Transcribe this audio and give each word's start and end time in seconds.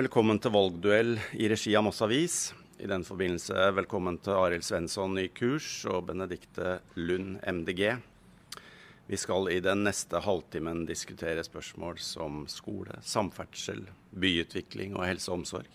Velkommen 0.00 0.38
til 0.40 0.54
valgduell 0.54 1.18
i 1.36 1.48
regi 1.50 1.74
av 1.76 1.82
Moss 1.84 1.98
Avis. 2.00 2.34
I 2.80 2.86
den 2.88 3.02
forbindelse 3.04 3.66
velkommen 3.76 4.14
til 4.24 4.32
Arild 4.32 4.64
Svensson, 4.64 5.12
ny 5.12 5.26
kurs, 5.36 5.66
og 5.84 6.06
Benedikte 6.08 6.78
Lund, 6.96 7.34
MDG. 7.44 7.98
Vi 9.10 9.18
skal 9.20 9.50
i 9.52 9.58
den 9.60 9.82
neste 9.84 10.22
halvtimen 10.24 10.86
diskutere 10.88 11.44
spørsmål 11.44 12.00
som 12.00 12.46
skole, 12.48 12.96
samferdsel, 13.04 13.82
byutvikling 14.16 14.94
og 14.96 15.04
helse 15.04 15.28
og 15.28 15.42
omsorg. 15.42 15.68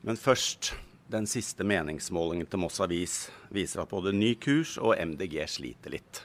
Men 0.00 0.16
først, 0.16 0.72
den 1.12 1.28
siste 1.28 1.66
meningsmålingen 1.68 2.48
til 2.48 2.64
Moss 2.64 2.80
Avis 2.80 3.18
viser 3.52 3.84
at 3.84 3.92
både 3.92 4.16
ny 4.16 4.32
kurs 4.40 4.78
og 4.80 4.96
MDG 4.96 5.42
sliter 5.58 5.98
litt. 5.98 6.24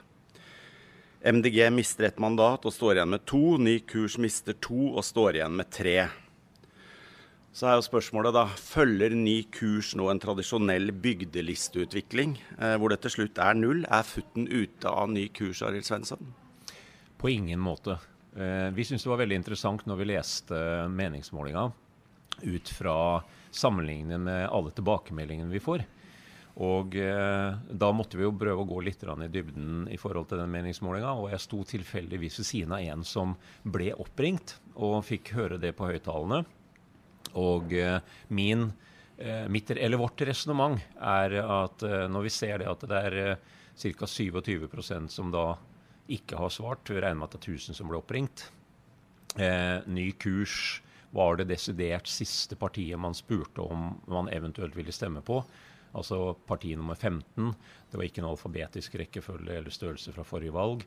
MDG 1.28 1.60
mister 1.76 2.08
et 2.08 2.24
mandat 2.24 2.64
og 2.64 2.78
står 2.78 3.02
igjen 3.02 3.14
med 3.18 3.28
to. 3.28 3.44
Ny 3.60 3.82
kurs 3.84 4.16
mister 4.16 4.56
to 4.56 4.94
og 4.94 5.04
står 5.04 5.42
igjen 5.42 5.60
med 5.60 5.76
tre. 5.76 6.00
Så 7.60 7.68
er 7.68 7.76
jo 7.76 7.84
spørsmålet 7.84 8.32
da, 8.32 8.46
Følger 8.56 9.12
ny 9.20 9.42
kurs 9.52 9.90
nå 10.00 10.06
en 10.08 10.22
tradisjonell 10.24 10.94
bygdelisteutvikling, 11.04 12.38
eh, 12.56 12.76
hvor 12.80 12.94
det 12.94 13.02
til 13.04 13.12
slutt 13.18 13.40
er 13.44 13.58
null? 13.58 13.82
Er 13.84 14.06
futten 14.08 14.46
ute 14.48 14.88
av 14.88 15.10
ny 15.12 15.26
kurs, 15.36 15.60
Arild 15.68 15.84
Svensson? 15.84 16.30
På 17.20 17.28
ingen 17.28 17.60
måte. 17.60 17.98
Eh, 18.32 18.70
vi 18.72 18.86
syns 18.88 19.04
det 19.04 19.12
var 19.12 19.20
veldig 19.20 19.42
interessant 19.42 19.84
når 19.84 20.00
vi 20.00 20.08
leste 20.08 20.60
meningsmålinga 20.88 21.66
ut 22.48 22.72
fra 22.72 22.96
sammenlignet 23.52 24.24
med 24.24 24.46
alle 24.48 24.72
tilbakemeldingene 24.78 25.52
vi 25.52 25.60
får. 25.60 25.84
Og 26.64 26.96
eh, 26.96 27.58
da 27.84 27.90
måtte 27.92 28.16
vi 28.16 28.24
jo 28.24 28.38
prøve 28.40 28.64
å 28.64 28.70
gå 28.70 28.86
litt 28.88 29.04
i 29.04 29.28
dybden 29.36 29.90
i 29.92 30.00
forhold 30.00 30.30
til 30.32 30.40
den 30.40 30.56
meningsmålinga. 30.56 31.12
Og 31.12 31.34
jeg 31.34 31.44
sto 31.44 31.60
tilfeldigvis 31.68 32.40
ved 32.40 32.50
siden 32.54 32.78
av 32.78 32.88
en 32.88 33.04
som 33.04 33.36
ble 33.68 33.92
oppringt, 34.00 34.56
og 34.80 35.04
fikk 35.04 35.34
høre 35.36 35.60
det 35.60 35.74
på 35.76 35.92
høyttalerne. 35.92 36.46
Og 37.38 37.74
eh, 37.74 38.00
min, 38.28 38.72
eh, 39.18 39.48
mitt, 39.52 39.72
eller 39.72 40.02
vårt 40.02 40.22
resonnement 40.28 40.80
er 40.96 41.40
at 41.44 41.84
eh, 41.86 42.06
når 42.10 42.28
vi 42.28 42.34
ser 42.34 42.62
det 42.62 42.70
at 42.72 42.86
det 42.90 43.02
er 43.10 43.18
ca. 43.80 44.10
27% 44.10 45.12
som 45.14 45.32
da 45.34 45.54
ikke 46.10 46.40
har 46.40 46.50
svart, 46.50 46.90
vi 46.90 47.02
regner 47.02 47.22
med 47.22 47.30
at 47.30 47.38
det 47.38 47.44
er 47.46 47.60
1000 47.60 47.78
som 47.78 47.90
ble 47.90 48.00
oppringt. 48.02 48.50
Ny 49.38 50.08
kurs 50.18 50.82
var 51.14 51.38
det 51.38 51.52
desidert 51.52 52.10
siste 52.10 52.58
partiet 52.58 52.98
man 53.00 53.14
spurte 53.14 53.62
om 53.62 53.92
man 54.10 54.32
eventuelt 54.34 54.74
ville 54.76 54.92
stemme 54.92 55.22
på. 55.22 55.38
Altså 55.94 56.34
parti 56.50 56.74
nummer 56.76 56.98
15. 56.98 57.54
Det 57.90 57.98
var 57.98 58.08
ikke 58.08 58.24
en 58.24 58.32
alfabetisk 58.32 58.98
rekkefølge 59.00 59.62
eller 59.62 59.74
størrelse 59.74 60.14
fra 60.18 60.26
forrige 60.26 60.58
valg. 60.58 60.82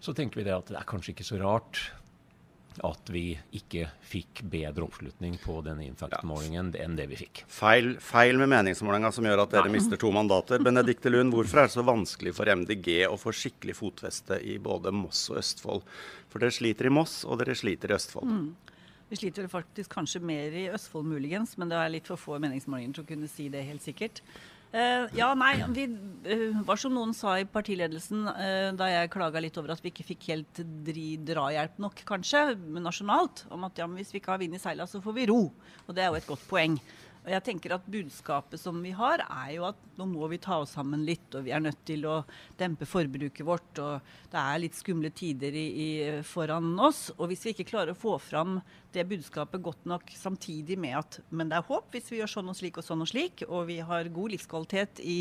Så 0.00 0.12
tenker 0.16 0.40
vi 0.40 0.46
det 0.46 0.54
at 0.54 0.70
det 0.70 0.78
er 0.80 0.88
kanskje 0.88 1.14
ikke 1.16 1.28
så 1.28 1.40
rart 1.40 1.80
at 2.86 3.10
vi 3.12 3.34
ikke 3.56 3.88
fikk 4.06 4.42
bedre 4.50 4.86
oppslutning 4.86 5.36
på 5.42 5.58
denne 5.66 5.84
Infact-målingen 5.88 6.72
enn 6.80 6.96
det 6.98 7.08
vi 7.10 7.18
fikk. 7.20 7.42
Feil, 7.50 7.92
feil 8.02 8.38
med 8.40 8.50
meningsmålinga 8.52 9.10
som 9.14 9.26
gjør 9.26 9.44
at 9.44 9.54
dere 9.56 9.72
mister 9.72 10.00
to 10.00 10.12
mandater. 10.14 10.62
Benedikte 10.64 11.12
Lund, 11.12 11.34
hvorfor 11.34 11.62
er 11.64 11.68
det 11.68 11.76
så 11.76 11.84
vanskelig 11.86 12.34
for 12.38 12.50
MDG 12.50 13.04
å 13.08 13.18
få 13.20 13.34
skikkelig 13.36 13.76
fotfeste 13.80 14.40
i 14.40 14.56
både 14.62 14.94
Moss 14.94 15.26
og 15.32 15.42
Østfold? 15.42 15.86
For 16.30 16.42
dere 16.42 16.54
sliter 16.54 16.88
i 16.88 16.94
Moss, 16.94 17.20
og 17.26 17.42
dere 17.42 17.58
sliter 17.58 17.92
i 17.92 17.98
Østfold. 17.98 18.30
Mm. 18.30 18.70
Vi 19.10 19.18
sliter 19.18 19.50
faktisk 19.50 19.90
kanskje 19.90 20.22
mer 20.22 20.54
i 20.54 20.68
Østfold 20.70 21.08
muligens, 21.10 21.56
men 21.58 21.72
det 21.72 21.78
er 21.80 21.90
litt 21.90 22.06
for 22.06 22.20
få 22.20 22.38
meningsmålinger 22.38 22.94
til 22.94 23.04
å 23.04 23.08
kunne 23.08 23.30
si 23.30 23.48
det 23.50 23.66
helt 23.66 23.82
sikkert. 23.82 24.22
Uh, 24.70 25.08
ja, 25.18 25.32
nei, 25.34 25.56
vi 25.74 25.88
uh, 25.90 26.60
var 26.62 26.78
som 26.78 26.92
noen 26.94 27.10
sa 27.16 27.32
i 27.40 27.46
partiledelsen 27.48 28.22
uh, 28.28 28.68
da 28.78 28.86
jeg 28.86 29.10
klaga 29.10 29.42
litt 29.42 29.56
over 29.58 29.72
at 29.74 29.82
vi 29.82 29.90
ikke 29.90 30.06
fikk 30.12 30.28
helt 30.30 30.60
dri, 30.86 31.16
drahjelp 31.26 31.80
nok, 31.82 32.04
kanskje, 32.06 32.44
nasjonalt. 32.78 33.48
Om 33.50 33.66
at 33.66 33.82
ja, 33.82 33.88
hvis 33.90 34.14
vi 34.14 34.20
ikke 34.22 34.36
har 34.36 34.42
vind 34.42 34.54
i 34.54 34.62
seila, 34.62 34.86
så 34.86 35.02
får 35.02 35.16
vi 35.16 35.26
ro. 35.32 35.40
Og 35.88 35.96
det 35.96 36.04
er 36.04 36.12
jo 36.12 36.20
et 36.20 36.30
godt 36.30 36.46
poeng. 36.52 36.78
Og 37.30 37.36
jeg 37.36 37.44
tenker 37.46 37.76
at 37.76 37.84
Budskapet 37.86 38.58
som 38.58 38.80
vi 38.82 38.90
har, 38.90 39.22
er 39.22 39.52
jo 39.54 39.68
at 39.68 39.78
nå 40.00 40.08
må 40.10 40.26
vi 40.32 40.40
ta 40.42 40.56
oss 40.58 40.72
sammen 40.74 41.04
litt. 41.06 41.28
Og 41.38 41.44
vi 41.46 41.52
er 41.54 41.62
nødt 41.62 41.78
til 41.86 42.02
å 42.10 42.16
dempe 42.58 42.88
forbruket 42.88 43.46
vårt. 43.46 43.78
Og 43.78 44.32
det 44.32 44.42
er 44.42 44.62
litt 44.64 44.74
skumle 44.74 45.12
tider 45.14 45.54
i, 45.54 45.66
i, 45.70 45.88
foran 46.26 46.72
oss. 46.82 47.08
Og 47.20 47.30
hvis 47.30 47.46
vi 47.46 47.54
ikke 47.54 47.68
klarer 47.70 47.94
å 47.94 48.00
få 48.00 48.16
fram 48.18 48.58
det 48.90 49.04
budskapet 49.06 49.62
godt 49.62 49.84
nok 49.86 50.08
samtidig 50.18 50.74
med 50.82 50.96
at 50.98 51.20
men 51.30 51.46
det 51.46 51.60
er 51.60 51.66
håp 51.68 51.92
hvis 51.94 52.08
vi 52.10 52.18
gjør 52.18 52.32
sånn 52.32 52.48
og 52.50 52.56
slik 52.58 52.80
og 52.80 52.82
sånn 52.82 53.04
og 53.04 53.06
slik, 53.06 53.44
og 53.46 53.68
vi 53.68 53.76
har 53.86 54.08
god 54.10 54.34
livskvalitet 54.34 54.98
i 55.06 55.18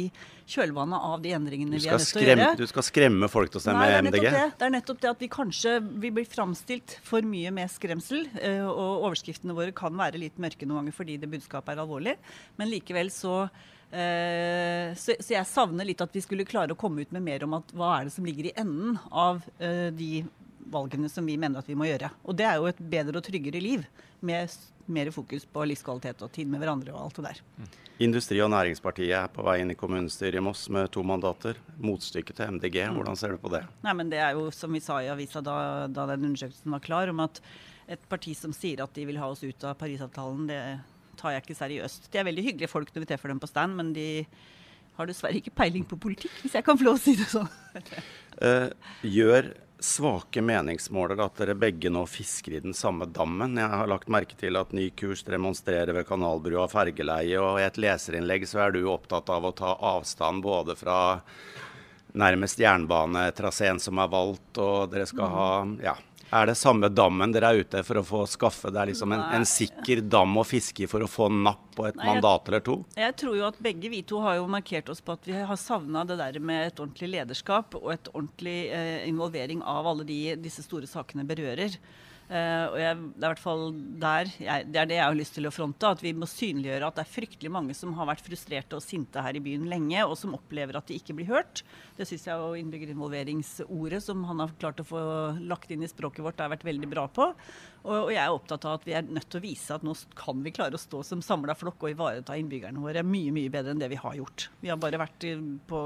kjølvannet 0.49 1.05
av 1.11 1.21
de 1.21 1.35
endringene 1.37 1.77
vi 1.77 1.85
er 1.85 1.99
nødt 1.99 2.09
til 2.09 2.23
å 2.23 2.25
gjøre. 2.31 2.47
Du 2.57 2.65
skal 2.71 2.87
skremme 2.87 3.29
folk 3.29 3.53
til 3.53 3.61
å 3.61 3.63
stemme 3.67 3.85
Nei, 3.85 3.99
MDG? 4.07 4.25
Det. 4.25 4.45
det 4.57 4.65
er 4.65 4.73
nettopp 4.73 5.03
det 5.05 5.11
at 5.11 5.21
vi 5.21 5.29
kanskje 5.29 5.75
vi 5.85 6.09
blir 6.17 6.25
framstilt 6.25 6.97
for 7.05 7.29
mye 7.29 7.53
med 7.53 7.69
skremsel. 7.69 8.25
Eh, 8.41 8.65
og 8.65 9.05
overskriftene 9.11 9.53
våre 9.53 9.75
kan 9.77 9.93
være 10.01 10.23
litt 10.25 10.41
mørke 10.41 10.65
noen 10.65 10.81
ganger 10.81 10.97
fordi 11.03 11.19
det 11.21 11.29
budskapet 11.29 11.75
er 11.75 11.83
alvorlig 11.85 11.98
alvorlig. 11.99 12.17
Men 12.55 12.69
likevel 12.69 13.11
så 13.11 13.43
eh, 13.91 14.95
så, 14.95 15.15
så, 15.19 15.33
jeg 15.33 15.47
savner 15.47 15.85
litt 15.85 16.01
at 16.01 16.15
vi 16.15 16.21
skulle 16.21 16.47
klare 16.47 16.73
å 16.73 16.79
komme 16.79 17.01
ut 17.01 17.11
med 17.11 17.23
mer 17.23 17.43
om 17.43 17.59
at 17.59 17.73
hva 17.73 17.99
er 17.99 18.09
det 18.09 18.15
som 18.15 18.25
ligger 18.25 18.49
i 18.49 18.55
enden 18.55 18.97
av 19.11 19.43
eh, 19.59 19.91
de 19.91 20.25
valgene 20.69 21.09
som 21.09 21.25
vi 21.25 21.37
mener 21.37 21.59
at 21.59 21.69
vi 21.69 21.77
må 21.77 21.87
gjøre. 21.87 22.11
Og 22.23 22.35
det 22.37 22.45
er 22.45 22.59
jo 22.59 22.67
et 22.69 22.79
bedre 22.91 23.17
og 23.17 23.25
tryggere 23.25 23.61
liv 23.61 23.85
med 24.21 24.51
mer 24.89 25.09
fokus 25.13 25.45
på 25.45 25.63
livskvalitet 25.69 26.21
og 26.25 26.31
tid 26.33 26.49
med 26.49 26.61
hverandre 26.61 26.93
og 26.93 27.07
alt 27.07 27.17
det 27.19 27.25
der. 27.27 27.39
Mm. 27.57 27.69
Industri- 28.05 28.39
og 28.41 28.49
Næringspartiet 28.53 29.15
er 29.17 29.31
på 29.33 29.43
vei 29.45 29.59
inn 29.61 29.73
i 29.73 29.77
kommunestyret 29.77 30.39
i 30.39 30.43
Moss 30.43 30.67
med 30.73 30.89
to 30.93 31.03
mandater. 31.05 31.57
Motstykket 31.77 32.37
til 32.37 32.53
MDG, 32.55 32.77
mm. 32.89 32.99
hvordan 32.99 33.17
ser 33.19 33.33
du 33.33 33.41
på 33.41 33.51
det? 33.53 33.63
Nei, 33.85 33.95
men 33.97 34.09
Det 34.13 34.21
er 34.21 34.37
jo 34.37 34.47
som 34.55 34.73
vi 34.73 34.81
sa 34.81 35.01
i 35.01 35.09
avisa 35.11 35.41
da, 35.45 35.87
da 35.89 36.07
den 36.13 36.29
undersøkelsen 36.29 36.73
var 36.73 36.85
klar, 36.85 37.11
om 37.11 37.25
at 37.25 37.41
et 37.89 38.01
parti 38.09 38.35
som 38.37 38.53
sier 38.53 38.83
at 38.83 38.93
de 38.93 39.05
vil 39.09 39.17
ha 39.17 39.29
oss 39.33 39.43
ut 39.43 39.65
av 39.65 39.77
Parisavtalen, 39.77 40.47
det 40.49 40.61
tar 41.19 41.35
jeg 41.35 41.45
ikke 41.45 41.59
seriøst. 41.59 42.09
De 42.11 42.21
er 42.21 42.27
veldig 42.27 42.45
hyggelige 42.47 42.71
folk 42.71 42.91
når 42.93 43.05
vi 43.05 43.11
treffer 43.11 43.33
dem 43.33 43.41
på 43.43 43.51
stand, 43.51 43.75
men 43.79 43.93
de 43.95 44.09
har 44.99 45.07
dessverre 45.07 45.39
ikke 45.39 45.55
peiling 45.55 45.85
på 45.87 45.99
politikk, 46.01 46.33
hvis 46.43 46.57
jeg 46.57 46.65
kan 46.67 46.79
få 46.79 46.89
lov 46.89 46.99
å 46.99 47.01
si 47.01 47.15
det 47.19 47.27
sånn. 47.31 47.47
uh, 48.43 48.67
gjør 49.05 49.53
svake 49.79 50.41
meningsmåler 50.43 51.21
at 51.23 51.37
dere 51.39 51.55
begge 51.55 51.87
nå 51.91 52.03
fisker 52.09 52.57
i 52.57 52.61
den 52.65 52.75
samme 52.75 53.07
dammen? 53.07 53.55
Jeg 53.55 53.71
har 53.71 53.87
lagt 53.87 54.11
merke 54.11 54.35
til 54.39 54.59
at 54.59 54.73
Ny 54.75 54.89
kurs 54.99 55.23
demonstrerer 55.27 55.95
ved 55.95 56.07
Kanalbrua 56.09 56.67
fergeleie, 56.71 57.39
og 57.39 57.61
i 57.61 57.67
et 57.67 57.79
leserinnlegg 57.79 58.43
så 58.49 58.65
er 58.65 58.75
du 58.75 58.83
opptatt 58.91 59.31
av 59.31 59.47
å 59.47 59.55
ta 59.55 59.77
avstand 59.95 60.43
både 60.43 60.75
fra 60.79 60.99
nærmest 62.19 62.59
jernbanetraseen 62.59 63.79
som 63.79 64.01
er 64.01 64.11
valgt, 64.11 64.59
og 64.59 64.91
dere 64.91 65.07
skal 65.07 65.35
ha 65.35 65.49
ja, 65.83 65.95
er 66.29 66.49
det 66.49 66.55
samme 66.59 66.89
dammen 66.93 67.31
dere 67.33 67.51
er 67.51 67.63
ute 67.63 67.81
for 67.85 67.99
å 67.99 68.05
få 68.05 68.23
skaffe? 68.29 68.71
Det 68.73 68.81
er 68.81 68.91
liksom 68.91 69.13
en, 69.15 69.23
en 69.39 69.45
sikker 69.47 70.03
dam 70.05 70.37
å 70.37 70.45
fiske 70.47 70.85
i 70.85 70.89
for 70.89 71.05
å 71.05 71.09
få 71.09 71.29
napp 71.33 71.71
på 71.77 71.87
et 71.89 71.97
Nei, 71.97 72.09
mandat 72.11 72.51
eller 72.51 72.63
to? 72.65 72.75
Jeg 72.99 73.15
tror 73.19 73.37
jo 73.39 73.47
at 73.47 73.57
begge 73.63 73.91
vi 73.91 74.03
to 74.07 74.21
har 74.23 74.39
jo 74.39 74.49
markert 74.51 74.91
oss 74.93 75.01
på 75.01 75.15
at 75.17 75.29
vi 75.29 75.37
har 75.37 75.59
savna 75.59 76.05
det 76.07 76.19
der 76.21 76.39
med 76.43 76.67
et 76.67 76.81
ordentlig 76.81 77.11
lederskap 77.15 77.77
og 77.79 77.89
et 77.95 78.11
ordentlig 78.13 78.59
eh, 78.75 79.07
involvering 79.09 79.63
av 79.65 79.89
alle 79.89 80.05
de 80.07 80.19
disse 80.41 80.65
store 80.65 80.89
sakene 80.89 81.25
berører. 81.27 81.79
Uh, 82.29 82.65
og 82.69 82.75
jeg, 82.77 82.97
det 83.17 83.25
er 83.25 83.31
hvert 83.31 83.41
fall 83.41 83.63
der 83.97 84.27
jeg, 84.35 84.65
det 84.69 84.77
er 84.77 84.89
det 84.91 84.97
jeg 84.99 85.05
har 85.07 85.15
lyst 85.17 85.33
til 85.33 85.49
å 85.49 85.51
fronte. 85.53 85.89
At 85.89 86.03
vi 86.05 86.11
må 86.13 86.27
synliggjøre 86.29 86.85
at 86.85 86.99
det 86.99 87.03
er 87.05 87.13
fryktelig 87.15 87.49
mange 87.55 87.73
som 87.77 87.95
har 87.97 88.05
vært 88.11 88.21
frustrerte 88.21 88.77
og 88.77 88.85
sinte 88.85 89.23
her 89.25 89.37
i 89.37 89.41
byen 89.41 89.65
lenge, 89.71 90.03
og 90.05 90.13
som 90.19 90.35
opplever 90.37 90.77
at 90.77 90.91
de 90.91 90.99
ikke 90.99 91.15
blir 91.17 91.31
hørt. 91.31 91.63
Det 91.97 92.05
syns 92.05 92.27
jeg 92.29 92.43
og 92.43 92.53
innbyggerinvolveringsordet 92.59 94.01
som 94.05 94.21
han 94.29 94.43
har 94.43 94.53
klart 94.61 94.83
å 94.83 94.85
få 94.85 95.01
lagt 95.41 95.73
inn 95.73 95.85
i 95.85 95.89
språket 95.89 96.21
vårt, 96.25 96.43
har 96.43 96.53
vært 96.53 96.67
veldig 96.67 96.89
bra 96.91 97.07
på. 97.09 97.31
Og, 97.81 97.95
og, 97.95 98.11
jeg 98.13 98.21
er 98.21 98.35
opptatt 98.35 98.67
av 98.69 98.77
at 98.77 98.85
vi 98.85 98.93
er 98.99 99.09
nødt 99.09 99.29
til 99.31 99.41
å 99.41 99.45
vise 99.47 99.73
at 99.73 99.87
nå 99.87 99.95
kan 100.19 100.45
vi 100.45 100.53
klare 100.53 100.77
å 100.77 100.81
stå 100.81 101.01
som 101.07 101.23
samla 101.25 101.57
flokk 101.57 101.87
og 101.87 101.95
ivareta 101.95 102.37
innbyggerne 102.37 102.83
våre 102.83 103.01
mye, 103.07 103.33
mye 103.33 103.49
bedre 103.53 103.73
enn 103.73 103.81
det 103.81 103.89
vi 103.89 103.99
har 104.03 104.19
gjort. 104.19 104.51
Vi 104.61 104.69
har 104.69 104.77
bare 104.81 105.01
vært 105.01 105.25
på 105.69 105.81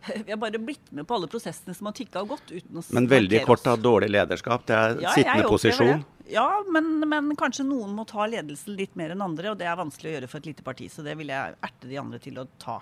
vi 0.24 0.30
har 0.30 0.38
bare 0.40 0.58
blitt 0.58 0.90
med 0.90 1.06
på 1.08 1.14
alle 1.14 1.28
prosessene 1.30 1.74
som 1.76 1.88
har 1.90 1.96
tikka 1.96 2.22
og 2.24 2.36
gått. 2.36 2.52
uten 2.52 2.80
å 2.80 2.84
Men 2.96 3.08
veldig 3.10 3.42
kort 3.48 3.66
av 3.70 3.82
dårlig 3.82 4.10
lederskap. 4.10 4.64
Det 4.66 4.76
er 4.76 4.96
ja, 5.04 5.14
sittende 5.16 5.48
posisjon. 5.48 6.04
Ja, 6.30 6.46
men, 6.70 7.00
men, 7.08 7.34
kanskje 7.36 7.66
noen 7.66 7.92
må 7.96 8.06
ta 8.08 8.26
ledelsen 8.30 8.76
litt 8.78 8.94
mer 8.98 9.14
enn 9.14 9.24
andre, 9.24 9.50
og 9.50 9.58
det 9.58 9.66
er 9.66 9.76
vanskelig 9.78 10.12
å 10.12 10.14
gjøre 10.14 10.30
for 10.30 10.42
et 10.42 10.50
lite 10.52 10.66
parti. 10.66 10.86
Så 10.92 11.04
det 11.06 11.16
vil 11.18 11.32
jeg 11.32 11.56
erte 11.58 11.90
de 11.90 11.98
andre 12.00 12.22
til 12.22 12.38
å 12.40 12.46
ta. 12.62 12.78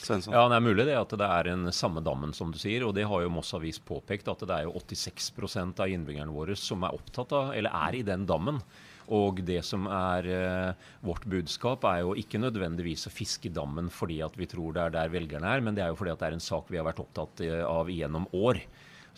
Svensson. 0.00 0.32
Ja, 0.32 0.46
Det 0.48 0.56
er 0.56 0.64
mulig 0.64 0.86
det 0.88 0.96
at 0.96 1.12
det 1.12 1.26
er 1.26 1.50
en 1.52 1.72
samme 1.76 2.00
dammen, 2.00 2.32
som 2.32 2.52
du 2.52 2.58
sier. 2.58 2.86
og 2.86 2.94
Det 2.96 3.04
har 3.04 3.22
jo 3.22 3.32
Moss 3.32 3.52
Avis 3.54 3.78
påpekt, 3.78 4.30
at 4.32 4.46
det 4.48 4.56
er 4.56 4.68
jo 4.68 4.72
86 4.80 5.76
av 5.78 5.88
innbyggerne 5.88 6.32
våre 6.32 6.56
som 6.56 6.82
er 6.84 6.96
opptatt 6.96 7.32
av, 7.36 7.52
eller 7.52 7.70
er 7.70 8.00
i 8.00 8.06
den 8.06 8.24
dammen. 8.26 8.62
Og 9.10 9.40
det 9.42 9.60
som 9.66 9.88
er 9.90 10.28
eh, 10.30 10.90
vårt 11.06 11.24
budskap, 11.30 11.86
er 11.90 12.04
jo 12.04 12.14
ikke 12.18 12.38
nødvendigvis 12.38 13.08
å 13.08 13.14
fiske 13.14 13.50
dammen 13.54 13.90
fordi 13.90 14.20
at 14.22 14.36
vi 14.38 14.46
tror 14.50 14.76
det 14.76 14.84
er 14.84 14.94
der 14.94 15.10
velgerne 15.10 15.50
er, 15.50 15.64
men 15.64 15.74
det 15.74 15.82
er 15.84 15.90
jo 15.90 15.98
fordi 15.98 16.14
at 16.14 16.22
det 16.22 16.28
er 16.30 16.38
en 16.38 16.46
sak 16.50 16.70
vi 16.70 16.78
har 16.78 16.86
vært 16.86 17.02
opptatt 17.02 17.42
eh, 17.46 17.64
av 17.66 17.90
gjennom 17.90 18.28
år. 18.38 18.62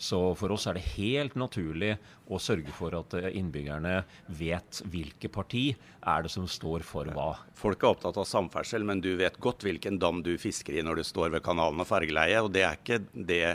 Så 0.03 0.19
for 0.35 0.51
oss 0.51 0.65
er 0.67 0.77
det 0.77 0.87
helt 0.95 1.35
naturlig 1.37 1.93
å 2.25 2.39
sørge 2.41 2.73
for 2.73 2.95
at 2.97 3.13
eh, 3.19 3.29
innbyggerne 3.37 3.99
vet 4.39 4.81
hvilke 4.89 5.29
parti 5.31 5.67
er 6.01 6.25
det 6.25 6.33
som 6.33 6.47
står 6.49 6.85
for 6.87 7.11
hva. 7.13 7.35
Folk 7.57 7.83
er 7.83 7.93
opptatt 7.93 8.17
av 8.17 8.27
samferdsel, 8.27 8.85
men 8.87 9.03
du 9.03 9.13
vet 9.19 9.37
godt 9.43 9.65
hvilken 9.67 10.01
dam 10.01 10.23
du 10.25 10.33
fisker 10.41 10.79
i 10.79 10.85
når 10.85 11.03
du 11.03 11.05
står 11.07 11.35
ved 11.37 11.45
kanalen 11.45 11.85
og 11.85 11.89
fergeleiet. 11.89 12.41
Og 12.41 12.51
det 12.55 12.65
er 12.65 12.81
ikke 12.81 13.03
det, 13.13 13.45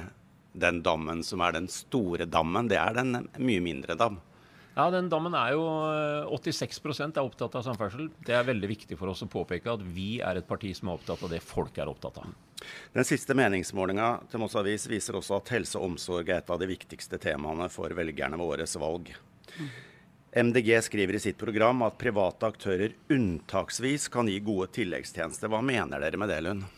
den 0.55 0.81
dammen 0.87 1.27
som 1.27 1.43
er 1.43 1.59
den 1.59 1.69
store 1.73 2.31
dammen, 2.31 2.71
det 2.71 2.79
er 2.79 2.95
den 2.97 3.27
mye 3.43 3.65
mindre 3.65 3.99
dam. 3.99 4.23
Ja, 4.79 4.85
den 4.95 5.09
dammen 5.11 5.35
er 5.35 5.57
jo 5.57 5.63
86 6.39 6.77
eh, 6.79 7.07
er 7.09 7.25
opptatt 7.25 7.57
av 7.59 7.65
samferdsel. 7.67 8.13
Det 8.23 8.37
er 8.37 8.45
veldig 8.47 8.69
viktig 8.71 8.99
for 9.01 9.11
oss 9.11 9.25
å 9.25 9.27
påpeke 9.31 9.73
at 9.73 9.83
vi 9.83 10.21
er 10.23 10.39
et 10.39 10.47
parti 10.47 10.71
som 10.77 10.93
er 10.93 11.01
opptatt 11.01 11.25
av 11.27 11.33
det 11.35 11.41
folk 11.43 11.81
er 11.83 11.91
opptatt 11.91 12.21
av. 12.23 12.29
Den 12.95 13.07
siste 13.07 13.35
meningsmålinga 13.35 14.13
til 14.31 14.39
Moss 14.39 14.55
Avis 14.59 14.87
viser 14.87 15.19
også 15.19 15.41
at 15.41 15.51
helse 15.57 15.81
og 15.81 15.89
omsorg 15.91 16.31
er 16.31 16.45
et 16.45 16.55
av 16.55 16.63
de 16.63 16.71
viktigste 16.71 17.19
temaene 17.19 17.67
for 17.75 17.91
velgerne 17.91 18.39
ved 18.39 18.55
årets 18.55 18.79
valg. 18.79 19.11
MDG 20.39 20.71
skriver 20.87 21.19
i 21.19 21.25
sitt 21.27 21.41
program 21.43 21.83
at 21.83 21.99
private 21.99 22.47
aktører 22.47 22.95
unntaksvis 23.11 24.07
kan 24.15 24.31
gi 24.31 24.39
gode 24.47 24.71
tilleggstjenester. 24.79 25.51
Hva 25.51 25.59
mener 25.59 26.07
dere 26.07 26.23
med 26.23 26.31
det, 26.31 26.39
Lund? 26.47 26.69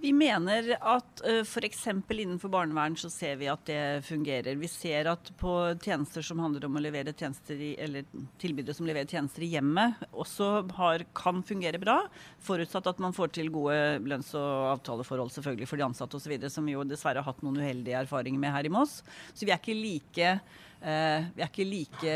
Vi 0.00 0.12
mener 0.14 0.76
at 0.78 1.22
uh, 1.26 1.40
f.eks. 1.42 1.86
innenfor 2.10 2.48
barnevern 2.48 2.94
så 2.96 3.08
ser 3.10 3.36
vi 3.40 3.48
at 3.50 3.64
det 3.66 4.04
fungerer. 4.06 4.54
Vi 4.54 4.68
ser 4.70 5.08
at 5.10 5.32
på 5.40 5.54
tjenester 5.82 6.22
som 6.22 6.38
handler 6.38 6.68
om 6.68 6.78
å 6.78 6.82
levere 6.84 7.14
tjenester 7.18 7.58
i, 7.58 7.72
eller 7.82 8.06
tilbydere 8.38 8.76
som 8.78 8.86
leverer 8.86 9.10
tjenester 9.10 9.42
i 9.42 9.50
hjemmet, 9.56 9.98
også 10.14 10.52
har, 10.78 11.02
kan 11.18 11.42
fungere 11.42 11.82
bra. 11.82 11.96
Forutsatt 12.46 12.86
at 12.92 13.02
man 13.02 13.16
får 13.16 13.34
til 13.40 13.50
gode 13.50 13.98
lønns- 14.06 14.30
og 14.38 14.70
avtaleforhold 14.76 15.34
selvfølgelig 15.34 15.70
for 15.72 15.82
de 15.82 15.88
ansatte 15.88 16.20
osv., 16.20 16.36
som 16.46 16.70
vi 16.70 16.78
jo 16.78 16.86
dessverre 16.86 17.18
har 17.18 17.32
hatt 17.32 17.42
noen 17.42 17.58
uheldige 17.58 17.98
erfaringer 18.04 18.46
med 18.46 18.54
her 18.54 18.70
i 18.70 18.74
Moss. 18.78 19.00
Så 19.34 19.48
vi 19.48 19.50
er 19.50 19.58
ikke 19.58 19.74
like 19.74 20.32
vi 20.78 21.42
er 21.42 21.48
ikke 21.48 21.66
like 21.66 22.12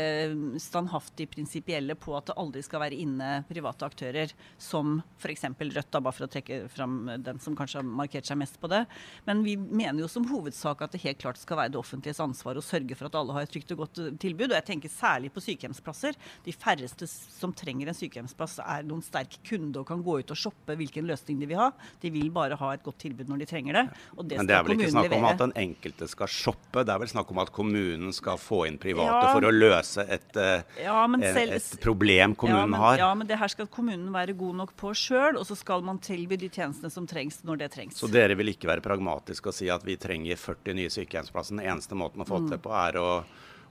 standhaftig 0.61 1.27
prinsipielle 1.33 1.95
på 1.99 2.13
at 2.17 2.29
det 2.29 2.37
aldri 2.39 2.63
skal 2.63 2.83
være 2.85 2.99
inne 3.03 3.31
private 3.49 3.87
aktører, 3.87 4.33
som 4.61 4.99
f.eks. 5.19 5.45
Rødt, 5.63 5.89
da, 5.91 6.01
bare 6.03 6.15
for 6.15 6.27
å 6.27 6.31
trekke 6.31 6.59
fram 6.71 6.97
den 7.23 7.39
som 7.43 7.55
kanskje 7.57 7.81
har 7.81 7.87
markert 7.87 8.27
seg 8.27 8.39
mest 8.39 8.59
på 8.61 8.69
det. 8.71 8.83
Men 9.27 9.43
vi 9.45 9.55
mener 9.57 10.03
jo 10.03 10.09
som 10.11 10.25
hovedsak 10.29 10.83
at 10.85 10.95
det 10.95 11.03
helt 11.03 11.21
klart 11.21 11.39
skal 11.41 11.59
være 11.59 11.73
det 11.73 11.79
offentliges 11.81 12.21
ansvar 12.23 12.59
å 12.59 12.65
sørge 12.65 12.97
for 12.97 13.09
at 13.09 13.17
alle 13.19 13.35
har 13.35 13.47
et 13.47 13.53
trygt 13.53 13.73
og 13.75 13.83
godt 13.83 14.01
eh, 14.03 14.11
tilbud. 14.21 14.49
Og 14.51 14.57
jeg 14.57 14.67
tenker 14.69 14.91
særlig 14.91 15.33
på 15.33 15.43
sykehjemsplasser. 15.43 16.17
De 16.45 16.55
færreste 16.55 17.07
som 17.09 17.53
trenger 17.55 17.91
en 17.91 17.97
sykehjemsplass, 17.97 18.59
er 18.63 18.87
noen 18.87 19.03
sterk 19.05 19.39
kunde 19.47 19.81
og 19.81 19.87
kan 19.89 20.03
gå 20.05 20.19
ut 20.21 20.33
og 20.33 20.39
shoppe 20.39 20.77
hvilken 20.79 21.07
løsning 21.09 21.41
de 21.41 21.49
vil 21.49 21.61
ha. 21.61 21.69
De 22.03 22.11
vil 22.13 22.31
bare 22.33 22.57
ha 22.59 22.73
et 22.75 22.85
godt 22.85 23.01
tilbud 23.03 23.31
når 23.31 23.43
de 23.43 23.49
trenger 23.49 23.79
det. 23.79 23.85
det 24.29 24.39
Men 24.41 24.49
det 24.49 24.57
er 24.57 24.67
vel 24.67 24.77
ikke 24.77 24.93
snakk 24.95 25.17
om 25.19 25.29
at 25.29 25.43
den 25.43 25.55
enkelte 25.63 26.09
skal 26.11 26.31
shoppe, 26.31 26.83
det 26.83 26.93
er 26.93 27.01
vel 27.03 27.11
snakk 27.11 27.31
om 27.33 27.41
at 27.43 27.51
kommunen 27.53 28.13
skal 28.15 28.39
få 28.41 28.52
få 28.53 28.63
inn 28.67 28.77
private 28.81 29.25
ja. 29.25 29.31
for 29.33 29.47
å 29.47 29.51
løse 29.53 30.05
et, 30.05 30.29
eh, 30.37 30.83
ja, 30.85 30.97
selv, 31.23 31.55
et 31.57 31.79
problem 31.83 32.35
kommunen 32.39 32.61
ja, 32.61 32.69
men, 32.69 32.79
har. 32.83 32.97
Ja, 33.01 33.11
men 33.17 33.29
det 33.29 33.39
her 33.41 33.51
skal 33.51 33.69
kommunen 33.73 34.11
være 34.13 34.35
god 34.37 34.59
nok 34.61 34.75
på 34.79 34.93
sjøl, 34.97 35.39
og 35.41 35.47
så 35.49 35.57
skal 35.59 35.85
man 35.85 36.01
tilby 36.03 36.37
de 36.39 36.51
tjenestene 36.53 36.93
som 36.93 37.07
trengs 37.09 37.41
når 37.47 37.63
det 37.63 37.71
trengs. 37.77 37.97
Så 38.01 38.11
dere 38.11 38.37
vil 38.39 38.53
ikke 38.53 38.69
være 38.69 38.85
pragmatiske 38.85 39.49
og 39.49 39.57
si 39.57 39.71
at 39.73 39.85
vi 39.87 39.97
trenger 40.01 40.39
40 40.39 40.77
nye 40.79 40.93
sykehjemsplasser? 40.93 41.57
Den 41.57 41.65
eneste 41.65 41.97
måten 41.97 42.23
å 42.23 42.29
få 42.29 42.43
mm. 42.43 42.51
til 42.53 42.63
på 42.63 42.77
er 42.77 43.01
å 43.01 43.09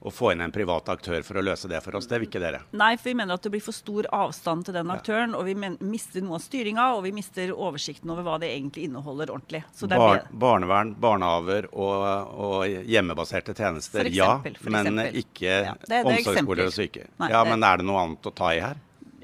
å 0.03 0.11
få 0.11 0.33
inn 0.33 0.41
en 0.43 0.53
privat 0.53 0.89
aktør 0.91 1.23
for 1.23 1.39
å 1.39 1.45
løse 1.47 1.69
det 1.71 1.79
for 1.85 1.95
oss. 1.95 2.09
Det 2.11 2.19
vil 2.19 2.27
ikke 2.27 2.41
dere? 2.43 2.65
Nei, 2.75 2.97
for 2.99 3.13
vi 3.13 3.15
mener 3.21 3.39
at 3.39 3.45
det 3.47 3.53
blir 3.55 3.63
for 3.63 3.77
stor 3.77 4.09
avstand 4.11 4.67
til 4.67 4.75
den 4.75 4.91
aktøren. 4.91 5.37
Og 5.39 5.47
vi 5.47 5.55
mister 5.55 6.25
noe 6.25 6.41
av 6.41 6.43
styringa, 6.43 6.89
og 6.97 7.05
vi 7.07 7.13
mister 7.15 7.53
oversikten 7.55 8.11
over 8.11 8.27
hva 8.27 8.39
det 8.43 8.51
egentlig 8.51 8.89
inneholder 8.89 9.31
ordentlig. 9.31 9.63
Bar 9.93 10.25
barnevern, 10.43 10.95
barnehaver 10.99 11.69
og, 11.71 12.07
og 12.47 12.89
hjemmebaserte 12.91 13.55
tjenester, 13.55 14.09
eksempel, 14.11 14.57
ja. 14.59 14.73
Men 14.75 14.91
eksempel. 14.91 15.21
ikke 15.23 15.59
ja, 15.69 15.77
omsorgsboliger 16.01 16.73
og 16.73 16.75
syke. 16.75 17.07
Nei, 17.23 17.29
ja, 17.35 17.45
Men 17.47 17.69
er 17.69 17.79
det 17.79 17.87
noe 17.87 18.03
annet 18.03 18.27
å 18.27 18.35
ta 18.35 18.51
i 18.57 18.63
her? 18.65 18.81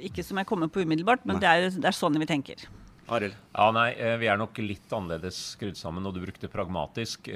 Ikke 0.08 0.22
som 0.22 0.38
jeg 0.38 0.46
kommer 0.46 0.70
på 0.70 0.84
umiddelbart, 0.86 1.24
men 1.26 1.40
det 1.42 1.48
er, 1.50 1.72
det 1.74 1.90
er 1.90 1.96
sånn 1.96 2.20
vi 2.22 2.28
tenker. 2.30 2.62
Arild? 3.08 3.34
Ja, 3.56 3.66
nei, 3.74 3.88
eh, 3.96 4.14
Vi 4.20 4.28
er 4.30 4.38
nok 4.38 4.58
litt 4.62 4.92
annerledes 4.94 5.40
skrudd 5.56 5.78
sammen, 5.80 6.06
og 6.06 6.14
du 6.14 6.22
brukte 6.22 6.50
pragmatisk. 6.52 7.32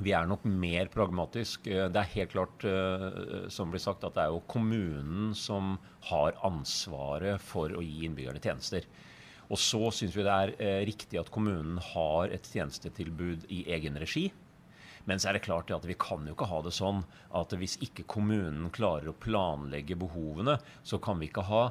Vi 0.00 0.14
er 0.16 0.24
nok 0.26 0.46
mer 0.48 0.88
pragmatisk. 0.92 1.66
Eh, 1.68 1.88
det 1.92 2.00
er 2.00 2.12
helt 2.14 2.32
klart 2.32 2.64
eh, 2.64 3.48
som 3.52 3.72
blir 3.72 3.82
sagt, 3.82 4.04
at 4.06 4.16
det 4.16 4.24
er 4.24 4.32
jo 4.32 4.44
kommunen 4.48 5.34
som 5.36 5.76
har 6.08 6.38
ansvaret 6.46 7.42
for 7.44 7.74
å 7.76 7.84
gi 7.84 8.06
innbyggerne 8.06 8.40
tjenester. 8.42 8.88
Og 9.52 9.60
så 9.60 9.90
syns 9.92 10.16
vi 10.16 10.24
det 10.24 10.32
er 10.32 10.54
eh, 10.56 10.78
riktig 10.88 11.20
at 11.20 11.30
kommunen 11.34 11.76
har 11.92 12.32
et 12.32 12.48
tjenestetilbud 12.48 13.44
i 13.52 13.66
egen 13.76 14.00
regi. 14.00 14.30
Men 15.04 15.18
så 15.18 15.28
er 15.28 15.36
det 15.36 15.44
klart 15.44 15.70
at 15.74 15.84
vi 15.84 15.98
kan 15.98 16.24
jo 16.24 16.32
ikke 16.36 16.48
ha 16.48 16.60
det 16.62 16.72
sånn 16.76 17.02
at 17.36 17.52
hvis 17.58 17.74
ikke 17.82 18.06
kommunen 18.08 18.70
klarer 18.74 19.10
å 19.10 19.18
planlegge 19.18 19.98
behovene, 19.98 20.56
så 20.86 21.00
kan 21.02 21.18
vi 21.18 21.28
ikke 21.28 21.44
ha 21.50 21.64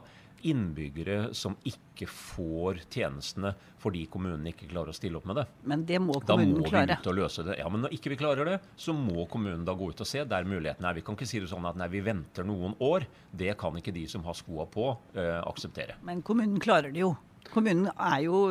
innbyggere 0.47 1.33
som 1.37 1.55
ikke 1.67 2.07
får 2.09 2.81
tjenestene 2.91 3.53
fordi 3.81 4.03
kommunen 4.13 4.45
ikke 4.51 4.67
klarer 4.69 4.93
å 4.93 4.95
stille 4.95 5.17
opp 5.17 5.25
med 5.29 5.39
det. 5.41 5.45
Men 5.69 5.85
det 5.89 5.97
må 6.03 6.19
kommunen 6.19 6.61
klare. 6.65 6.85
Da 6.85 6.97
må 6.97 7.01
vi 7.01 7.01
ut 7.01 7.09
og 7.11 7.17
løse 7.17 7.45
det. 7.47 7.57
Ja, 7.61 7.69
Men 7.73 7.85
når 7.85 7.95
ikke 7.97 8.13
vi 8.13 8.19
klarer 8.19 8.51
det, 8.51 8.59
så 8.77 8.93
må 8.93 9.25
kommunen 9.31 9.65
da 9.65 9.75
gå 9.77 9.89
ut 9.89 10.03
og 10.03 10.09
se 10.09 10.23
der 10.27 10.47
muligheten 10.47 10.85
er. 10.85 10.97
Vi 10.97 11.05
kan 11.05 11.17
ikke 11.17 11.29
si 11.29 11.41
det 11.41 11.49
sånn 11.51 11.65
at 11.69 11.79
nei, 11.79 11.89
vi 11.93 12.03
venter 12.05 12.45
noen 12.47 12.77
år. 12.83 13.07
Det 13.31 13.55
kan 13.61 13.77
ikke 13.77 13.95
de 13.95 14.05
som 14.11 14.25
har 14.27 14.37
skoa 14.37 14.67
på, 14.69 14.91
uh, 15.17 15.41
akseptere. 15.41 15.97
Men 16.05 16.21
kommunen 16.25 16.61
klarer 16.61 16.93
det 16.93 17.01
jo. 17.03 17.15
Kommunen 17.51 17.89
jo, 18.23 18.41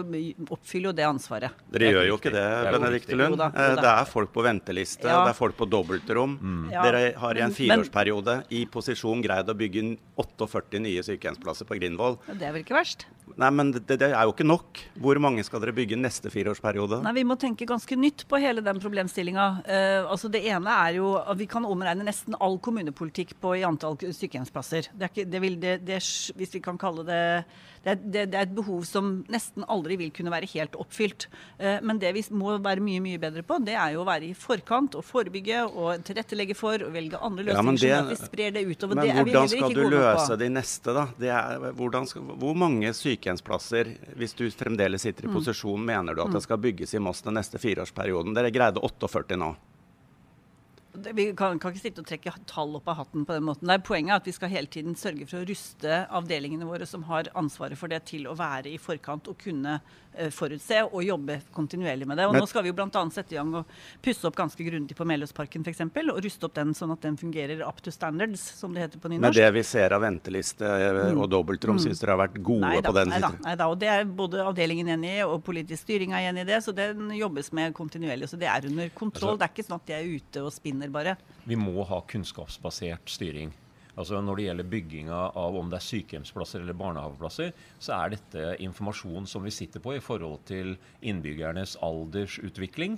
oppfyller 0.51 0.91
jo 0.91 0.95
det 0.97 1.07
ansvaret. 1.07 1.63
Dere 1.73 1.93
gjør 1.95 2.09
jo 2.09 2.17
ikke 2.19 2.33
det, 2.35 2.47
Benedicte 2.75 3.17
Lund. 3.17 3.41
Eh, 3.47 3.77
det 3.79 3.89
er 3.93 4.09
folk 4.09 4.33
på 4.35 4.45
venteliste, 4.45 5.07
ja. 5.09 5.23
det 5.25 5.33
er 5.33 5.39
folk 5.39 5.57
på 5.57 5.69
dobbeltrom. 5.71 6.37
Mm. 6.41 6.67
Ja. 6.75 6.85
Dere 6.89 7.05
har 7.23 7.39
i 7.39 7.45
en 7.47 7.55
fireårsperiode 7.57 8.37
i 8.57 8.67
posisjon 8.71 9.23
greid 9.25 9.49
å 9.49 9.57
bygge 9.57 9.87
48 10.21 10.83
nye 10.85 11.05
sykehjemsplasser 11.07 11.69
på 11.69 11.79
Grindvoll. 11.81 12.19
Det 12.29 12.49
er 12.49 12.53
vel 12.53 12.67
ikke 12.67 12.77
verst? 12.77 13.07
Nei, 13.41 13.49
men 13.55 13.71
det, 13.73 13.85
det, 13.89 14.11
er 14.11 14.27
jo 14.27 14.35
ikke 14.35 14.47
nok. 14.49 14.83
Hvor 15.01 15.21
mange 15.23 15.45
skal 15.47 15.63
dere 15.63 15.75
bygge 15.77 15.97
neste 15.97 16.33
fireårsperiode? 16.33 17.01
Nei, 17.05 17.15
Vi 17.21 17.27
må 17.29 17.39
tenke 17.41 17.69
ganske 17.69 17.97
nytt 17.97 18.27
på 18.29 18.41
hele 18.43 18.65
den 18.65 18.83
problemstillinga. 18.83 19.47
Uh, 19.65 20.11
altså 20.11 20.29
det 20.33 20.43
ene 20.51 20.77
er 20.89 20.99
jo 20.99 21.15
at 21.21 21.39
vi 21.41 21.49
kan 21.51 21.65
omregne 21.69 22.05
nesten 22.07 22.37
all 22.43 22.59
kommunepolitikk 22.61 23.37
på 23.41 23.57
i 23.61 23.65
antall 23.67 23.97
sykehjemsplasser. 24.01 24.93
Det 24.93 25.09
er 25.09 25.15
ikke, 25.15 25.29
det 25.31 25.43
vil, 25.47 25.59
det, 25.63 26.01
hvis 26.37 26.57
vi 26.59 26.65
kan 26.65 26.81
kalle 26.81 27.07
det 27.09 27.21
det 27.81 27.95
det, 28.13 28.35
er, 28.35 28.45
et 28.45 28.55
behov 28.55 28.80
som 28.89 29.13
nesten 29.33 29.67
aldri 29.71 29.99
vil 30.01 30.13
kunne 30.15 30.33
være 30.33 30.51
helt 30.53 30.77
oppfylt. 30.81 31.29
Uh, 31.61 31.79
men 31.87 32.01
det 32.03 32.13
vi 32.17 32.25
må 32.37 32.57
være 32.63 32.85
mye 32.85 33.03
mye 33.05 33.21
bedre 33.23 33.45
på, 33.47 33.61
det 33.65 33.77
er 33.79 33.97
jo 33.97 34.05
å 34.05 34.09
være 34.09 34.31
i 34.31 34.35
forkant 34.37 34.99
og 34.99 35.07
forebygge 35.07 35.65
og 35.71 36.05
tilrettelegge 36.07 36.59
for 36.59 36.83
og 36.87 36.93
velge 36.95 37.21
andre 37.21 37.49
løsninger, 37.51 37.87
ja, 37.87 38.03
sånn 38.03 38.11
at 38.11 38.15
vi 38.15 38.21
sprer 38.21 38.57
det 38.57 38.67
utover. 38.69 39.01
Men 39.01 39.09
det 39.09 39.17
hvordan 39.21 39.53
skal 39.55 39.77
du 39.77 39.83
løse 39.95 40.41
de 40.41 40.53
neste, 40.53 40.97
da? 40.97 41.07
Er, 41.31 41.71
skal, 42.11 42.31
hvor 42.41 42.59
mange 42.59 42.91
sykehjem 42.97 43.21
sykehjemsplasser, 43.21 43.91
hvis 44.17 44.35
du 44.35 44.51
fremdeles 44.51 45.03
sitter 45.03 45.25
i 45.25 45.31
mm. 45.31 45.35
posisjon, 45.35 45.85
mener 45.85 46.15
du 46.15 46.23
at 46.23 46.33
det 46.33 46.41
mm. 46.41 46.47
skal 46.47 46.59
bygges 46.59 46.95
i 46.95 47.03
Moss 47.03 47.23
den 47.23 47.37
neste 47.39 47.59
fireårsperioden? 47.59 48.35
Dere 48.35 48.51
greide 48.51 48.81
48 48.81 49.39
nå. 49.41 49.55
Vi 50.93 51.33
kan, 51.37 51.59
kan, 51.59 51.71
ikke 51.71 51.83
sitte 51.85 52.03
og 52.03 52.09
trekke 52.09 52.33
tall 52.51 52.75
opp 52.75 52.89
av 52.91 52.99
hatten 53.05 53.23
på 53.27 53.37
den 53.37 53.45
måten. 53.47 53.69
Det 53.69 53.77
er 53.79 53.87
Poenget 53.87 54.15
er 54.15 54.21
at 54.21 54.27
vi 54.27 54.35
skal 54.35 54.51
hele 54.51 54.71
tiden 54.71 54.97
sørge 54.99 55.27
for 55.31 55.41
å 55.41 55.47
ruste 55.47 56.03
avdelingene 56.11 56.67
våre 56.67 56.87
som 56.89 57.05
har 57.07 57.31
ansvaret 57.39 57.79
for 57.79 57.91
det, 57.91 58.03
til 58.11 58.27
å 58.27 58.35
være 58.39 58.73
i 58.73 58.79
forkant 58.81 59.31
og 59.31 59.39
kunne 59.39 59.77
uh, 59.79 60.31
forutse 60.35 60.83
og 60.89 61.05
jobbe 61.07 61.39
kontinuerlig 61.55 62.09
med 62.11 62.19
det. 62.19 62.27
Og 62.27 62.35
Men, 62.35 62.43
Nå 62.43 62.51
skal 62.51 62.67
vi 62.67 62.73
jo 62.73 62.77
bl.a. 62.79 63.05
sette 63.15 63.37
i 63.37 63.39
gang 63.39 63.53
og 63.61 63.71
pusse 64.03 64.27
opp 64.27 64.39
ganske 64.39 64.67
grundig 64.67 64.97
på 64.99 65.07
Meløsparken 65.07 65.67
f.eks. 65.67 65.85
Og 66.01 66.21
ruste 66.27 66.49
opp 66.49 66.59
den 66.59 66.75
sånn 66.77 66.95
at 66.97 67.07
den 67.07 67.19
fungerer 67.21 67.63
up 67.67 67.79
to 67.85 67.95
standards, 67.95 68.43
som 68.59 68.75
det 68.75 68.89
heter 68.89 69.03
på 69.03 69.13
nynorsk. 69.13 69.29
Men 69.29 69.39
det 69.39 69.51
vi 69.61 69.65
ser 69.71 69.95
av 69.95 70.03
venteliste 70.03 70.67
eh, 70.67 71.01
mm. 71.15 71.23
og 71.23 71.31
dobbeltrom, 71.31 71.79
mm. 71.79 71.85
syns 71.87 72.03
dere 72.03 72.17
har 72.17 72.23
vært 72.25 72.43
gode 72.43 72.67
nei 72.67 72.83
på 72.83 72.95
den? 72.99 73.15
Nei 73.15 73.23
da, 73.23 73.33
nei 73.47 73.57
da, 73.63 73.71
og 73.71 73.79
det 73.79 73.93
er 73.95 74.05
både 74.21 74.43
avdelingen 74.43 74.91
enig 74.97 75.15
i, 75.21 75.23
og 75.23 75.39
politisk 75.47 75.87
styring 75.87 76.19
er 76.19 76.33
enig 76.33 76.49
i 76.49 76.51
det. 76.51 76.61
Så 76.67 76.75
den 76.77 77.15
jobbes 77.15 77.55
med 77.57 77.79
kontinuerlig. 77.79 78.31
Så 78.31 78.41
det 78.41 78.51
er 78.51 78.67
under 78.67 78.91
kontroll. 78.91 79.37
Altså, 79.37 79.45
det 79.45 79.49
er 79.49 79.55
ikke 79.55 79.69
sånn 79.69 79.79
at 79.79 79.89
de 79.89 79.99
er 80.01 80.11
ute 80.19 80.45
og 80.45 80.53
spinner 80.55 80.80
bare. 80.89 81.19
Vi 81.45 81.59
må 81.61 81.85
ha 81.85 82.01
kunnskapsbasert 82.09 83.13
styring. 83.13 83.53
Altså 84.01 84.21
Når 84.23 84.39
det 84.39 84.45
gjelder 84.47 84.69
bygginga 84.73 85.21
av 85.37 85.57
om 85.59 85.69
det 85.69 85.77
er 85.81 85.85
sykehjemsplasser 85.85 86.63
eller 86.63 86.79
barnehageplasser, 86.79 87.53
så 87.83 87.97
er 87.99 88.15
dette 88.15 88.57
informasjon 88.65 89.27
som 89.29 89.45
vi 89.45 89.53
sitter 89.53 89.83
på 89.85 89.97
i 89.97 90.01
forhold 90.01 90.41
til 90.49 90.77
innbyggernes 91.03 91.77
aldersutvikling. 91.85 92.97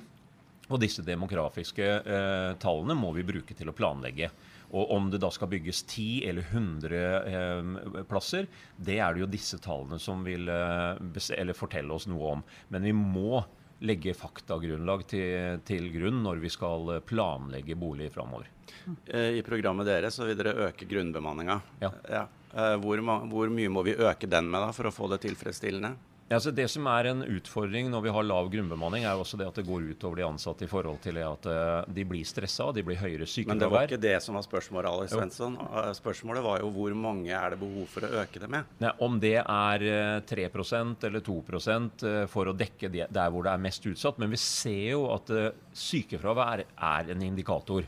Og 0.70 0.78
disse 0.80 1.02
demografiske 1.04 1.86
eh, 2.00 2.52
tallene 2.62 2.94
må 2.96 3.10
vi 3.16 3.26
bruke 3.26 3.56
til 3.56 3.72
å 3.72 3.76
planlegge. 3.76 4.30
Og 4.72 4.92
om 4.94 5.10
det 5.12 5.20
da 5.20 5.28
skal 5.32 5.50
bygges 5.52 5.82
10 5.84 6.28
eller 6.30 6.46
100 6.48 7.00
eh, 7.02 8.04
plasser, 8.08 8.46
det 8.78 9.00
er 9.02 9.12
det 9.12 9.24
jo 9.24 9.32
disse 9.32 9.58
tallene 9.64 9.98
som 10.00 10.22
vil 10.24 10.48
eh, 10.48 11.56
fortelle 11.58 11.92
oss 11.92 12.06
noe 12.08 12.36
om. 12.38 12.46
Men 12.72 12.86
vi 12.88 12.94
må 12.96 13.42
legge 13.82 14.14
faktagrunnlag 14.14 15.04
til, 15.10 15.62
til 15.66 15.88
grunn 15.94 16.22
når 16.24 16.42
vi 16.42 16.50
skal 16.52 16.94
planlegge 17.06 17.76
bolig 17.78 18.12
framover. 18.14 18.48
Eh, 19.06 19.38
I 19.38 19.42
programmet 19.46 19.88
deres 19.88 20.16
så 20.18 20.26
vil 20.28 20.38
dere 20.38 20.68
øke 20.68 20.86
grunnbemanninga. 20.88 21.58
Ja. 21.82 21.90
Ja. 22.10 22.22
Eh, 22.54 22.76
hvor, 22.82 23.02
hvor, 23.30 23.52
mye 23.52 23.72
må 23.72 23.84
vi 23.86 23.96
øke 23.98 24.30
den 24.30 24.50
med 24.52 24.62
da, 24.62 24.72
for 24.76 24.88
å 24.88 24.94
få 24.94 25.10
det 25.12 25.22
tilfredsstillende? 25.26 25.94
Ja, 26.32 26.38
altså 26.38 26.48
det 26.56 26.64
som 26.72 26.86
er 26.88 27.10
en 27.10 27.18
utfordring 27.28 27.90
når 27.92 28.06
vi 28.06 28.12
har 28.16 28.24
lav 28.24 28.46
grunnbemanning, 28.48 29.02
er 29.04 29.18
jo 29.18 29.20
også 29.20 29.36
det 29.36 29.50
at 29.50 29.58
det 29.60 29.66
går 29.66 29.90
utover 29.90 30.16
de 30.16 30.24
ansatte 30.24 30.64
i 30.64 30.70
forhold 30.70 31.02
til 31.04 31.18
at 31.20 31.44
uh, 31.44 31.82
de 31.92 32.06
blir 32.08 32.24
stressa, 32.24 32.70
de 32.72 32.84
blir 32.86 32.96
høyere 32.96 33.28
sykefravær. 33.28 33.52
Men 33.52 33.60
det 33.60 33.68
var 33.74 33.84
ikke 33.84 34.00
det 34.00 34.14
som 34.24 34.38
var 34.38 34.46
spørsmålet, 34.46 34.88
Alex 34.88 35.12
Svensson. 35.12 35.58
Uh, 35.60 35.90
spørsmålet 35.98 36.46
var 36.46 36.64
jo 36.64 36.70
hvor 36.72 36.96
mange 36.96 37.36
er 37.36 37.52
det 37.52 37.60
behov 37.60 37.84
for 37.92 38.08
å 38.08 38.12
øke 38.22 38.40
det 38.40 38.48
med? 38.48 38.72
Nei, 38.80 38.94
om 39.04 39.20
det 39.20 39.34
er 39.42 39.84
uh, 39.84 40.24
3% 40.32 41.04
eller 41.10 41.26
2 41.28 41.36
uh, 41.36 41.76
for 42.32 42.48
å 42.48 42.56
dekke 42.56 42.88
det 42.96 43.10
der 43.12 43.34
hvor 43.34 43.44
det 43.44 43.52
er 43.52 43.66
mest 43.68 43.92
utsatt. 43.92 44.16
Men 44.22 44.32
vi 44.32 44.40
ser 44.40 44.94
jo 44.94 45.10
at 45.12 45.28
sykefravær 45.76 46.64
er 46.64 47.12
en 47.12 47.28
indikator. 47.28 47.84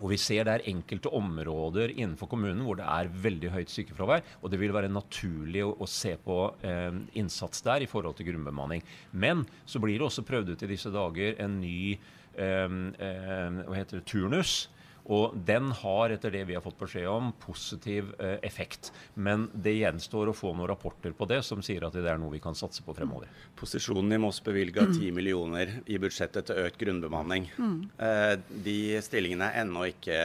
Og 0.00 0.12
vi 0.14 0.18
ser 0.20 0.46
det 0.48 0.54
er 0.56 0.68
enkelte 0.72 1.12
områder 1.16 1.92
innenfor 1.92 2.30
kommunen 2.30 2.64
hvor 2.64 2.78
det 2.80 2.86
er 2.88 3.12
veldig 3.24 3.52
høyt 3.54 3.72
sykefravær. 3.72 4.24
Og 4.40 4.52
det 4.52 4.60
vil 4.62 4.74
være 4.74 4.92
naturlig 4.92 5.64
å, 5.66 5.74
å 5.76 5.88
se 5.90 6.16
på 6.24 6.38
eh, 6.66 6.96
innsats 7.20 7.64
der 7.66 7.84
i 7.84 7.90
forhold 7.90 8.16
til 8.18 8.30
grunnbemanning. 8.32 8.84
Men 9.12 9.44
så 9.68 9.82
blir 9.82 9.98
det 9.98 10.08
også 10.08 10.26
prøvd 10.28 10.54
ut 10.54 10.66
i 10.66 10.72
disse 10.72 10.92
dager 10.94 11.36
en 11.44 11.60
ny 11.60 11.80
eh, 11.92 12.66
eh, 12.66 13.62
hva 13.66 13.76
heter 13.78 14.00
det, 14.00 14.06
turnus 14.10 14.68
og 15.10 15.34
den 15.46 15.70
har, 15.80 16.12
etter 16.14 16.32
det 16.34 16.44
vi 16.48 16.54
har 16.56 16.62
fått 16.64 16.78
beskjed 16.78 17.08
om, 17.10 17.32
positiv 17.42 18.12
eh, 18.20 18.36
effekt. 18.46 18.92
Men 19.14 19.48
det 19.52 19.74
gjenstår 19.78 20.30
å 20.30 20.36
få 20.36 20.52
noen 20.54 20.68
rapporter 20.70 21.14
på 21.16 21.26
det 21.30 21.40
som 21.46 21.62
sier 21.64 21.86
at 21.86 21.96
det 21.96 22.06
er 22.06 22.20
noe 22.20 22.32
vi 22.34 22.42
kan 22.42 22.56
satse 22.56 22.84
på 22.86 22.94
fremover. 22.96 23.30
Posisjonen 23.58 24.14
i 24.14 24.20
Moss 24.22 24.38
bevilga 24.44 24.86
10 24.86 25.10
millioner 25.16 25.72
i 25.90 25.98
budsjettet 26.02 26.50
til 26.50 26.62
økt 26.62 26.78
grunnbemanning. 26.80 27.48
Mm. 27.58 27.78
Eh, 27.98 28.34
de 28.66 28.78
stillingene 29.02 29.50
er 29.50 29.64
ennå 29.64 29.88
ikke 29.90 30.20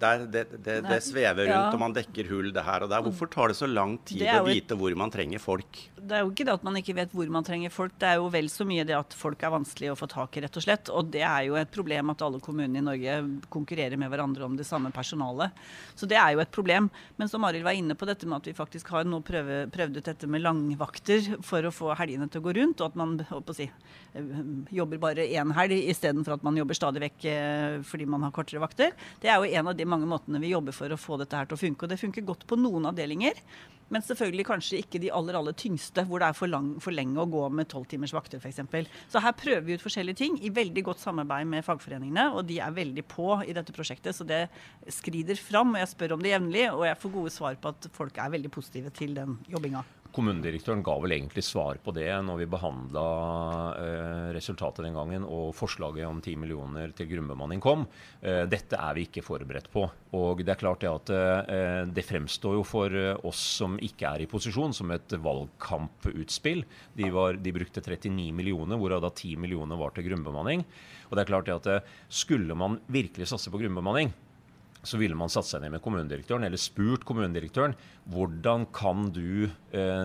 der. 0.00 0.26
Det, 0.26 0.46
det, 0.56 0.80
det 0.88 1.00
svever 1.04 1.46
rundt, 1.46 1.54
ja. 1.54 1.74
og 1.74 1.82
man 1.84 1.94
dekker 1.96 2.32
hull 2.32 2.50
det 2.54 2.66
her 2.66 2.86
og 2.86 2.92
der. 2.92 3.04
Hvorfor 3.06 3.30
tar 3.30 3.52
det 3.52 3.60
så 3.60 3.70
lang 3.70 3.98
tid 4.08 4.26
å 4.34 4.42
vite 4.48 4.78
hvor 4.78 4.96
man 4.98 5.12
trenger 5.14 5.42
folk? 5.42 5.84
Det 5.96 6.18
er 6.18 6.24
jo 6.24 6.32
ikke 6.32 6.46
det 6.46 6.54
at 6.54 6.66
man 6.66 6.76
ikke 6.78 6.96
vet 6.96 7.14
hvor 7.14 7.30
man 7.32 7.46
trenger 7.46 7.72
folk, 7.74 7.94
det 7.98 8.08
er 8.08 8.20
jo 8.20 8.28
vel 8.30 8.50
så 8.52 8.66
mye 8.66 8.84
det 8.86 8.94
at 8.94 9.14
folk 9.16 9.40
er 9.42 9.52
vanskelig 9.54 9.90
å 9.92 9.96
få 9.98 10.06
tak 10.10 10.36
i, 10.36 10.42
rett 10.44 10.58
og 10.58 10.64
slett. 10.64 10.90
Og 10.94 11.08
det 11.14 11.24
er 11.26 11.46
jo 11.48 11.56
et 11.58 11.70
problem 11.72 12.12
at 12.12 12.22
alle 12.22 12.42
kommunene 12.42 12.82
i 12.82 12.86
Norge 12.86 13.16
konkurrerer 13.52 13.65
med 13.96 14.10
hverandre 14.10 14.44
om 14.44 14.56
det 14.56 14.66
samme 14.66 14.90
personalet. 14.90 15.50
Så 15.94 16.06
det 16.06 16.16
er 16.16 16.32
jo 16.34 16.40
et 16.40 16.52
problem. 16.52 16.90
Men 17.16 17.28
som 17.28 17.44
Arild 17.44 17.64
var 17.64 17.72
inne 17.72 17.94
på, 17.94 18.06
dette 18.06 18.26
med 18.26 18.38
at 18.38 18.46
vi 18.46 18.54
faktisk 18.54 18.88
har 18.94 19.04
nå 19.04 19.20
prøve, 19.26 19.66
prøvd 19.72 19.98
ut 19.98 20.04
dette 20.04 20.26
med 20.26 20.42
langvakter 20.42 21.36
for 21.42 21.64
å 21.64 21.72
få 21.74 21.94
helgene 21.98 22.28
til 22.28 22.40
å 22.40 22.46
gå 22.46 22.54
rundt, 22.56 22.80
og 22.80 22.92
at 22.92 22.96
man 22.96 23.16
si, 23.56 23.70
eh, 24.14 24.22
jobber 24.70 24.98
bare 24.98 25.26
én 25.26 25.52
helg 25.56 25.88
istedenfor 25.90 26.34
at 26.34 26.42
man 26.46 26.56
jobber 26.56 26.74
stadig 26.74 27.00
vekk 27.00 27.24
eh, 27.24 27.80
fordi 27.82 28.06
man 28.06 28.22
har 28.22 28.32
kortere 28.32 28.60
vakter. 28.60 28.92
Det 29.20 29.28
er 29.28 29.40
jo 29.40 29.50
en 29.58 29.68
av 29.68 29.76
de 29.76 29.84
mange 29.84 30.06
måtene 30.06 30.40
vi 30.40 30.52
jobber 30.52 30.72
for 30.72 30.92
å 30.92 31.00
få 31.00 31.18
dette 31.18 31.36
her 31.36 31.46
til 31.46 31.56
å 31.56 31.62
funke. 31.64 31.84
Og 31.84 31.90
det 31.90 32.00
funker 32.00 32.26
godt 32.26 32.46
på 32.46 32.58
noen 32.60 32.86
avdelinger. 32.92 33.40
Men 33.92 34.02
selvfølgelig 34.02 34.46
kanskje 34.48 34.80
ikke 34.82 35.00
de 35.02 35.12
aller 35.14 35.38
aller 35.38 35.54
tyngste, 35.58 36.02
hvor 36.08 36.22
det 36.22 36.28
er 36.28 36.36
for, 36.36 36.50
lang, 36.50 36.72
for 36.82 36.94
lenge 36.94 37.20
å 37.22 37.28
gå 37.30 37.44
med 37.54 37.68
tolv 37.70 37.86
timers 37.90 38.14
vakter 38.16 38.42
f.eks. 38.42 38.62
Så 39.12 39.22
her 39.22 39.36
prøver 39.38 39.66
vi 39.66 39.76
ut 39.76 39.84
forskjellige 39.84 40.20
ting 40.22 40.38
i 40.42 40.52
veldig 40.54 40.86
godt 40.88 41.02
samarbeid 41.04 41.46
med 41.50 41.66
fagforeningene. 41.66 42.28
Og 42.34 42.48
de 42.48 42.58
er 42.62 42.74
veldig 42.74 43.06
på 43.10 43.28
i 43.46 43.54
dette 43.56 43.74
prosjektet, 43.76 44.16
så 44.16 44.26
det 44.26 44.46
skrider 44.98 45.38
fram. 45.38 45.76
og 45.76 45.82
Jeg 45.84 45.92
spør 45.94 46.16
om 46.16 46.24
det 46.24 46.34
jevnlig, 46.34 46.66
og 46.72 46.86
jeg 46.88 47.00
får 47.02 47.14
gode 47.20 47.36
svar 47.36 47.60
på 47.60 47.74
at 47.74 47.90
folk 47.94 48.18
er 48.18 48.34
veldig 48.34 48.52
positive 48.58 48.94
til 48.96 49.14
den 49.18 49.38
jobbinga. 49.52 49.84
Kommunedirektøren 50.16 50.80
ga 50.84 50.94
vel 51.02 51.12
egentlig 51.12 51.42
svar 51.44 51.76
på 51.84 51.92
det 51.92 52.08
når 52.24 52.38
vi 52.40 52.48
behandla 52.48 53.04
eh, 53.76 54.28
resultatet 54.36 54.86
den 54.86 54.96
gangen 54.96 55.26
og 55.28 55.50
forslaget 55.56 56.08
om 56.08 56.22
10 56.22 56.38
millioner 56.40 56.94
til 56.96 57.10
grunnbemanning 57.10 57.60
kom. 57.60 57.84
Eh, 58.22 58.46
dette 58.48 58.80
er 58.80 58.96
vi 58.96 59.04
ikke 59.10 59.24
forberedt 59.26 59.68
på. 59.74 59.84
Og 60.16 60.40
det 60.40 60.54
er 60.54 60.62
klart 60.62 60.80
det 60.84 60.92
at 60.92 61.12
eh, 61.12 61.82
det 61.92 62.06
fremstår 62.08 62.56
jo 62.56 62.64
for 62.64 62.96
eh, 62.96 63.12
oss 63.28 63.42
som 63.60 63.76
ikke 63.76 64.08
er 64.08 64.24
i 64.24 64.30
posisjon, 64.30 64.72
som 64.76 64.94
et 64.94 65.16
valgkamputspill. 65.20 66.64
De, 66.96 67.10
var, 67.12 67.36
de 67.36 67.52
brukte 67.52 67.84
39 67.84 68.30
millioner, 68.36 68.80
hvorav 68.80 69.04
da 69.04 69.12
10 69.12 69.36
millioner 69.44 69.76
var 69.80 69.92
til 69.92 70.08
grunnbemanning. 70.08 70.64
Og 71.10 71.16
det 71.16 71.26
er 71.26 71.32
klart 71.34 71.50
det 71.50 71.58
at 71.60 71.68
eh, 71.74 71.98
skulle 72.08 72.56
man 72.56 72.80
virkelig 72.88 73.28
satse 73.28 73.52
på 73.52 73.60
grunnbemanning, 73.60 74.14
så 74.86 75.00
ville 75.00 75.18
man 75.18 75.32
satt 75.32 75.48
seg 75.48 75.64
ned 75.64 75.74
med 75.74 75.84
kommunedirektøren 75.84 76.46
eller 76.46 76.60
spurt 76.60 77.04
kommunedirektøren 77.08 77.74
hvordan 78.06 78.68
kan 78.74 79.08
du 79.10 79.48
eh, 79.74 80.04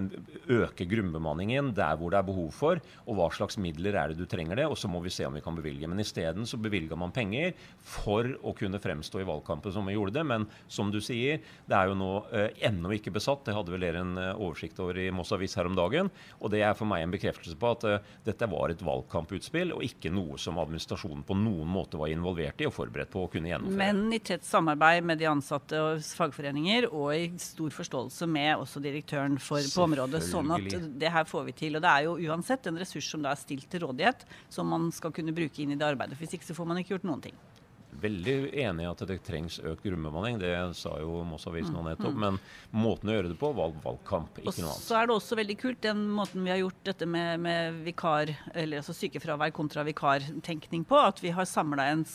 øke 0.49 0.87
grunnbemanningen 0.89 1.69
der 1.77 1.99
hvor 1.99 2.09
det 2.09 2.17
er 2.17 2.25
behov 2.25 2.49
for, 2.55 2.81
og 3.05 3.17
hva 3.17 3.27
slags 3.33 3.59
midler 3.61 3.97
er 3.99 4.11
det 4.11 4.17
du 4.17 4.25
trenger 4.29 4.57
det, 4.57 4.65
og 4.65 4.77
så 4.79 4.89
må 4.89 5.03
vi 5.05 5.13
se 5.13 5.27
om 5.27 5.37
vi 5.37 5.43
kan 5.45 5.57
bevilge. 5.57 5.89
Men 5.89 6.01
isteden 6.01 6.47
så 6.49 6.57
bevilga 6.57 6.97
man 6.97 7.13
penger 7.13 7.53
for 7.77 8.25
å 8.41 8.55
kunne 8.57 8.81
fremstå 8.81 9.21
i 9.21 9.27
valgkampen 9.27 9.75
som 9.75 9.85
vi 9.85 9.93
gjorde 9.93 10.17
det. 10.17 10.25
Men 10.25 10.47
som 10.65 10.89
du 10.93 10.97
sier, 11.03 11.43
det 11.69 11.77
er 11.77 11.91
jo 11.91 11.99
nå 11.99 12.11
eh, 12.33 12.49
ennå 12.71 12.95
ikke 12.97 13.13
besatt. 13.13 13.45
Det 13.45 13.55
hadde 13.55 13.75
vel 13.75 13.85
dere 13.85 14.01
en 14.01 14.17
eh, 14.17 14.33
oversikt 14.33 14.81
over 14.81 14.97
i 14.97 15.11
Moss 15.13 15.33
Avis 15.37 15.55
her 15.59 15.69
om 15.69 15.77
dagen. 15.77 16.09
Og 16.41 16.53
det 16.53 16.63
er 16.65 16.73
for 16.77 16.89
meg 16.89 17.05
en 17.05 17.13
bekreftelse 17.13 17.59
på 17.61 17.75
at 17.75 17.87
dette 18.25 18.49
var 18.49 18.73
et 18.73 18.81
valgkamputspill, 18.81 19.75
og 19.77 19.85
ikke 19.85 20.09
noe 20.13 20.41
som 20.41 20.57
administrasjonen 20.61 21.21
på 21.27 21.37
noen 21.37 21.69
måte 21.69 22.01
var 22.01 22.09
involvert 22.09 22.65
i 22.65 22.69
og 22.69 22.73
forberedt 22.73 23.13
på 23.13 23.27
å 23.27 23.29
kunne 23.31 23.53
gjennomføre. 23.53 23.77
Men 23.77 24.17
i 24.17 24.21
tett 24.25 24.47
samarbeid 24.47 24.70
med 24.77 25.19
de 25.19 25.29
ansatte 25.29 25.79
og 25.81 26.03
fagforeninger, 26.17 26.87
og 26.91 27.15
i 27.15 27.31
stor 27.41 27.69
forståelse 27.69 27.91
forståelse 27.91 28.27
med 28.27 28.57
også 28.57 28.81
direktøren 28.81 29.37
for, 29.39 29.61
på 29.61 29.85
området. 29.85 30.23
Sånn 30.23 30.51
at 30.53 30.75
det 30.99 31.11
her 31.11 31.25
får 31.25 31.47
vi 31.49 31.53
til. 31.53 31.77
Og 31.77 31.83
det 31.83 31.91
er 31.91 32.07
jo 32.07 32.17
uansett 32.31 32.67
en 32.67 32.79
ressurs 32.79 33.09
som 33.09 33.21
da 33.23 33.33
er 33.33 33.39
stilt 33.39 33.69
til 33.71 33.85
rådighet, 33.85 34.25
som 34.49 34.69
man 34.69 34.91
skal 34.91 35.13
kunne 35.15 35.33
bruke 35.35 35.61
inn 35.61 35.73
i 35.73 35.79
det 35.79 35.87
arbeidet. 35.87 36.19
Hvis 36.19 36.37
ikke 36.37 36.51
så 36.51 36.57
får 36.57 36.69
man 36.69 36.81
ikke 36.81 36.95
gjort 36.95 37.09
noen 37.09 37.25
ting. 37.29 37.39
Veldig 38.01 38.55
enig 38.55 38.85
i 38.85 38.87
at 38.87 39.01
det 39.03 39.17
trengs 39.27 39.57
økt 39.67 39.83
grunnbemanning, 39.83 40.37
det 40.39 40.53
sa 40.79 40.93
jo 41.01 41.25
Moss-avisen 41.27 41.73
nå 41.75 41.81
mm, 41.83 41.89
nettopp. 41.89 42.15
Mm. 42.15 42.21
Men 42.23 42.85
måten 42.85 43.11
å 43.11 43.17
gjøre 43.17 43.31
det 43.33 43.37
på 43.41 43.49
var 43.57 43.73
valgkamp, 43.83 44.39
ikke 44.39 44.63
noe 44.63 44.71
annet. 44.71 44.85
Så 44.85 44.95
er 44.95 45.09
det 45.09 45.17
også 45.17 45.37
veldig 45.37 45.57
kult 45.59 45.81
den 45.83 46.05
måten 46.15 46.45
vi 46.47 46.53
har 46.53 46.61
gjort 46.63 46.79
dette 46.87 47.09
med, 47.09 47.43
med 47.43 47.81
vikar, 47.83 48.31
eller 48.55 48.79
altså 48.79 48.95
sykefravær 48.95 49.51
kontra 49.53 49.83
vikartenkning 49.85 50.87
på. 50.87 50.97
At 51.03 51.19
vi 51.21 51.35
har 51.35 51.49
samla 51.49 51.91
en 51.91 52.07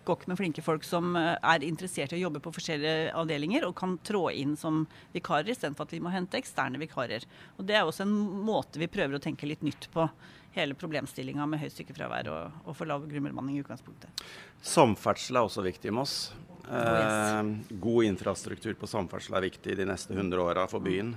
skokk 0.00 0.26
med 0.26 0.38
flinke 0.40 0.62
folk 0.64 0.84
som 0.86 1.14
eh, 1.18 1.36
er 1.36 1.64
interessert 1.66 2.14
i 2.14 2.18
å 2.18 2.24
jobbe 2.26 2.42
på 2.42 2.52
forskjellige 2.56 3.14
avdelinger, 3.18 3.66
og 3.68 3.76
kan 3.78 3.96
trå 4.06 4.28
inn 4.32 4.56
som 4.58 4.84
vikarer 5.14 5.52
istedenfor 5.52 5.88
at 5.88 5.94
vi 5.94 6.02
må 6.02 6.12
hente 6.14 6.40
eksterne 6.40 6.80
vikarer. 6.80 7.26
Og 7.58 7.64
Det 7.68 7.76
er 7.78 7.86
også 7.86 8.06
en 8.06 8.14
måte 8.46 8.80
vi 8.80 8.90
prøver 8.90 9.18
å 9.18 9.22
tenke 9.22 9.48
litt 9.48 9.64
nytt 9.66 9.90
på 9.94 10.08
hele 10.56 10.74
problemstillinga 10.74 11.46
med 11.46 11.62
høyt 11.62 11.76
sykefravær 11.76 12.30
og, 12.32 12.62
og 12.66 12.74
for 12.74 12.90
lav 12.90 13.06
grunnbemanning 13.06 13.58
i 13.58 13.62
utgangspunktet. 13.62 14.24
Samferdsel 14.66 15.38
er 15.38 15.46
også 15.46 15.62
viktig 15.66 15.92
i 15.92 15.94
Moss. 15.94 16.32
Eh, 16.70 17.42
god 17.70 18.04
infrastruktur 18.04 18.74
på 18.78 18.90
samferdsel 18.90 19.38
er 19.38 19.46
viktig 19.48 19.78
de 19.78 19.86
neste 19.88 20.16
100 20.16 20.42
åra 20.42 20.66
for 20.70 20.82
byen. 20.82 21.14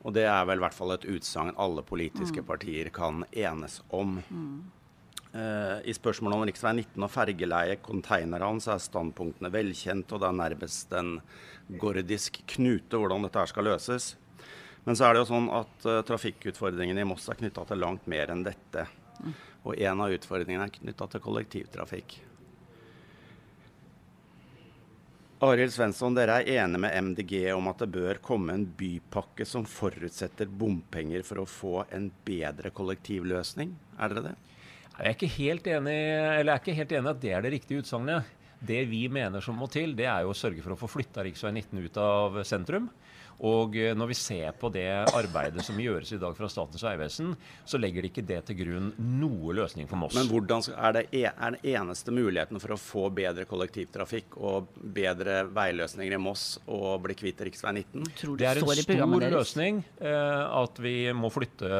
Og 0.00 0.14
det 0.16 0.24
er 0.24 0.44
vel 0.48 0.60
i 0.60 0.64
hvert 0.64 0.76
fall 0.76 0.94
et 0.94 1.06
utsagn 1.12 1.52
alle 1.60 1.84
politiske 1.84 2.40
mm. 2.40 2.46
partier 2.48 2.88
kan 2.94 3.24
enes 3.36 3.80
om. 3.92 4.18
Mm. 4.30 4.60
Uh, 5.30 5.78
I 5.86 5.94
spørsmålet 5.94 6.36
om 6.36 6.42
rv. 6.42 6.56
19 6.82 7.04
og 7.06 7.12
fergeleie, 7.14 7.76
konteinerne, 7.84 8.58
så 8.62 8.74
er 8.74 8.82
standpunktene 8.82 9.52
velkjent, 9.54 10.10
og 10.10 10.22
det 10.22 10.26
er 10.26 10.40
nærmest 10.40 10.96
en 10.98 11.12
gordisk 11.78 12.40
knute 12.56 12.98
hvordan 12.98 13.28
dette 13.28 13.44
skal 13.52 13.68
løses. 13.70 14.16
Men 14.82 14.98
så 14.98 15.06
er 15.06 15.14
det 15.14 15.22
jo 15.22 15.28
sånn 15.30 15.46
at 15.54 15.86
uh, 15.86 16.00
trafikkutfordringene 16.08 17.04
i 17.04 17.06
Moss 17.06 17.28
er 17.30 17.38
knytta 17.38 17.62
til 17.68 17.78
langt 17.78 18.10
mer 18.10 18.32
enn 18.34 18.42
dette. 18.42 18.88
Og 19.62 19.76
en 19.76 20.02
av 20.02 20.16
utfordringene 20.16 20.66
er 20.66 20.74
knytta 20.80 21.06
til 21.12 21.22
kollektivtrafikk. 21.22 22.18
Arild 25.40 25.72
Svensson, 25.72 26.16
dere 26.16 26.40
er 26.42 26.64
enig 26.64 26.82
med 26.82 26.92
MDG 27.06 27.46
om 27.54 27.70
at 27.70 27.80
det 27.80 27.92
bør 27.94 28.18
komme 28.20 28.52
en 28.52 28.66
bypakke 28.76 29.46
som 29.48 29.62
forutsetter 29.64 30.50
bompenger 30.52 31.22
for 31.24 31.40
å 31.40 31.48
få 31.48 31.86
en 31.96 32.10
bedre 32.26 32.68
kollektivløsning. 32.76 33.72
Er 33.96 34.12
dere 34.12 34.32
det? 34.32 34.34
Jeg 35.00 35.08
er 35.08 35.16
ikke 35.16 35.32
helt 35.38 35.68
enig, 35.72 35.96
eller 36.36 36.52
er 36.52 36.60
ikke 36.60 36.76
helt 36.76 36.90
enig 36.92 37.08
at 37.14 37.20
det 37.22 37.30
er 37.32 37.44
det 37.44 37.54
riktige 37.54 37.80
utsagnet. 37.80 38.26
Det 38.60 38.82
vi 38.90 39.06
mener 39.08 39.40
som 39.40 39.56
må 39.56 39.64
til, 39.72 39.94
det 39.96 40.04
er 40.04 40.26
jo 40.26 40.34
å 40.34 40.36
sørge 40.36 40.60
for 40.60 40.74
å 40.74 40.76
få 40.76 40.90
flytta 40.92 41.24
rv. 41.24 41.32
19 41.32 41.80
ut 41.80 42.00
av 42.02 42.36
sentrum. 42.44 42.90
Og 43.46 43.76
eh, 43.78 43.94
når 43.96 44.10
vi 44.10 44.16
ser 44.18 44.52
på 44.60 44.68
det 44.72 44.88
arbeidet 45.16 45.64
som 45.64 45.78
gjøres 45.80 46.12
i 46.12 46.20
dag 46.20 46.34
fra 46.36 46.48
Statens 46.50 46.84
vegvesen, 46.84 47.32
så 47.64 47.80
legger 47.80 48.04
de 48.04 48.10
ikke 48.10 48.24
det 48.26 48.40
til 48.50 48.58
grunn 48.60 48.90
noe 48.98 49.54
løsning 49.56 49.88
for 49.88 50.00
Moss. 50.00 50.16
Men 50.18 50.28
hvordan 50.28 50.64
er 50.74 50.96
det 50.96 51.04
e, 51.16 51.24
er 51.30 51.56
den 51.56 51.70
eneste 51.72 52.12
muligheten 52.14 52.60
for 52.60 52.76
å 52.76 52.80
få 52.80 53.06
bedre 53.16 53.46
kollektivtrafikk 53.48 54.36
og 54.36 54.74
bedre 54.80 55.42
veiløsninger 55.48 56.16
i 56.16 56.20
Moss 56.20 56.58
og 56.66 57.00
bli 57.06 57.16
kvitt 57.16 57.40
rv. 57.40 57.56
19? 57.60 58.36
Det 58.40 58.46
er 58.48 58.60
en 58.60 58.82
stor 58.84 59.26
løsning 59.32 59.80
eh, 60.00 60.44
at 60.60 60.82
vi 60.82 60.94
må 61.16 61.32
flytte 61.32 61.70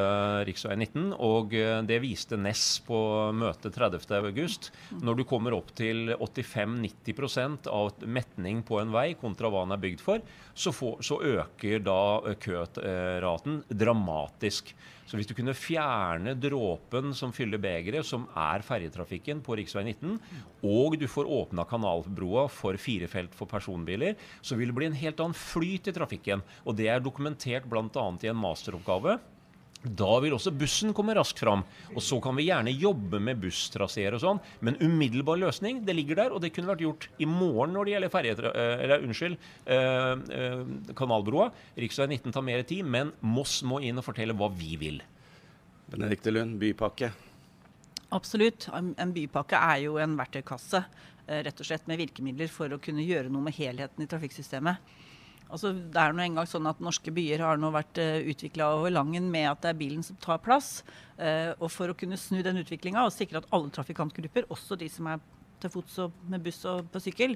rv. 0.47 0.53
19. 0.81 1.11
Og 1.21 1.55
eh, 1.57 1.77
det 1.85 2.01
viste 2.03 2.39
Ness 2.41 2.79
på 2.85 2.97
møtet 3.37 3.77
30.8. 3.77 4.71
Når 5.05 5.21
du 5.21 5.25
kommer 5.29 5.53
opp 5.57 5.71
til 5.77 6.15
85-90% 6.17 7.69
av 7.71 7.91
metning 8.09 8.65
på 8.65 8.81
en 8.81 8.93
vei 8.93 9.11
kontra 9.19 9.51
hva 9.51 9.65
den 9.65 9.75
er 9.75 9.81
bygd 9.83 10.01
for, 10.03 10.25
så, 10.53 10.73
får, 10.75 10.99
så 11.05 11.19
øker 11.21 11.50
da 11.59 12.01
eh, 12.27 12.35
køraten 12.39 13.63
dramatisk. 13.67 14.75
Så 15.05 15.17
hvis 15.19 15.27
du 15.27 15.33
kunne 15.35 15.51
fjerne 15.57 16.37
dråpen 16.39 17.11
som 17.17 17.33
fyller 17.35 17.59
begeret, 17.59 18.07
som 18.07 18.29
er 18.37 18.63
ferjetrafikken 18.63 19.41
på 19.43 19.57
rv. 19.59 19.67
19, 19.83 20.15
og 20.63 20.95
du 20.95 21.07
får 21.11 21.27
åpna 21.27 21.65
kanalbroa 21.67 22.45
for 22.47 22.79
fire 22.79 23.09
felt 23.11 23.35
for 23.35 23.49
personbiler, 23.51 24.15
så 24.41 24.55
vil 24.55 24.71
det 24.71 24.77
bli 24.77 24.87
en 24.87 24.95
helt 24.95 25.19
annen 25.19 25.35
flyt 25.35 25.91
i 25.91 25.95
trafikken. 25.97 26.45
Og 26.63 26.79
det 26.79 26.87
er 26.87 27.03
dokumentert 27.03 27.67
bl.a. 27.67 28.07
i 28.23 28.31
en 28.31 28.39
masteroppgave 28.39 29.19
da 29.81 30.09
vil 30.21 30.35
også 30.35 30.53
bussen 30.53 30.93
komme 30.93 31.15
raskt 31.17 31.41
fram. 31.41 31.63
Og 31.95 32.03
så 32.05 32.19
kan 32.21 32.35
vi 32.37 32.45
gjerne 32.47 32.73
jobbe 32.75 33.21
med 33.23 33.39
busstraseer 33.41 34.13
og 34.13 34.21
sånn, 34.21 34.41
men 34.61 34.77
umiddelbar 34.81 35.39
løsning 35.41 35.81
det 35.87 35.95
ligger 35.97 36.19
der, 36.21 36.35
og 36.35 36.43
det 36.43 36.51
kunne 36.53 36.69
vært 36.69 36.83
gjort 36.85 37.07
i 37.17 37.27
morgen 37.29 37.73
når 37.75 37.87
det 37.87 37.95
gjelder 37.95 38.13
ferjetra... 38.13 38.53
Eh, 38.53 38.83
eller 38.85 39.07
unnskyld, 39.07 39.39
øh, 39.73 40.23
øh, 40.37 40.61
kanalbroa. 40.97 41.49
Rv. 41.77 41.97
19 42.13 42.29
tar 42.35 42.45
mer 42.45 42.63
tid, 42.67 42.85
men 42.85 43.13
Moss 43.25 43.61
må 43.65 43.81
inn 43.81 43.97
og 43.97 44.05
fortelle 44.05 44.37
hva 44.37 44.51
vi 44.53 44.77
vil. 44.81 45.01
Benedicte 45.91 46.33
Lund, 46.33 46.59
bypakke. 46.61 47.11
Absolutt. 48.13 48.69
En 48.71 49.15
bypakke 49.15 49.57
er 49.57 49.85
jo 49.87 49.97
en 50.03 50.17
verktøykasse 50.19 50.83
rett 51.31 51.61
og 51.63 51.67
slett 51.67 51.85
med 51.87 52.01
virkemidler 52.01 52.49
for 52.51 52.73
å 52.73 52.79
kunne 52.81 53.05
gjøre 53.05 53.31
noe 53.31 53.45
med 53.45 53.55
helheten 53.55 54.03
i 54.03 54.09
trafikksystemet. 54.09 54.81
Altså, 55.51 55.73
det 55.75 55.99
er 55.99 56.13
nå 56.15 56.23
engang 56.23 56.47
sånn 56.47 56.69
at 56.69 56.79
Norske 56.83 57.11
byer 57.13 57.43
har 57.43 57.59
nå 57.59 57.71
vært 57.75 57.99
uh, 57.99 58.05
eh, 58.21 58.29
utvikla 58.31 58.69
over 58.77 58.93
langen 58.93 59.27
med 59.33 59.49
at 59.49 59.65
det 59.65 59.73
er 59.73 59.81
bilen 59.81 60.05
som 60.05 60.19
tar 60.23 60.39
plass. 60.43 60.79
Uh, 61.17 61.51
og 61.59 61.67
For 61.73 61.91
å 61.91 61.97
kunne 61.97 62.19
snu 62.19 62.39
den 62.45 62.61
utviklinga 62.61 63.03
og 63.03 63.11
sikre 63.15 63.41
at 63.41 63.49
alle 63.51 63.71
trafikantgrupper, 63.75 64.47
også 64.53 64.79
de 64.79 64.87
som 64.91 65.11
er 65.11 65.19
til 65.61 65.73
fots 65.73 65.99
og 66.01 66.15
med 66.31 66.41
buss 66.45 66.63
og 66.71 66.87
på 66.93 67.03
sykkel, 67.03 67.35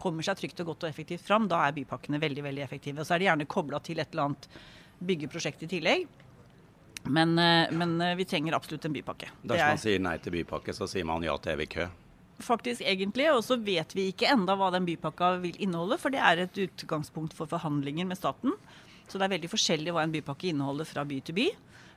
kommer 0.00 0.24
seg 0.24 0.38
trygt 0.38 0.62
og 0.62 0.70
godt 0.70 0.86
og 0.86 0.92
effektivt 0.92 1.26
fram, 1.26 1.48
da 1.50 1.64
er 1.66 1.74
bypakkene 1.76 2.20
veldig 2.22 2.46
veldig 2.46 2.64
effektive. 2.64 3.02
Og 3.02 3.08
Så 3.08 3.16
er 3.16 3.24
de 3.24 3.28
gjerne 3.30 3.50
kobla 3.50 3.82
til 3.82 3.98
et 3.98 4.14
eller 4.14 4.30
annet 4.30 4.48
byggeprosjekt 5.10 5.66
i 5.66 5.72
tillegg. 5.74 6.06
Men, 7.06 7.34
uh, 7.38 7.66
men 7.74 7.98
vi 8.18 8.24
trenger 8.30 8.54
absolutt 8.56 8.86
en 8.86 8.94
bypakke. 8.94 9.34
Dersom 9.42 9.74
man 9.74 9.82
sier 9.82 10.02
nei 10.06 10.16
til 10.22 10.38
bypakke, 10.38 10.74
så 10.76 10.86
sier 10.90 11.06
man 11.08 11.26
ja 11.26 11.34
til 11.42 11.58
evig 11.58 11.72
kø? 11.74 11.90
Faktisk 12.42 12.84
egentlig. 12.84 13.28
Og 13.32 13.42
så 13.46 13.58
vet 13.60 13.94
vi 13.96 14.08
ikke 14.10 14.30
enda 14.32 14.56
hva 14.58 14.70
den 14.74 14.86
bypakka 14.88 15.36
vil 15.44 15.56
inneholde, 15.62 15.98
for 16.00 16.14
det 16.14 16.22
er 16.22 16.44
et 16.44 16.60
utgangspunkt 16.66 17.36
for 17.36 17.50
forhandlinger 17.50 18.08
med 18.08 18.20
staten. 18.20 18.54
Så 19.06 19.18
det 19.18 19.28
er 19.28 19.36
veldig 19.36 19.52
forskjellig 19.52 19.94
hva 19.94 20.04
en 20.06 20.14
bypakke 20.14 20.50
inneholder 20.50 20.88
fra 20.88 21.06
by 21.06 21.20
til 21.24 21.38
by. 21.38 21.48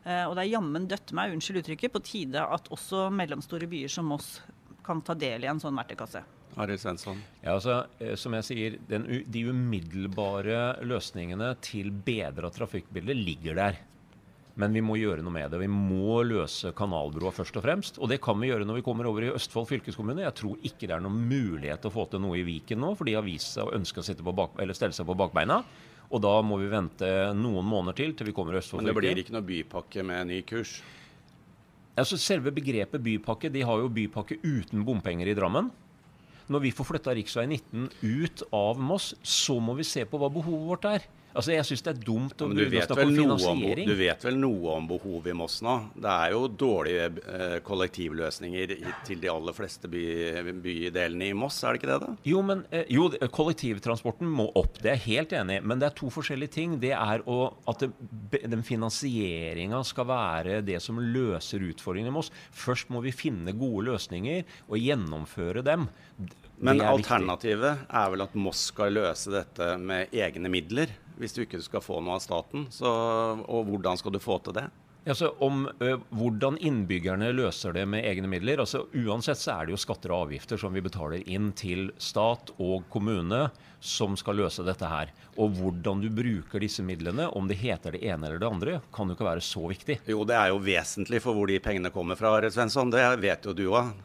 Eh, 0.05 0.25
og 0.25 0.35
det 0.37 0.45
er 0.45 0.53
jammen 0.53 0.87
døtte 0.89 1.15
meg, 1.17 1.33
unnskyld 1.33 1.63
uttrykket, 1.63 1.93
på 1.93 2.03
tide 2.05 2.43
at 2.43 2.69
også 2.73 3.07
mellomstore 3.13 3.69
byer 3.69 3.91
som 3.91 4.11
oss 4.15 4.37
kan 4.85 5.01
ta 5.05 5.15
del 5.17 5.45
i 5.45 5.49
en 5.49 5.61
sånn 5.61 5.77
verktøykasse. 5.77 6.23
Arild 6.59 6.81
Svensson. 6.81 7.19
Ja, 7.43 7.55
altså, 7.55 7.83
eh, 7.99 8.15
som 8.19 8.33
jeg 8.37 8.47
sier, 8.47 8.79
den, 8.89 9.05
De 9.29 9.43
umiddelbare 9.49 10.79
løsningene 10.85 11.53
til 11.63 11.91
bedra 11.91 12.49
trafikkbilde 12.53 13.15
ligger 13.17 13.59
der. 13.59 13.79
Men 14.59 14.75
vi 14.75 14.81
må 14.83 14.97
gjøre 14.99 15.23
noe 15.23 15.31
med 15.31 15.53
det. 15.53 15.61
Vi 15.61 15.69
må 15.71 16.19
løse 16.27 16.73
kanalbroa 16.75 17.31
først 17.31 17.55
og 17.59 17.63
fremst. 17.63 17.99
Og 18.03 18.09
det 18.11 18.19
kan 18.23 18.35
vi 18.41 18.49
gjøre 18.49 18.67
når 18.67 18.81
vi 18.81 18.83
kommer 18.83 19.07
over 19.07 19.23
i 19.23 19.31
Østfold 19.31 19.69
fylkeskommune. 19.69 20.25
Jeg 20.25 20.35
tror 20.35 20.57
ikke 20.67 20.89
det 20.89 20.97
er 20.97 21.05
noen 21.05 21.21
mulighet 21.29 21.79
til 21.83 21.91
å 21.91 21.95
få 21.95 22.09
til 22.11 22.23
noe 22.25 22.41
i 22.41 22.43
Viken 22.47 22.81
nå, 22.83 22.91
for 22.99 23.07
de 23.07 23.15
har 23.15 23.23
vist 23.23 23.55
seg 23.55 23.69
å 23.69 23.77
ønske 23.77 24.03
å 24.03 24.35
bak, 24.35 24.59
stelle 24.75 24.95
seg 24.95 25.07
på 25.07 25.15
bakbeina. 25.19 25.61
Og 26.09 26.23
da 26.25 26.33
må 26.43 26.57
vi 26.59 26.71
vente 26.71 27.09
noen 27.37 27.67
måneder 27.69 27.95
til 28.01 28.15
til 28.17 28.27
vi 28.27 28.35
kommer 28.35 28.57
i 28.57 28.59
Østfold 28.59 28.81
fylke. 28.81 28.89
Men 28.89 28.97
det 28.97 29.03
blir 29.05 29.21
ikke 29.23 29.35
noe 29.37 29.47
bypakke 29.47 30.05
med 30.09 30.31
ny 30.33 30.41
kurs? 30.49 30.79
Altså 31.99 32.19
Selve 32.19 32.51
begrepet 32.55 33.03
bypakke, 33.03 33.51
de 33.53 33.63
har 33.63 33.79
jo 33.79 33.91
bypakke 33.91 34.41
uten 34.43 34.83
bompenger 34.87 35.29
i 35.29 35.37
Drammen. 35.37 35.69
Når 36.49 36.63
vi 36.63 36.73
får 36.73 36.87
flytta 36.87 37.13
rv. 37.13 37.31
19 37.45 37.87
ut 38.01 38.43
av 38.55 38.79
Moss, 38.81 39.13
så 39.23 39.59
må 39.61 39.75
vi 39.77 39.87
se 39.87 40.03
på 40.09 40.19
hva 40.19 40.31
behovet 40.33 40.67
vårt 40.71 40.87
er. 40.89 41.07
Altså, 41.33 41.53
Jeg 41.53 41.65
syns 41.67 41.83
det 41.85 41.91
er 41.91 41.99
dumt 42.01 42.41
å 42.41 42.47
begynne 42.49 42.81
å 42.81 42.87
snakke 42.87 43.05
om 43.05 43.13
finansiering. 43.13 43.85
Om, 43.85 43.91
du 43.91 43.99
vet 43.99 44.25
vel 44.25 44.39
noe 44.41 44.75
om 44.79 44.87
behovet 44.89 45.31
i 45.31 45.35
Moss 45.37 45.59
nå? 45.65 45.75
Det 45.93 46.13
er 46.13 46.33
jo 46.33 46.41
dårlige 46.49 47.05
eh, 47.21 47.55
kollektivløsninger 47.65 48.73
i, 48.75 48.93
til 49.05 49.21
de 49.21 49.29
aller 49.31 49.55
fleste 49.55 49.91
by, 49.91 50.03
bydelene 50.63 51.29
i 51.29 51.37
Moss, 51.37 51.61
er 51.63 51.75
det 51.75 51.81
ikke 51.81 51.91
det? 51.91 51.99
da? 52.05 52.11
Jo, 52.27 52.41
men, 52.45 52.63
eh, 52.73 52.89
jo, 52.93 53.07
kollektivtransporten 53.35 54.29
må 54.29 54.49
opp, 54.59 54.81
det 54.81 54.93
er 54.93 54.97
jeg 54.97 55.05
helt 55.19 55.37
enig 55.41 55.59
i. 55.59 55.65
Men 55.69 55.81
det 55.81 55.91
er 55.91 55.97
to 55.99 56.09
forskjellige 56.13 56.55
ting. 56.57 56.77
Det 56.81 56.95
er 56.97 57.23
å, 57.29 57.39
at 57.69 57.85
det, 57.85 58.43
den 58.49 58.65
finansieringa 58.65 59.83
skal 59.87 60.09
være 60.09 60.59
det 60.65 60.81
som 60.83 60.97
løser 60.99 61.63
utfordringene 61.69 62.13
i 62.13 62.17
Moss. 62.17 62.33
Først 62.55 62.89
må 62.93 63.03
vi 63.05 63.13
finne 63.15 63.53
gode 63.57 63.85
løsninger 63.91 64.45
og 64.67 64.79
gjennomføre 64.81 65.63
dem. 65.65 65.89
Men 66.59 66.81
alternativet 66.83 67.77
viktig. 67.77 67.99
er 68.01 68.09
vel 68.13 68.25
at 68.25 68.33
Moss 68.35 68.65
skal 68.73 68.97
løse 68.97 69.31
dette 69.31 69.69
med 69.79 70.11
egne 70.15 70.51
midler? 70.51 70.91
Hvis 71.19 71.35
du 71.35 71.43
ikke 71.43 71.61
skal 71.63 71.83
få 71.83 71.99
noe 72.03 72.17
av 72.17 72.23
staten. 72.23 72.67
Så, 72.73 72.87
og 72.87 73.67
hvordan 73.69 73.99
skal 73.99 74.15
du 74.15 74.21
få 74.23 74.39
til 74.45 74.55
det? 74.57 74.69
Altså, 75.09 75.29
om 75.41 75.63
ø, 75.79 75.93
Hvordan 76.11 76.57
innbyggerne 76.59 77.31
løser 77.33 77.73
det 77.73 77.85
med 77.87 78.03
egne 78.05 78.27
midler. 78.29 78.59
altså 78.59 78.83
Uansett 78.93 79.39
så 79.39 79.55
er 79.55 79.65
det 79.65 79.73
jo 79.73 79.79
skatter 79.79 80.11
og 80.11 80.27
avgifter 80.27 80.59
som 80.59 80.75
vi 80.75 80.83
betaler 80.85 81.23
inn 81.31 81.51
til 81.57 81.87
stat 81.97 82.51
og 82.59 82.83
kommune 82.93 83.47
som 83.79 84.17
skal 84.19 84.41
løse 84.41 84.65
dette 84.67 84.85
her. 84.91 85.13
Og 85.39 85.55
hvordan 85.55 86.03
du 86.03 86.09
bruker 86.11 86.59
disse 86.61 86.83
midlene, 86.83 87.29
om 87.31 87.47
det 87.47 87.57
heter 87.61 87.95
det 87.95 88.03
ene 88.03 88.27
eller 88.27 88.43
det 88.43 88.49
andre, 88.51 88.77
kan 88.93 89.07
jo 89.07 89.15
ikke 89.15 89.29
være 89.29 89.45
så 89.45 89.63
viktig. 89.71 90.01
Jo, 90.11 90.25
det 90.27 90.35
er 90.35 90.51
jo 90.51 90.59
vesentlig 90.67 91.23
for 91.23 91.37
hvor 91.37 91.47
de 91.47 91.61
pengene 91.63 91.93
kommer 91.95 92.19
fra, 92.19 92.35
Svensson. 92.51 92.91
Det 92.91 93.05
vet 93.23 93.47
jo 93.47 93.55
du 93.55 93.65
òg. 93.71 93.95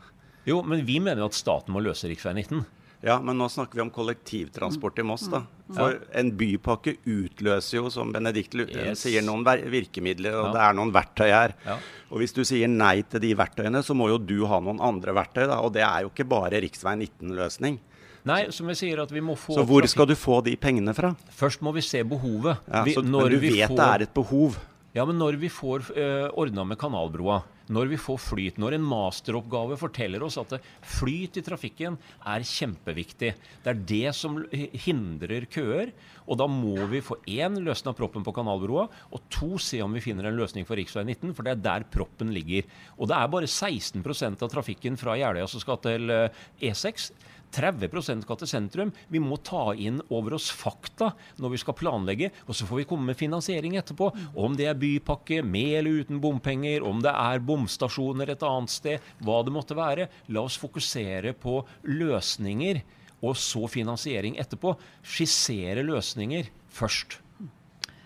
Jo, 0.47 0.63
men 0.63 0.87
vi 0.87 1.01
mener 1.03 1.25
jo 1.25 1.31
at 1.33 1.37
staten 1.37 1.75
må 1.75 1.83
løse 1.83 2.07
rv. 2.09 2.23
19. 2.39 2.65
Ja, 3.05 3.19
men 3.21 3.37
nå 3.37 3.51
snakker 3.53 3.77
vi 3.77 3.83
om 3.85 3.91
kollektivtransport 3.93 4.99
i 4.99 5.05
Moss. 5.05 5.27
da. 5.29 5.43
For 5.77 5.99
en 6.17 6.31
bypakke 6.41 6.97
utløser 7.05 7.79
jo, 7.79 7.91
som 7.93 8.13
Benedikt 8.15 8.57
yes. 8.63 9.03
sier, 9.05 9.25
noen 9.25 9.45
virkemidler, 9.45 10.39
og 10.39 10.47
ja. 10.49 10.53
det 10.55 10.63
er 10.65 10.79
noen 10.79 10.93
verktøy 10.95 11.29
her. 11.29 11.53
Ja. 11.67 11.77
Og 12.09 12.23
hvis 12.23 12.33
du 12.37 12.41
sier 12.49 12.71
nei 12.71 13.03
til 13.09 13.21
de 13.21 13.35
verktøyene, 13.37 13.83
så 13.85 13.97
må 13.97 14.09
jo 14.09 14.17
du 14.17 14.39
ha 14.49 14.61
noen 14.65 14.81
andre 14.81 15.13
verktøy. 15.17 15.45
da, 15.45 15.61
Og 15.61 15.75
det 15.77 15.85
er 15.85 16.07
jo 16.07 16.13
ikke 16.15 16.29
bare 16.33 16.63
rv. 16.65 16.71
19-løsning. 16.95 17.81
Nei, 18.25 18.41
som 18.57 18.71
jeg 18.73 18.81
sier 18.81 19.03
at 19.03 19.11
vi 19.13 19.21
må 19.21 19.37
få... 19.37 19.53
Så 19.59 19.67
hvor 19.69 19.85
skal 19.91 20.09
du 20.09 20.15
få 20.17 20.39
de 20.47 20.55
pengene 20.57 20.95
fra? 20.97 21.13
Først 21.37 21.61
må 21.65 21.75
vi 21.77 21.85
se 21.85 22.01
behovet. 22.09 22.57
Ja, 22.65 22.81
så, 22.89 23.03
vi, 23.05 23.11
men 23.13 23.35
du 23.35 23.41
vet 23.43 23.67
får... 23.69 23.77
det 23.77 23.89
er 23.89 24.05
et 24.07 24.15
behov? 24.17 24.57
Ja, 24.97 25.05
men 25.05 25.19
når 25.21 25.37
vi 25.43 25.51
får 25.53 25.91
uh, 25.91 25.99
eh, 26.01 26.29
ordna 26.41 26.65
med 26.65 26.81
kanalbroa, 26.81 27.43
når 27.73 27.93
vi 27.95 27.99
får 28.01 28.19
flyt, 28.21 28.59
når 28.61 28.77
en 28.77 28.85
masteroppgave 28.85 29.79
forteller 29.81 30.25
oss 30.27 30.37
at 30.41 30.57
flyt 30.85 31.39
i 31.41 31.45
trafikken 31.45 31.97
er 32.29 32.45
kjempeviktig. 32.45 33.31
Det 33.65 33.73
er 33.73 33.85
det 33.89 34.15
som 34.17 34.41
hindrer 34.53 35.47
køer. 35.49 35.95
Og 36.25 36.39
da 36.41 36.49
må 36.49 36.77
vi 36.89 37.03
få 37.05 37.19
én 37.29 37.59
løsna 37.65 37.93
proppen 37.97 38.25
på 38.25 38.33
kanalbroa, 38.37 38.87
og 39.13 39.29
to 39.33 39.55
se 39.61 39.83
om 39.85 39.93
vi 39.93 40.03
finner 40.05 40.29
en 40.29 40.39
løsning 40.39 40.65
for 40.69 40.81
rv. 40.81 41.05
19, 41.05 41.35
for 41.37 41.45
det 41.45 41.55
er 41.55 41.65
der 41.65 41.87
proppen 41.93 42.33
ligger. 42.35 42.69
Og 42.99 43.09
det 43.11 43.19
er 43.19 43.33
bare 43.33 43.51
16% 43.51 44.45
av 44.45 44.53
trafikken 44.53 44.99
fra 45.01 45.19
Jeløya 45.21 45.49
som 45.51 45.63
skal 45.63 45.81
til 45.85 46.17
E6. 46.61 47.11
Eh, 47.55 47.69
e 47.69 47.89
30 47.89 48.23
skal 48.23 48.37
til 48.37 48.49
sentrum. 48.49 48.93
Vi 49.09 49.19
må 49.19 49.37
ta 49.43 49.75
inn 49.75 50.01
over 50.11 50.35
oss 50.35 50.51
fakta 50.51 51.13
når 51.39 51.55
vi 51.55 51.59
skal 51.63 51.75
planlegge, 51.75 52.31
og 52.47 52.55
så 52.55 52.67
får 52.67 52.83
vi 52.83 52.85
komme 52.85 53.07
med 53.07 53.17
finansiering 53.19 53.77
etterpå. 53.77 54.11
Om 54.37 54.57
det 54.57 54.67
er 54.67 54.75
bypakke 54.75 55.43
med 55.43 55.79
eller 55.79 56.03
uten 56.03 56.21
bompenger, 56.21 56.83
om 56.83 57.03
det 57.03 57.13
er 57.13 57.45
bomstasjoner 57.45 58.31
et 58.31 58.43
annet 58.43 58.71
sted, 58.71 59.01
hva 59.21 59.43
det 59.45 59.55
måtte 59.55 59.77
være. 59.77 60.09
La 60.29 60.45
oss 60.45 60.59
fokusere 60.59 61.35
på 61.35 61.65
løsninger, 61.85 62.83
og 63.25 63.37
så 63.37 63.67
finansiering 63.71 64.37
etterpå. 64.37 64.75
Skissere 65.03 65.85
løsninger 65.85 66.51
først. 66.69 67.21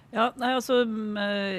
Ja, 0.08 0.30
nei, 0.40 0.54
altså, 0.56 0.86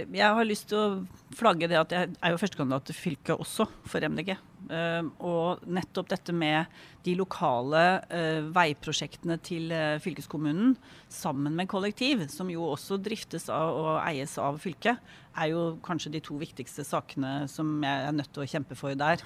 Jeg 0.10 0.26
har 0.26 0.46
lyst 0.46 0.70
til 0.70 0.78
å 0.78 1.34
flagge 1.38 1.68
det 1.70 1.78
at 1.78 1.92
jeg 1.94 2.16
er 2.18 2.32
jo 2.34 2.40
førstekandidat 2.42 2.88
til 2.90 2.98
fylket 2.98 3.36
også, 3.38 3.68
for 3.86 4.02
MDG. 4.02 4.38
Uh, 4.70 5.08
og 5.24 5.64
nettopp 5.72 6.10
dette 6.12 6.34
med 6.36 6.68
de 7.06 7.14
lokale 7.18 7.84
uh, 8.12 8.50
veiprosjektene 8.54 9.40
til 9.42 9.72
uh, 9.74 9.96
fylkeskommunen 10.04 10.76
sammen 11.10 11.56
med 11.58 11.70
kollektiv, 11.72 12.26
som 12.30 12.52
jo 12.52 12.68
også 12.68 13.00
driftes 13.02 13.48
av 13.50 13.80
og 13.80 13.90
eies 14.04 14.36
av 14.38 14.60
fylket, 14.62 15.00
er 15.40 15.50
jo 15.54 15.64
kanskje 15.86 16.12
de 16.14 16.22
to 16.26 16.38
viktigste 16.42 16.84
sakene 16.86 17.48
som 17.50 17.80
jeg 17.86 18.06
er 18.10 18.14
nødt 18.14 18.30
til 18.36 18.44
å 18.44 18.50
kjempe 18.52 18.76
for 18.78 18.98
der. 19.00 19.22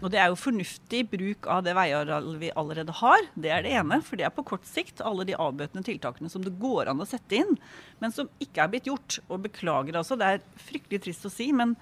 og 0.00 0.08
det 0.14 0.20
er 0.22 0.30
jo 0.32 0.38
fornuftig 0.40 1.02
bruk 1.12 1.46
av 1.52 1.64
det 1.66 1.74
veiarealet 1.76 2.38
vi 2.40 2.52
allerede 2.56 2.94
har. 3.02 3.26
Det 3.34 3.52
er 3.52 3.66
det 3.66 3.74
ene, 3.76 4.00
for 4.02 4.16
det 4.16 4.26
er 4.26 4.34
på 4.34 4.46
kort 4.48 4.64
sikt 4.66 5.02
alle 5.04 5.26
de 5.28 5.36
avbøtende 5.36 5.84
tiltakene 5.84 6.32
som 6.32 6.46
det 6.46 6.54
går 6.62 6.88
an 6.90 7.02
å 7.02 7.08
sette 7.08 7.42
inn, 7.42 7.58
men 8.00 8.14
som 8.14 8.30
ikke 8.40 8.64
er 8.64 8.72
blitt 8.72 8.88
gjort. 8.88 9.20
Og 9.28 9.44
beklager 9.44 10.00
altså, 10.00 10.16
det 10.16 10.30
er 10.30 10.46
fryktelig 10.70 11.04
trist 11.04 11.28
å 11.28 11.34
si, 11.34 11.50
men 11.52 11.76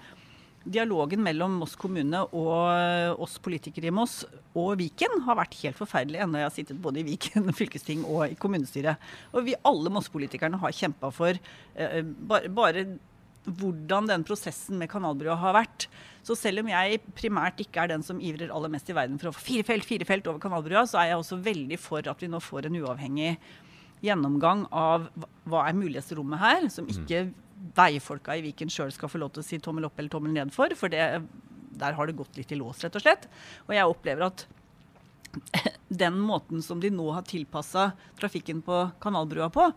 dialogen 0.63 1.23
mellom 1.25 1.55
Moss 1.61 1.73
kommune 1.79 2.21
og 2.37 3.21
oss 3.21 3.37
politikere 3.41 3.89
i 3.89 3.93
Moss 3.95 4.21
og 4.57 4.75
Viken 4.81 5.23
har 5.25 5.39
vært 5.39 5.57
helt 5.61 5.79
forferdelig 5.79 6.21
ennå 6.21 6.41
jeg 6.41 6.47
har 6.47 6.55
sittet 6.55 6.81
både 6.81 7.01
i 7.01 7.05
Viken 7.07 7.49
fylkesting 7.59 8.03
og 8.05 8.27
i 8.27 8.37
kommunestyret. 8.39 9.01
Og 9.33 9.47
vi 9.47 9.57
alle 9.67 9.93
Moss-politikerne 9.93 10.59
har 10.61 10.75
kjempa 10.75 11.11
for 11.15 11.33
eh, 11.33 12.01
bare, 12.03 12.51
bare, 12.51 12.85
hvordan 13.45 14.09
den 14.11 14.25
prosessen 14.27 14.77
med 14.77 14.91
kanalbrua 14.91 15.39
har 15.41 15.55
vært. 15.57 15.87
Så 16.21 16.37
selv 16.37 16.61
om 16.61 16.69
jeg 16.69 17.01
primært 17.17 17.63
ikke 17.63 17.81
er 17.83 17.95
den 17.95 18.05
som 18.05 18.21
ivrer 18.21 18.53
aller 18.53 18.71
mest 18.73 18.89
i 18.91 18.95
verden 18.97 19.17
for 19.21 19.31
å 19.31 19.35
få 19.35 19.45
fire 19.47 19.65
felt, 19.65 19.87
fire 19.87 20.05
felt 20.05 20.29
over 20.29 20.43
kanalbrua, 20.43 20.85
så 20.89 21.01
er 21.01 21.11
jeg 21.11 21.23
også 21.23 21.41
veldig 21.41 21.79
for 21.81 22.05
at 22.11 22.21
vi 22.21 22.29
nå 22.29 22.41
får 22.43 22.69
en 22.69 22.81
uavhengig 22.83 23.33
gjennomgang 24.05 24.65
av 24.73 25.07
hva 25.49 25.65
er 25.67 25.77
mulighetsrommet 25.77 26.41
her, 26.41 26.67
som 26.73 26.87
mm. 26.89 27.33
Veifolka 27.77 28.35
i 28.37 28.43
Viken 28.45 28.71
sjøl 28.71 28.91
skal 28.93 29.11
få 29.11 29.21
lov 29.21 29.33
til 29.35 29.43
å 29.43 29.47
si 29.47 29.59
tommel 29.61 29.87
opp 29.87 29.99
eller 29.99 30.11
tommel 30.13 30.33
ned 30.35 30.53
for. 30.55 30.73
For 30.77 30.91
det, 30.91 31.21
der 31.81 31.97
har 31.97 32.09
det 32.09 32.17
gått 32.19 32.39
litt 32.39 32.51
i 32.51 32.59
lås, 32.59 32.81
rett 32.83 32.97
og 32.97 33.03
slett. 33.03 33.27
Og 33.67 33.75
jeg 33.77 33.93
opplever 33.93 34.27
at 34.27 34.45
den 36.03 36.19
måten 36.19 36.63
som 36.65 36.81
de 36.83 36.91
nå 36.93 37.07
har 37.15 37.27
tilpassa 37.27 37.91
trafikken 38.19 38.63
på 38.65 38.83
Kanalbrua 39.03 39.51
på, 39.53 39.69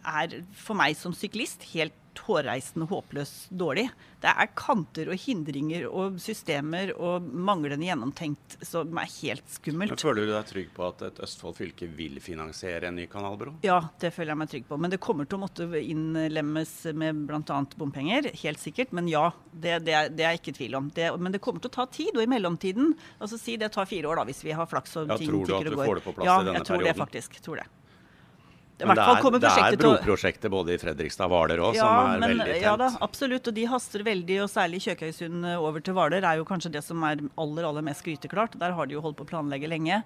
er 0.00 0.40
for 0.56 0.78
meg 0.78 0.96
som 0.96 1.14
syklist 1.16 1.66
helt 1.74 1.96
hårreisende 2.18 2.86
håpløst 2.90 3.50
dårlig. 3.50 3.86
Det 4.20 4.28
er 4.28 4.50
kanter 4.58 5.08
og 5.08 5.16
hindringer 5.22 5.86
og 5.88 6.18
systemer 6.20 6.92
og 6.96 7.24
manglende 7.24 7.86
gjennomtenkt 7.86 8.58
som 8.66 8.98
er 9.00 9.08
helt 9.20 9.46
Men 9.46 9.54
skummelt. 9.54 10.02
føler 10.02 10.26
du 10.26 10.32
deg 10.34 10.48
trygg 10.50 10.72
på 10.76 10.86
at 10.88 11.02
et 11.06 11.20
Østfold 11.24 11.56
fylke 11.56 11.88
vil 11.96 12.20
finansiere 12.20 12.88
en 12.88 12.98
ny 13.00 13.06
kanalbro? 13.06 13.54
Ja, 13.64 13.80
det 14.00 14.12
føler 14.12 14.34
jeg 14.34 14.42
meg 14.42 14.50
trygg 14.52 14.68
på. 14.68 14.76
Men 14.76 14.90
det 14.90 15.00
kommer 15.00 15.24
til 15.24 15.38
å 15.38 15.44
måtte 15.46 15.68
innlemmes 15.80 16.74
med 16.92 17.24
bl.a. 17.30 17.60
bompenger, 17.80 18.30
helt 18.42 18.60
sikkert. 18.60 18.92
Men 18.92 19.08
ja, 19.08 19.30
det, 19.52 19.80
det, 19.86 19.96
er, 19.96 20.12
det 20.12 20.26
er 20.26 20.36
jeg 20.36 20.42
ikke 20.44 20.56
tvil 20.60 20.78
om. 20.82 20.92
Det, 20.94 21.08
men 21.16 21.32
det 21.32 21.40
kommer 21.40 21.64
til 21.64 21.72
å 21.72 21.76
ta 21.80 21.88
tid. 21.88 22.12
Og 22.16 22.22
i 22.24 22.30
mellomtiden, 22.30 22.94
altså 23.18 23.40
si 23.40 23.56
det 23.60 23.72
tar 23.72 23.88
fire 23.88 24.10
år 24.12 24.20
da, 24.20 24.28
hvis 24.28 24.44
vi 24.44 24.52
har 24.56 24.68
flaks 24.68 24.98
og 25.00 25.14
Ja, 25.14 25.20
ting 25.20 25.32
tror 25.32 25.46
du 25.46 25.56
at 25.56 25.70
du 25.70 25.76
får 25.80 26.00
det 26.00 26.08
på 26.08 26.16
plass 26.18 26.26
ja, 26.28 26.40
i 26.40 26.48
denne 26.50 26.60
jeg 26.60 26.68
tror 26.68 26.84
det 26.84 26.96
faktisk. 27.00 27.40
Tror 27.44 27.62
det. 27.62 27.70
I 28.80 28.88
Men 28.88 28.96
hvert 28.96 29.06
fall 29.06 29.16
det 29.18 29.24
kommer 29.26 29.40
er, 29.40 29.44
det 29.44 29.50
er 29.50 29.54
prosjektet 29.54 29.80
til 29.80 29.90
å 29.90 29.94
broprosjekter 29.94 30.52
både 30.56 30.74
i 30.74 30.80
Fredrikstad 30.80 31.28
og 31.28 31.34
Hvaler 31.34 31.64
òg 31.68 31.78
ja, 31.78 31.86
som 31.86 32.12
er 32.14 32.22
men, 32.22 32.34
veldig 32.34 32.50
tent. 32.50 32.64
ja 32.64 32.74
da, 32.80 32.90
absolutt. 33.06 33.50
Og 33.50 33.56
de 33.60 33.64
haster 33.74 34.04
veldig. 34.06 34.38
Og 34.44 34.52
særlig 34.52 34.82
Kjøkøysund 34.86 35.48
eh, 35.52 35.64
over 35.70 35.84
til 35.84 35.96
Hvaler 35.98 36.26
er 36.26 36.40
jo 36.40 36.46
kanskje 36.48 36.72
det 36.78 36.84
som 36.86 37.02
er 37.08 37.24
aller 37.40 37.68
aller 37.70 37.84
mest 37.90 38.06
gryteklart. 38.06 38.56
Der 38.60 38.76
har 38.78 38.88
de 38.88 38.96
jo 38.96 39.04
holdt 39.04 39.20
på 39.20 39.28
å 39.28 39.32
planlegge 39.34 39.70
lenge. 39.70 40.02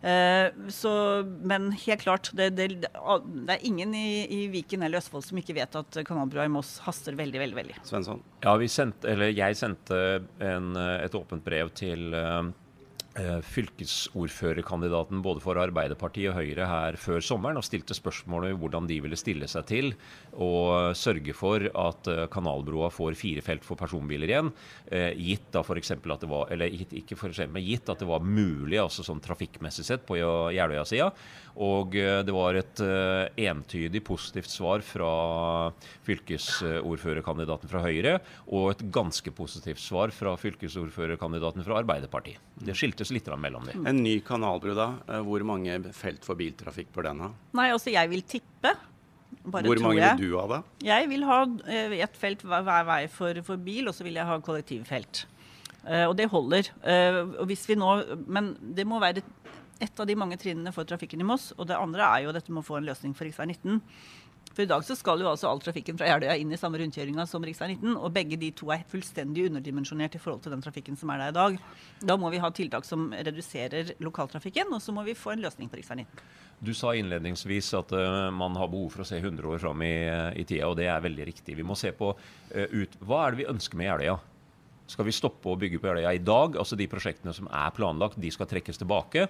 Eh, 0.00 0.52
så, 0.68 0.90
men 1.42 1.72
helt 1.72 2.04
klart, 2.04 2.30
det, 2.38 2.50
det, 2.54 2.68
det 2.86 3.54
er 3.56 3.66
ingen 3.66 3.94
i, 3.98 4.26
i 4.30 4.40
Viken 4.52 4.84
eller 4.86 5.02
Østfold 5.02 5.26
som 5.26 5.40
ikke 5.40 5.56
vet 5.56 5.74
at 5.74 5.98
kanalbrua 6.06 6.46
i 6.46 6.52
Moss 6.54 6.76
haster 6.84 7.18
veldig, 7.18 7.40
veldig. 7.42 7.58
veldig. 7.58 7.78
Svensson? 7.88 8.22
Ja, 8.44 8.54
eller 8.54 9.32
jeg 9.34 9.58
sendte 9.58 10.00
en, 10.38 10.70
eh, 10.78 10.94
et 11.02 11.18
åpent 11.18 11.42
brev 11.44 11.72
til 11.78 12.14
eh, 12.14 12.52
fylkesordførerkandidaten 13.18 15.22
både 15.24 15.42
for 15.42 15.58
Arbeiderpartiet 15.60 16.30
og 16.30 16.38
Høyre 16.38 16.66
her 16.68 16.98
før 17.00 17.22
sommeren 17.24 17.58
og 17.58 17.66
stilte 17.66 17.96
spørsmål 17.96 18.50
om 18.50 18.60
hvordan 18.62 18.88
de 18.90 18.98
ville 19.04 19.18
stille 19.18 19.48
seg 19.50 19.66
til 19.68 19.90
å 20.38 20.92
sørge 20.96 21.34
for 21.36 21.64
at 21.68 22.10
eh, 22.12 22.26
kanalbroa 22.32 22.90
får 22.94 23.18
fire 23.18 23.42
felt 23.44 23.66
for 23.66 23.80
personbiler 23.80 24.30
igjen. 24.30 24.52
eh, 24.90 25.10
gitt 25.18 25.50
da 25.54 25.64
for 25.66 25.78
at 25.78 26.22
det 26.22 26.30
var, 26.30 26.48
eller 26.54 26.70
ikke 26.70 27.18
for 27.18 27.32
eksempel, 27.32 27.64
gitt 27.64 27.90
at 27.90 28.02
det 28.02 28.08
var 28.08 28.24
mulig 28.24 28.78
altså 28.80 29.04
sånn 29.06 29.22
trafikkmessig 29.24 29.86
sett 29.88 30.06
på 30.06 30.18
Jeløya-sida. 30.18 31.10
Og 31.58 31.96
eh, 31.98 32.20
det 32.22 32.34
var 32.34 32.54
et 32.58 32.80
eh, 32.84 33.46
entydig 33.50 34.02
positivt 34.06 34.50
svar 34.52 34.82
fra 34.86 35.10
fylkesordførerkandidaten 36.06 37.70
fra 37.70 37.82
Høyre, 37.82 38.18
og 38.46 38.70
et 38.72 38.84
ganske 38.94 39.32
positivt 39.34 39.82
svar 39.82 40.12
fra 40.14 40.36
fylkesordførerkandidaten 40.38 41.66
fra 41.66 41.80
Arbeiderpartiet. 41.82 42.38
Det 42.62 42.76
skiltes 42.78 43.10
litt 43.14 43.26
mellom 43.38 43.66
dem. 43.66 43.86
En 43.90 44.02
ny 44.04 44.18
kanalbru, 44.24 44.76
da. 44.78 44.92
Eh, 45.08 45.24
Hvor 45.26 45.42
mange 45.46 45.80
felt 45.96 46.22
for 46.26 46.38
biltrafikk 46.38 46.92
bør 46.94 47.10
den 47.10 47.24
ha? 47.26 47.32
Nei, 47.58 47.72
altså 47.74 47.90
jeg 47.94 48.12
vil 48.14 48.22
tippe. 48.22 48.76
Bare 49.48 49.66
Hvor 49.66 49.76
tror 49.76 49.90
mange 49.90 50.00
jeg. 50.00 50.20
vil 50.20 50.30
du 50.30 50.38
ha, 50.38 50.46
da? 50.48 50.60
Jeg 50.84 51.08
vil 51.10 51.26
ha 51.26 51.40
ett 52.06 52.16
felt 52.16 52.44
hver, 52.46 52.62
hver 52.64 52.86
vei 52.88 53.02
for, 53.12 53.42
for 53.44 53.60
bil, 53.60 53.90
og 53.90 53.96
så 53.96 54.06
vil 54.06 54.16
jeg 54.20 54.28
ha 54.28 54.38
kollektivfelt. 54.44 55.26
Uh, 55.88 56.08
og 56.10 56.16
det 56.18 56.26
holder. 56.28 56.68
Uh, 56.82 57.20
og 57.40 57.48
hvis 57.48 57.64
vi 57.68 57.76
nå, 57.78 57.90
men 58.28 58.52
det 58.76 58.84
må 58.88 58.98
være 59.00 59.22
et 59.82 60.00
av 60.00 60.08
de 60.08 60.16
mange 60.18 60.38
trinnene 60.40 60.72
for 60.74 60.88
trafikken 60.88 61.22
i 61.22 61.26
Moss. 61.26 61.52
Og 61.56 61.68
det 61.70 61.78
andre 61.78 62.06
er 62.06 62.24
jo 62.26 62.34
dette 62.34 62.52
med 62.52 62.64
å 62.64 62.66
få 62.66 62.80
en 62.80 62.88
løsning 62.88 63.14
for 63.16 63.28
rv. 63.28 63.44
19. 63.46 63.82
For 64.48 64.64
i 64.64 64.68
dag 64.70 64.82
så 64.82 64.96
skal 64.98 65.20
jo 65.22 65.28
altså 65.30 65.46
all 65.50 65.60
trafikken 65.62 65.98
fra 66.00 66.08
Jeløya 66.08 66.34
inn 66.40 66.50
i 66.50 66.58
samme 66.58 66.80
rundkjøringa 66.80 67.26
som 67.30 67.44
rv. 67.44 67.52
19. 67.54 67.94
Og 67.94 68.08
begge 68.14 68.38
de 68.40 68.50
to 68.58 68.72
er 68.74 68.86
fullstendig 68.90 69.46
underdimensjonert 69.50 70.16
i 70.18 70.22
forhold 70.22 70.42
til 70.44 70.54
den 70.54 70.64
trafikken 70.64 70.98
som 70.98 71.12
er 71.14 71.22
der 71.22 71.30
i 71.30 71.36
dag. 71.36 71.60
Da 72.10 72.16
må 72.18 72.32
vi 72.34 72.42
ha 72.42 72.50
tiltak 72.54 72.88
som 72.88 73.12
reduserer 73.12 73.94
lokaltrafikken, 74.02 74.72
og 74.74 74.82
så 74.82 74.94
må 74.96 75.04
vi 75.06 75.18
få 75.18 75.36
en 75.36 75.44
løsning 75.44 75.70
på 75.70 75.78
rv. 75.78 76.02
19. 76.02 76.24
Du 76.58 76.72
sa 76.74 76.90
innledningsvis 76.98 77.70
at 77.78 77.94
uh, 77.94 78.32
man 78.34 78.56
har 78.58 78.70
behov 78.72 78.90
for 78.96 79.04
å 79.04 79.06
se 79.06 79.20
100 79.20 79.46
år 79.46 79.62
fram 79.62 79.84
i, 79.86 79.94
i 80.40 80.42
tida, 80.42 80.66
og 80.66 80.74
det 80.80 80.88
er 80.90 81.04
veldig 81.04 81.28
riktig. 81.28 81.54
Vi 81.54 81.66
må 81.66 81.78
se 81.78 81.92
på 81.94 82.10
uh, 82.16 82.66
ut, 82.74 82.98
hva 82.98 83.28
er 83.28 83.36
det 83.36 83.44
vi 83.44 83.50
ønsker 83.52 83.78
med 83.78 83.92
Jeløya. 83.92 84.18
Skal 84.88 85.04
vi 85.04 85.12
stoppe 85.12 85.50
å 85.52 85.58
bygge 85.60 85.80
på 85.82 85.90
Jeløya 85.90 86.14
i 86.16 86.24
dag? 86.24 86.56
Altså 86.56 86.76
de 86.78 86.88
prosjektene 86.88 87.34
som 87.36 87.48
er 87.52 87.72
planlagt, 87.76 88.16
de 88.20 88.30
skal 88.32 88.48
trekkes 88.48 88.80
tilbake. 88.80 89.28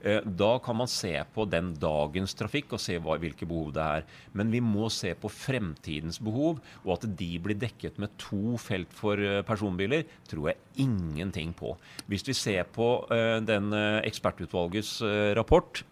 Eh, 0.00 0.20
Da 0.24 0.58
kan 0.62 0.76
man 0.76 0.88
se 0.88 1.12
på 1.34 1.44
den 1.50 1.74
dagens 1.74 2.34
trafikk 2.38 2.72
og 2.72 2.80
se 2.80 2.96
hva, 2.98 3.18
hvilke 3.20 3.48
behov 3.48 3.72
det 3.76 3.82
er. 3.82 4.06
Men 4.32 4.50
vi 4.50 4.60
må 4.64 4.88
se 4.90 5.12
på 5.14 5.28
fremtidens 5.28 6.20
behov, 6.22 6.60
og 6.84 6.92
at 6.96 7.08
de 7.16 7.30
blir 7.42 7.58
dekket 7.58 7.98
med 7.98 8.14
to 8.18 8.56
felt 8.56 8.92
for 8.96 9.18
eh, 9.18 9.42
personbiler, 9.42 10.06
tror 10.30 10.52
jeg 10.52 10.86
ingenting 10.86 11.52
på. 11.58 11.74
Hvis 12.08 12.24
vi 12.30 12.36
ser 12.38 12.64
på 12.70 13.04
eh, 13.10 13.40
den 13.44 13.74
ekspertutvalgets 13.74 15.00
rapport, 15.36 15.82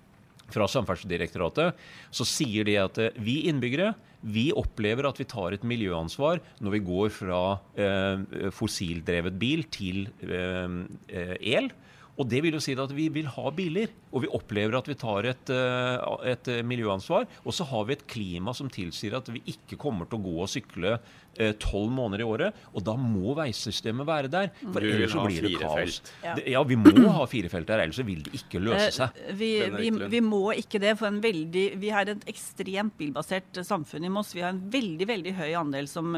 fra 0.53 0.69
Samferdselsdirektoratet, 0.71 1.79
så 2.11 2.27
sier 2.29 2.69
de 2.69 2.79
at 2.81 3.01
eh, 3.03 3.17
vi 3.23 3.43
innbyggere 3.51 3.95
vi 4.21 4.49
opplever 4.57 5.07
at 5.07 5.19
vi 5.21 5.27
tar 5.31 5.55
et 5.55 5.67
miljøansvar 5.67 6.41
når 6.65 6.75
vi 6.75 6.85
går 6.87 7.13
fra 7.15 7.43
eh, 7.79 8.51
fossildrevet 8.55 9.37
bil 9.39 9.63
til 9.71 10.09
eh, 10.27 11.37
el. 11.55 11.71
Og 12.19 12.27
det 12.27 12.41
vil 12.43 12.57
jo 12.57 12.63
si 12.63 12.75
at 12.75 12.91
vi 12.91 13.05
vil 13.15 13.29
ha 13.31 13.51
biler, 13.55 13.93
og 14.11 14.25
vi 14.25 14.31
opplever 14.35 14.75
at 14.75 14.89
vi 14.91 14.97
tar 14.99 15.29
et, 15.31 15.53
eh, 15.55 16.33
et 16.33 16.51
miljøansvar. 16.67 17.29
Og 17.45 17.55
så 17.55 17.67
har 17.71 17.87
vi 17.87 17.95
et 17.95 18.07
klima 18.11 18.55
som 18.59 18.71
tilsier 18.75 19.15
at 19.21 19.31
vi 19.31 19.45
ikke 19.55 19.79
kommer 19.79 20.09
til 20.09 20.19
å 20.19 20.27
gå 20.27 20.35
og 20.43 20.51
sykle 20.51 20.97
tolv 21.63 21.93
måneder 21.95 22.23
i 22.25 22.27
året. 22.27 22.57
Og 22.75 22.83
da 22.83 22.97
må 22.99 23.35
veisystemet 23.39 24.07
være 24.09 24.31
der, 24.33 24.49
for 24.73 24.81
Du 24.83 24.89
ellers 24.91 25.13
så 25.15 25.23
blir 25.27 25.45
det 25.45 25.53
kaos. 25.61 26.01
Ja. 26.25 26.35
Ja, 26.57 26.63
vi 26.67 26.79
må 26.81 26.91
ha 27.19 27.27
fire 27.31 27.51
felt 27.53 27.69
der, 27.71 27.85
ellers 27.85 28.01
så 28.01 28.07
vil 28.09 28.25
det 28.27 28.35
ikke 28.41 28.59
løse 28.65 28.89
seg. 28.97 29.21
Eh, 29.29 29.35
Vi, 29.39 29.51
vi, 29.77 29.91
vi 30.17 30.21
må 30.25 30.41
ikke 30.59 30.81
det. 30.83 30.97
for 30.99 31.07
en 31.13 31.21
veldig, 31.23 31.67
Vi 31.79 31.93
har 31.95 32.11
et 32.11 32.27
ekstremt 32.31 32.97
bilbasert 32.99 33.57
eh, 33.63 33.67
samfunn 33.69 34.05
i 34.09 34.13
Moss. 34.13 34.35
Vi 34.35 34.43
har 34.43 34.51
en 34.57 34.65
veldig 34.73 35.07
veldig 35.13 35.37
høy 35.39 35.53
andel 35.61 35.87
som 35.91 36.17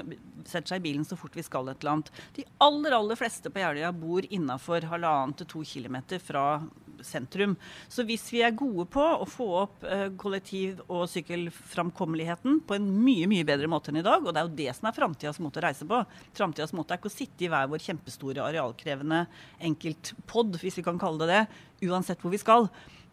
setter 0.48 0.72
seg 0.72 0.80
i 0.80 0.86
bilen 0.88 1.04
så 1.04 1.18
fort 1.20 1.36
vi 1.36 1.44
skal 1.44 1.68
et 1.68 1.82
eller 1.82 1.98
annet. 1.98 2.10
De 2.38 2.46
aller 2.64 2.96
aller 2.96 3.18
fleste 3.20 3.52
på 3.52 3.60
Jeløya 3.60 3.92
bor 3.92 4.24
innafor 4.32 4.86
halvannen 4.88 5.36
til 5.36 5.46
to 5.52 5.60
kilometer 5.68 6.18
fra 6.24 6.46
sentrum. 7.06 7.56
Så 7.88 8.04
hvis 8.08 8.26
vi 8.32 8.42
er 8.44 8.56
gode 8.56 8.86
på 8.92 9.02
å 9.02 9.26
få 9.28 9.48
opp 9.64 9.88
eh, 9.88 10.08
kollektiv- 10.20 10.82
og 10.88 11.06
sykkelframkommeligheten 11.12 12.60
på 12.68 12.76
en 12.76 12.88
mye 13.00 13.28
mye 13.30 13.48
bedre 13.48 13.70
måte 13.70 13.92
enn 13.92 14.02
i 14.02 14.06
dag, 14.06 14.22
og 14.22 14.34
det 14.34 14.42
er 14.42 14.48
jo 14.48 14.58
det 14.60 14.76
som 14.76 14.90
er 14.90 14.96
framtidas 14.96 15.40
måte 15.42 15.62
å 15.62 15.66
reise 15.66 15.88
på 15.88 16.04
Framtidas 16.36 16.72
måte 16.76 16.94
er 16.94 17.00
ikke 17.00 17.10
å 17.10 17.12
sitte 17.12 17.44
i 17.44 17.48
hver 17.50 17.68
vår 17.70 17.82
kjempestore 17.82 18.44
arealkrevende 18.44 19.24
enkeltpod, 19.66 20.58
hvis 20.62 20.78
vi 20.78 20.84
kan 20.86 21.00
kalle 21.00 21.26
det 21.26 21.30
det, 21.30 21.88
uansett 21.88 22.22
hvor 22.22 22.32
vi 22.34 22.40
skal. 22.40 22.68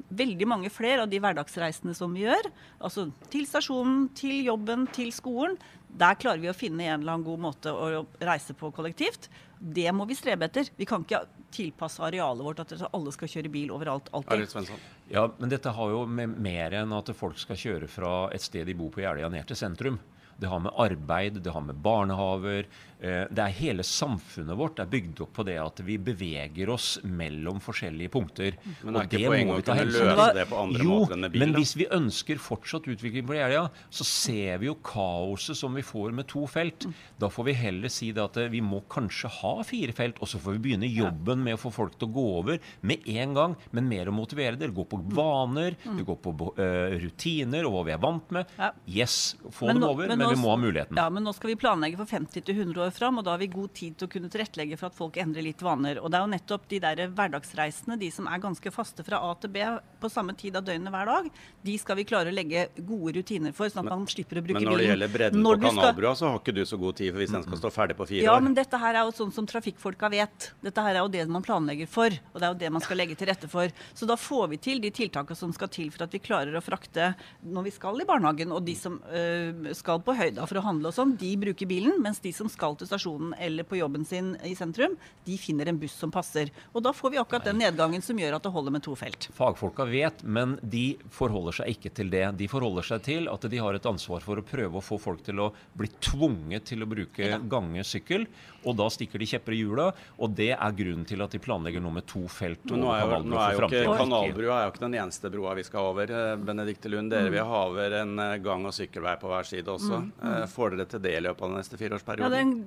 Veldig 0.08 0.48
mange 0.48 0.72
flere 0.72 1.04
av 1.04 1.12
de 1.12 1.20
hverdagsreisene 1.22 1.96
som 1.98 2.14
vi 2.16 2.26
gjør, 2.26 2.50
altså 2.80 3.08
til 3.34 3.48
stasjonen, 3.50 4.08
til 4.18 4.46
jobben, 4.48 4.86
til 4.96 5.12
skolen, 5.16 5.58
der 5.88 6.20
klarer 6.20 6.44
vi 6.44 6.52
å 6.52 6.58
finne 6.58 6.86
en 6.86 7.02
eller 7.02 7.16
annen 7.16 7.28
god 7.28 7.44
måte 7.48 7.74
å 7.74 8.06
reise 8.22 8.56
på 8.58 8.72
kollektivt. 8.76 9.30
Det 9.58 9.90
må 9.96 10.06
vi 10.06 10.18
strebe 10.18 10.46
etter. 10.46 10.70
Vi 10.78 10.86
kan 10.86 11.06
ikke 11.06 11.24
tilpasse 11.54 12.04
arealet 12.04 12.46
vårt 12.46 12.60
at 12.64 12.74
alle 12.92 13.14
skal 13.16 13.32
kjøre 13.32 13.52
bil 13.54 13.72
overalt 13.76 14.10
alltid. 14.16 14.74
Ja, 15.14 15.28
men 15.38 15.52
dette 15.52 15.72
har 15.74 15.94
jo 15.94 16.04
med 16.10 16.36
mer 16.44 16.76
enn 16.82 16.94
at 16.98 17.12
folk 17.16 17.40
skal 17.40 17.60
kjøre 17.60 17.90
fra 17.92 18.14
et 18.36 18.44
sted 18.44 18.68
de 18.68 18.76
bor 18.78 18.92
på 18.94 19.04
Jeløya 19.06 19.30
ned 19.32 19.48
til 19.48 19.60
sentrum. 19.60 20.00
Det 20.38 20.50
har 20.52 20.60
med 20.62 20.76
arbeid, 20.78 21.40
det 21.42 21.54
har 21.54 21.64
med 21.66 21.80
barnehaver. 21.82 22.68
Eh, 23.00 23.26
Det 23.30 23.44
er 23.44 23.56
hele 23.60 23.84
samfunnet 23.86 24.58
vårt 24.58 24.80
er 24.82 24.90
bygd 24.92 25.22
opp 25.26 25.34
på 25.38 25.46
det 25.48 25.58
at 25.62 25.82
vi 25.86 25.98
beveger 26.02 26.70
oss 26.74 26.98
mellom 27.04 27.60
forskjellige 27.64 28.12
punkter. 28.14 28.58
Men 28.84 28.96
er 28.96 29.00
Og 29.00 29.08
ikke 29.08 29.22
det 29.22 29.32
poenget 29.32 29.58
å 29.58 29.66
kunne 29.68 29.86
løse 29.92 30.28
det 30.38 30.46
på 30.50 30.62
andre 30.62 30.84
jo, 30.84 31.00
måter 31.02 31.18
enn 31.18 31.26
med 31.26 31.36
bil? 31.36 31.44
men 31.44 31.56
hvis 31.58 31.74
vi 31.80 31.88
ønsker 31.98 32.42
fortsatt 32.42 32.90
utvikling 32.92 33.28
på 33.28 33.38
Jeløya, 33.38 33.66
så 33.90 34.08
ser 34.08 34.62
vi 34.62 34.70
jo 34.70 34.78
kaoset 34.86 35.58
som 35.58 35.76
vi 35.78 35.86
får 35.86 36.16
med 36.18 36.28
to 36.30 36.46
felt. 36.50 36.88
Da 37.20 37.30
får 37.34 37.50
vi 37.50 37.58
heller 37.58 37.94
si 37.94 38.12
det 38.16 38.24
at 38.24 38.38
eh, 38.42 38.52
vi 38.54 38.62
må 38.62 38.84
kanskje 38.92 39.32
ha 39.42 39.56
fire 39.68 39.96
felt, 39.98 40.22
og 40.22 40.30
så 40.32 40.42
får 40.42 40.58
vi 40.58 40.64
begynne 40.68 40.90
jobben 40.92 41.44
med 41.44 41.58
å 41.58 41.62
få 41.62 41.74
folk 41.74 41.98
til 41.98 42.10
å 42.10 42.16
gå 42.18 42.28
over 42.42 42.62
med 42.82 43.08
en 43.18 43.36
gang, 43.38 43.58
men 43.72 43.90
mer 43.90 44.12
å 44.12 44.16
motivere 44.16 44.56
det. 44.58 44.68
Det 44.68 44.76
går 44.78 44.90
på 44.92 45.02
vaner, 45.18 45.78
det 45.86 46.06
går 46.08 46.18
på 46.24 46.36
eh, 46.60 46.98
rutiner 47.02 47.68
og 47.68 47.78
hva 47.78 47.86
vi 47.88 47.96
er 47.96 48.02
vant 48.04 48.34
med. 48.36 48.52
Yes, 48.88 49.36
få 49.54 49.70
dem 49.72 49.84
over, 49.88 50.10
men 50.12 50.28
men, 50.28 50.36
vi 50.36 50.42
må 50.42 50.52
ha 50.52 50.58
muligheten. 50.60 50.98
Ja, 50.98 51.08
men 51.14 51.26
nå 51.26 51.34
skal 51.36 51.54
vi 51.54 51.58
planlegge 51.60 52.00
for 52.00 52.10
50 52.10 52.46
til 52.48 52.58
100 52.58 52.87
år 52.87 52.87
fram, 52.92 53.18
og 53.20 53.26
da 53.26 53.32
har 53.36 53.40
vi 53.42 53.48
god 53.48 53.74
tid 53.74 53.98
til 53.98 54.08
å 54.08 54.12
kunne 54.12 54.30
tilrettelegge 54.30 54.78
for 54.78 54.88
at 54.88 54.96
folk 54.98 55.18
endrer 55.18 55.44
litt 55.44 55.62
vaner. 55.66 56.00
Og 56.02 56.12
det 56.12 56.18
er 56.20 56.26
jo 56.26 56.32
nettopp 56.36 56.68
de 56.70 56.80
der 56.80 57.08
hverdagsreisene, 57.08 57.98
de 58.00 58.10
som 58.14 58.28
er 58.28 58.40
ganske 58.44 58.72
faste 58.74 59.04
fra 59.06 59.20
A 59.24 59.34
til 59.42 59.50
B 59.54 59.64
på 60.02 60.10
samme 60.14 60.36
tid 60.38 60.56
av 60.56 60.64
døgnet 60.68 60.92
hver 60.94 61.06
dag, 61.10 61.30
de 61.66 61.78
skal 61.82 61.98
vi 62.00 62.06
klare 62.08 62.30
å 62.32 62.36
legge 62.36 62.68
gode 62.86 63.16
rutiner 63.18 63.54
for, 63.58 63.70
sånn 63.70 63.86
at 63.86 63.92
man 63.94 64.06
slipper 64.10 64.40
å 64.40 64.46
bruke 64.46 64.60
bilen. 64.60 64.68
Men 64.68 64.74
når 64.74 64.84
det 64.84 64.90
gjelder 64.92 65.14
bredden 65.18 65.44
Når 65.44 65.58
på 65.58 65.72
Kanalbrua, 65.72 66.14
skal- 66.16 66.22
så 66.22 66.32
har 66.32 66.40
ikke 66.40 66.56
du 66.56 66.62
så 66.66 66.80
god 66.80 66.96
tid 66.96 67.12
for 67.14 67.20
hvis 67.24 67.32
den 67.36 67.44
skal 67.44 67.58
stå 67.58 67.72
ferdig 67.74 67.98
på 67.98 68.08
fire 68.08 68.24
Ja, 68.24 68.36
år. 68.38 68.42
men 68.44 68.54
dette 68.54 68.78
her 68.80 68.96
er 68.96 69.04
jo 69.06 69.12
sånn 69.12 69.34
som 69.34 69.46
trafikkfolka 69.46 70.10
vet. 70.10 70.52
Dette 70.64 70.82
her 70.82 70.96
er 70.96 71.02
jo 71.04 71.08
det 71.10 71.28
man 71.28 71.44
planlegger 71.44 71.88
for, 71.88 72.08
og 72.08 72.40
det 72.40 72.44
er 72.48 72.54
jo 72.54 72.60
det 72.66 72.72
man 72.72 72.82
skal 72.82 72.98
legge 72.98 73.18
til 73.18 73.28
rette 73.28 73.50
for. 73.50 73.68
Så 73.94 74.08
da 74.08 74.16
får 74.16 74.50
vi 74.50 74.58
til 74.58 74.80
de 74.80 74.92
tiltakene 74.92 75.36
som 75.36 75.52
skal 75.54 75.68
til 75.68 75.90
for 75.92 76.04
at 76.06 76.12
vi 76.12 76.20
klarer 76.20 76.56
å 76.56 76.64
frakte 76.64 77.16
når 77.44 77.64
vi 77.66 77.72
skal 77.72 78.00
i 78.02 78.06
barnehagen, 78.06 78.52
og 78.54 78.64
de 78.66 78.76
som 78.76 79.00
øh, 79.12 79.74
skal 79.76 80.00
på 80.00 80.16
høyda 80.16 80.48
for 80.48 80.56
å 80.62 80.64
handle 80.64 80.88
og 80.88 80.94
sånn, 80.96 81.18
de 81.18 81.36
bruker 81.36 81.68
bilen. 81.68 82.00
Mens 82.02 82.20
de 82.24 82.32
som 82.32 82.48
skal 82.48 82.76
til 82.80 82.88
stasjonen 82.90 83.34
eller 83.40 83.64
på 83.68 83.78
jobben 83.80 84.06
sin 84.06 84.36
i 84.46 84.54
sentrum, 84.56 84.96
de 85.26 85.38
finner 85.38 85.68
en 85.72 85.78
buss 85.82 85.94
som 85.98 86.12
passer. 86.12 86.52
Og 86.74 86.84
da 86.84 86.92
får 86.94 87.12
vi 87.12 87.18
akkurat 87.22 87.44
den 87.50 87.58
nedgangen 87.62 88.02
som 88.04 88.18
gjør 88.18 88.36
at 88.38 88.44
det 88.44 88.52
holder 88.54 88.72
med 88.78 88.84
to 88.86 88.96
felt. 88.96 89.30
Fagfolka 89.34 89.86
vet, 89.90 90.24
men 90.24 90.58
de 90.62 90.98
forholder 91.12 91.60
seg 91.62 91.74
ikke 91.76 91.94
til 91.94 92.10
det. 92.14 92.26
De 92.38 92.48
forholder 92.48 92.84
seg 92.84 93.02
til 93.04 93.28
at 93.32 93.42
de 93.50 93.58
har 93.64 93.74
et 93.78 93.86
ansvar 93.90 94.22
for 94.22 94.38
å 94.38 94.46
prøve 94.46 94.78
å 94.80 94.84
få 94.84 95.00
folk 95.00 95.24
til 95.24 95.40
å 95.40 95.52
bli 95.78 95.90
tvunget 96.02 96.66
til 96.66 96.84
å 96.84 96.90
bruke 96.90 97.24
Ja. 97.28 97.38
gange, 97.40 97.84
sykkel. 97.84 98.28
Og 98.68 98.76
da 98.76 98.88
stikker 98.92 99.20
de 99.20 99.26
kjepper 99.26 99.54
i 99.56 99.62
hjula, 99.64 99.94
og 100.20 100.34
det 100.36 100.52
er 100.52 100.72
grunnen 100.76 101.06
til 101.08 101.22
at 101.24 101.32
de 101.32 101.40
planlegger 101.40 101.80
noe 101.82 101.94
med 101.94 102.06
to 102.06 102.26
felt 102.28 102.66
Men 102.66 102.82
nå 102.82 102.90
er 102.92 103.02
jo, 103.06 103.20
nå 103.24 103.38
er 103.40 103.54
jo 103.56 103.68
ikke. 103.68 103.98
Kanalbrua 103.98 104.58
er 104.60 104.66
jo 104.68 104.72
ikke 104.74 104.84
den 104.84 104.98
eneste 105.00 105.32
broa 105.32 105.54
vi 105.56 105.64
skal 105.64 105.88
over. 105.94 106.12
eh, 106.12 106.36
Benedikte 106.36 106.90
Lund, 106.92 107.12
dere 107.12 107.30
vil 107.32 107.46
ha 107.46 107.62
over 107.70 107.92
en 108.02 108.20
eh, 108.20 108.38
gang- 108.44 108.66
og 108.66 108.74
sykkelvei 108.74 109.16
på 109.22 109.28
hver 109.32 109.46
side 109.48 109.66
også. 109.72 110.02
Eh, 110.22 110.46
Får 110.48 110.76
dere 110.76 110.86
til 110.88 111.00
det 111.00 111.14
i 111.18 111.22
løpet 111.22 111.42
av 111.42 111.50
den 111.50 111.58
neste 111.62 111.78
Ja, 111.78 111.88
fireårsperioden? 111.88 112.32
Den 112.32 112.67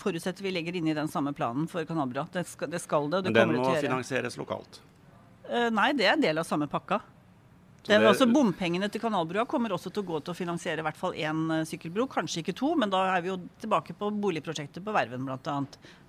forutsetter 0.00 0.44
vi 0.46 0.52
legger 0.54 0.76
inn 0.78 0.88
i 0.88 0.94
den 0.96 1.08
samme 1.08 1.32
planen 1.36 1.66
for 1.70 1.84
kanalbrua. 1.88 2.26
Det 2.32 2.46
skal 2.48 2.70
det, 2.70 2.80
skal 2.84 3.10
det 3.12 3.24
Men 3.28 3.36
den 3.36 3.56
må 3.58 3.74
finansieres 3.80 4.38
lokalt. 4.40 4.80
Uh, 5.48 5.68
nei, 5.74 5.90
det 5.96 6.06
er 6.08 6.16
del 6.20 6.40
av 6.40 6.48
samme 6.48 6.68
pakka. 6.70 7.00
Det, 7.84 7.98
det- 7.98 8.08
altså 8.08 8.24
Bompengene 8.32 8.88
til 8.88 9.02
kanalbrua 9.02 9.44
kommer 9.44 9.74
også 9.76 9.90
til 9.92 10.00
å 10.00 10.06
gå 10.08 10.20
til 10.24 10.32
å 10.32 10.36
finansiere 10.38 10.80
i 10.80 10.86
hvert 10.86 10.96
fall 10.96 11.12
én 11.20 11.50
sykkelbro, 11.68 12.06
kanskje 12.08 12.40
ikke 12.40 12.54
to. 12.56 12.70
Men 12.80 12.88
da 12.92 13.02
er 13.12 13.20
vi 13.20 13.28
jo 13.28 13.36
tilbake 13.60 13.92
på 13.98 14.08
boligprosjektet 14.22 14.80
på 14.84 14.94
Verven 14.94 15.26
bl.a. 15.28 15.56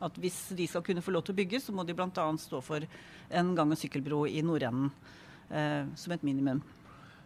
At 0.07 0.21
hvis 0.23 0.37
de 0.55 0.69
skal 0.71 0.85
kunne 0.87 1.03
få 1.03 1.11
lov 1.11 1.25
til 1.27 1.35
å 1.35 1.39
bygge, 1.41 1.59
så 1.59 1.75
må 1.75 1.83
de 1.83 1.97
bl.a. 1.97 2.29
stå 2.39 2.61
for 2.63 2.87
en 3.29 3.51
gang- 3.57 3.75
og 3.75 3.81
sykkelbro 3.81 4.23
i 4.31 4.39
nordenden 4.45 4.87
eh, 5.51 5.83
som 5.99 6.15
et 6.15 6.23
minimum. 6.23 6.63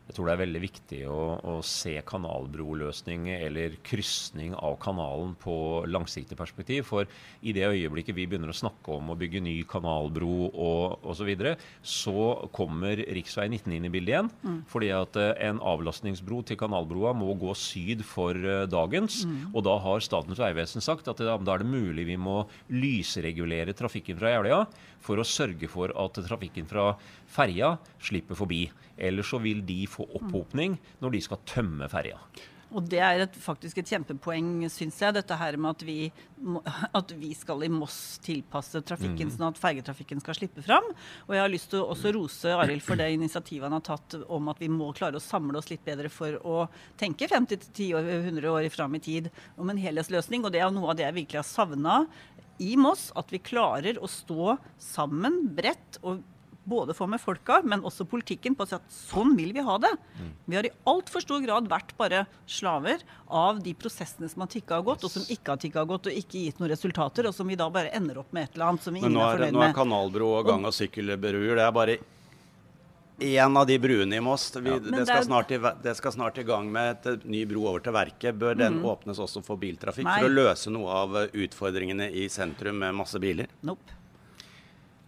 Jeg 0.10 0.18
tror 0.18 0.30
det 0.30 0.34
er 0.36 0.42
veldig 0.44 0.62
viktig 0.64 1.00
å, 1.10 1.22
å 1.38 1.56
se 1.66 1.94
kanalbroløsning 2.10 3.30
eller 3.36 3.78
krysning 3.86 4.56
av 4.58 4.80
kanalen 4.82 5.36
på 5.40 5.86
langsiktig 5.88 6.38
perspektiv. 6.40 6.88
For 6.90 7.06
i 7.46 7.54
det 7.56 7.68
øyeblikket 7.70 8.18
vi 8.18 8.26
begynner 8.28 8.52
å 8.52 8.58
snakke 8.58 8.98
om 8.98 9.14
å 9.14 9.18
bygge 9.20 9.44
ny 9.46 9.56
kanalbro 9.70 10.50
og 10.50 11.06
osv., 11.06 11.18
så, 11.20 11.26
videre, 11.28 11.56
så 11.84 12.50
kommer 12.56 12.96
rv. 13.04 13.18
19 13.20 13.74
inn 13.76 13.86
i 13.86 13.92
bildet 13.92 14.14
igjen. 14.14 14.30
Fordi 14.72 14.88
at 14.96 15.18
eh, 15.20 15.34
en 15.50 15.60
avlastningsbro 15.60 16.40
til 16.48 16.58
kanalbroa 16.58 17.12
må 17.18 17.34
gå 17.38 17.52
syd 17.60 18.06
for 18.08 18.34
dagens. 18.72 18.80
dagens. 18.80 19.24
Og 19.54 19.64
da 19.66 19.76
har 19.84 20.04
Statens 20.04 20.40
vegvesen 20.40 20.84
sagt 20.84 21.08
at 21.12 21.22
da 21.22 21.36
er 21.38 21.64
det 21.64 21.70
mulig 21.70 22.08
vi 22.08 22.18
må 22.20 22.44
lysregulere 22.72 23.76
trafikken 23.78 24.20
fra 24.20 24.34
Jeløya 24.34 24.66
for 25.04 25.20
å 25.20 25.28
sørge 25.28 25.70
for 25.72 25.94
at 25.96 26.20
trafikken 26.26 26.68
fra 26.70 26.94
ferja 27.30 27.78
slipper 28.04 28.38
forbi. 28.40 28.68
Ellers 29.00 29.30
så 29.32 29.40
vil 29.40 29.62
de 29.66 29.86
få 29.88 29.99
opphopning 30.08 30.80
når 31.04 31.18
de 31.18 31.22
skal 31.26 31.44
tømme 31.50 31.90
ferja. 31.92 32.20
Og 32.70 32.86
det 32.86 33.00
er 33.02 33.24
et, 33.24 33.38
faktisk 33.42 33.80
et 33.82 33.90
kjempepoeng, 33.90 34.68
syns 34.70 35.00
jeg, 35.02 35.16
dette 35.16 35.38
her 35.40 35.58
med 35.58 35.72
at 35.72 35.84
vi, 35.88 36.12
at 37.00 37.14
vi 37.18 37.32
skal 37.38 37.64
i 37.66 37.70
Moss 37.74 38.20
tilpasse 38.26 38.84
trafikken 38.86 39.32
sånn 39.34 39.48
at 39.48 39.62
fergetrafikken 39.62 40.22
skal 40.22 40.38
slippe 40.38 40.62
fram. 40.66 40.86
Og 41.26 41.34
jeg 41.34 41.42
har 41.42 41.50
lyst 41.50 41.72
til 41.74 41.82
å 41.82 41.90
også 41.96 42.14
rose 42.14 42.54
Arild 42.54 42.86
for 42.86 43.00
det 43.00 43.10
initiativet 43.16 43.66
han 43.66 43.78
har 43.80 43.86
tatt 43.90 44.20
om 44.22 44.52
at 44.54 44.62
vi 44.62 44.70
må 44.70 44.92
klare 44.98 45.18
å 45.18 45.24
samle 45.24 45.58
oss 45.58 45.72
litt 45.74 45.86
bedre 45.88 46.14
for 46.14 46.38
å 46.46 46.68
tenke 47.00 47.30
50-10 47.32 47.96
år, 47.98 48.12
100 48.20 48.52
år 48.54 48.70
fram 48.74 48.98
i 49.00 49.02
tid 49.02 49.32
om 49.58 49.74
en 49.74 49.82
helhetsløsning. 49.82 50.46
Og 50.46 50.54
det 50.54 50.62
er 50.62 50.76
noe 50.76 50.94
av 50.94 51.00
det 51.00 51.08
jeg 51.08 51.22
virkelig 51.24 51.42
har 51.42 51.50
savna 51.50 52.04
i 52.62 52.76
Moss. 52.78 53.10
At 53.18 53.34
vi 53.34 53.42
klarer 53.42 53.98
å 53.98 54.12
stå 54.12 54.60
sammen 54.92 55.48
bredt 55.58 56.04
og 56.04 56.22
både 56.70 56.96
for 56.98 57.10
med 57.12 57.22
folka, 57.22 57.60
men 57.66 57.84
også 57.88 58.08
politikken 58.10 58.56
på 58.58 58.66
å 58.66 58.70
si 58.70 58.78
at 58.78 58.94
sånn 58.94 59.36
vil 59.38 59.54
vi 59.56 59.64
ha 59.66 59.78
det. 59.82 59.92
Vi 60.46 60.58
har 60.58 60.68
i 60.68 60.74
altfor 60.90 61.26
stor 61.26 61.42
grad 61.44 61.70
vært 61.72 61.96
bare 62.00 62.26
slaver 62.50 63.04
av 63.26 63.64
de 63.66 63.74
prosessene 63.78 64.30
som 64.32 64.46
har 64.46 64.52
tikka 64.54 64.80
og 64.82 64.92
gått, 64.92 65.08
og 65.08 65.14
som 65.14 65.26
ikke 65.26 65.56
har 65.56 65.62
tikka 65.62 65.84
og 65.84 65.96
gått 65.96 66.12
og 66.12 66.22
ikke 66.22 66.46
gitt 66.46 66.62
noen 66.62 66.72
resultater, 66.74 67.30
og 67.30 67.36
som 67.36 67.50
vi 67.50 67.58
da 67.60 67.70
bare 67.74 67.94
ender 67.98 68.22
opp 68.22 68.32
med 68.36 68.48
et 68.48 68.56
eller 68.58 68.74
annet 68.74 68.88
som 68.88 68.96
ingen 68.96 69.18
er 69.18 69.26
er, 69.26 69.36
fornøyd 69.38 69.58
nå 69.58 69.66
er 69.68 69.76
kanalbro 69.78 70.32
og 70.40 70.50
gang- 70.50 70.70
og 70.70 70.76
sykkelbruer 70.76 71.60
det 71.60 71.66
er 71.66 71.76
bare 71.76 72.00
én 73.20 73.58
av 73.58 73.68
de 73.68 73.80
bruene 73.80 74.16
i 74.16 74.22
Moss. 74.24 74.56
Vi, 74.56 74.70
ja, 74.70 74.80
det, 74.80 75.06
skal 75.06 75.26
snart 75.26 75.52
i, 75.52 75.60
det 75.84 75.96
skal 75.98 76.16
snart 76.16 76.38
i 76.38 76.46
gang 76.48 76.72
med 76.72 77.08
et 77.08 77.26
ny 77.28 77.44
bro 77.50 77.66
over 77.68 77.84
til 77.84 77.96
Verket. 77.96 78.38
Bør 78.40 78.56
den 78.56 78.80
åpnes 78.86 79.20
også 79.20 79.44
for 79.46 79.60
biltrafikk 79.60 80.08
Nei. 80.08 80.20
for 80.22 80.30
å 80.30 80.34
løse 80.34 80.74
noe 80.74 81.00
av 81.04 81.18
eh, 81.20 81.40
utfordringene 81.46 82.10
i 82.16 82.30
sentrum 82.32 82.80
med 82.80 82.96
masse 82.96 83.20
biler? 83.22 83.52
Nope. 83.68 83.99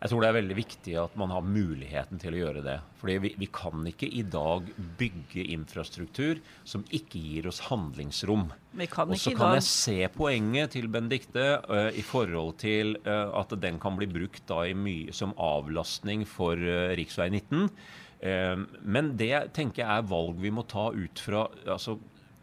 Jeg 0.02 0.10
tror 0.10 0.24
det 0.24 0.30
er 0.32 0.38
veldig 0.40 0.56
viktig 0.58 0.94
at 0.98 1.18
man 1.20 1.30
har 1.30 1.44
muligheten 1.46 2.18
til 2.22 2.34
å 2.34 2.40
gjøre 2.40 2.64
det. 2.66 2.78
Fordi 2.98 3.18
vi, 3.22 3.30
vi 3.38 3.48
kan 3.54 3.84
ikke 3.86 4.08
i 4.10 4.24
dag 4.26 4.72
bygge 4.98 5.44
infrastruktur 5.54 6.40
som 6.66 6.82
ikke 6.90 7.22
gir 7.22 7.50
oss 7.52 7.60
handlingsrom. 7.68 8.48
Og 8.50 9.14
så 9.22 9.36
kan 9.38 9.60
jeg 9.60 9.68
se 9.68 9.98
poenget 10.16 10.74
til 10.74 10.90
Benedicte 10.90 11.46
uh, 11.70 11.92
i 11.94 12.02
forhold 12.02 12.58
til 12.64 12.96
uh, 13.06 13.30
at 13.44 13.54
den 13.62 13.78
kan 13.84 14.00
bli 14.00 14.10
brukt 14.10 14.42
da 14.50 14.64
i 14.66 14.74
mye 14.74 15.14
som 15.14 15.36
avlastning 15.38 16.26
for 16.26 16.58
uh, 16.58 16.96
rv. 16.98 17.14
19. 17.38 17.70
Uh, 18.26 18.66
men 18.82 19.14
det 19.22 19.52
tenker 19.54 19.84
jeg 19.84 20.02
er 20.02 20.10
valg 20.10 20.42
vi 20.42 20.50
må 20.54 20.66
ta 20.66 20.90
ut 20.98 21.22
fra 21.22 21.46
altså, 21.70 22.00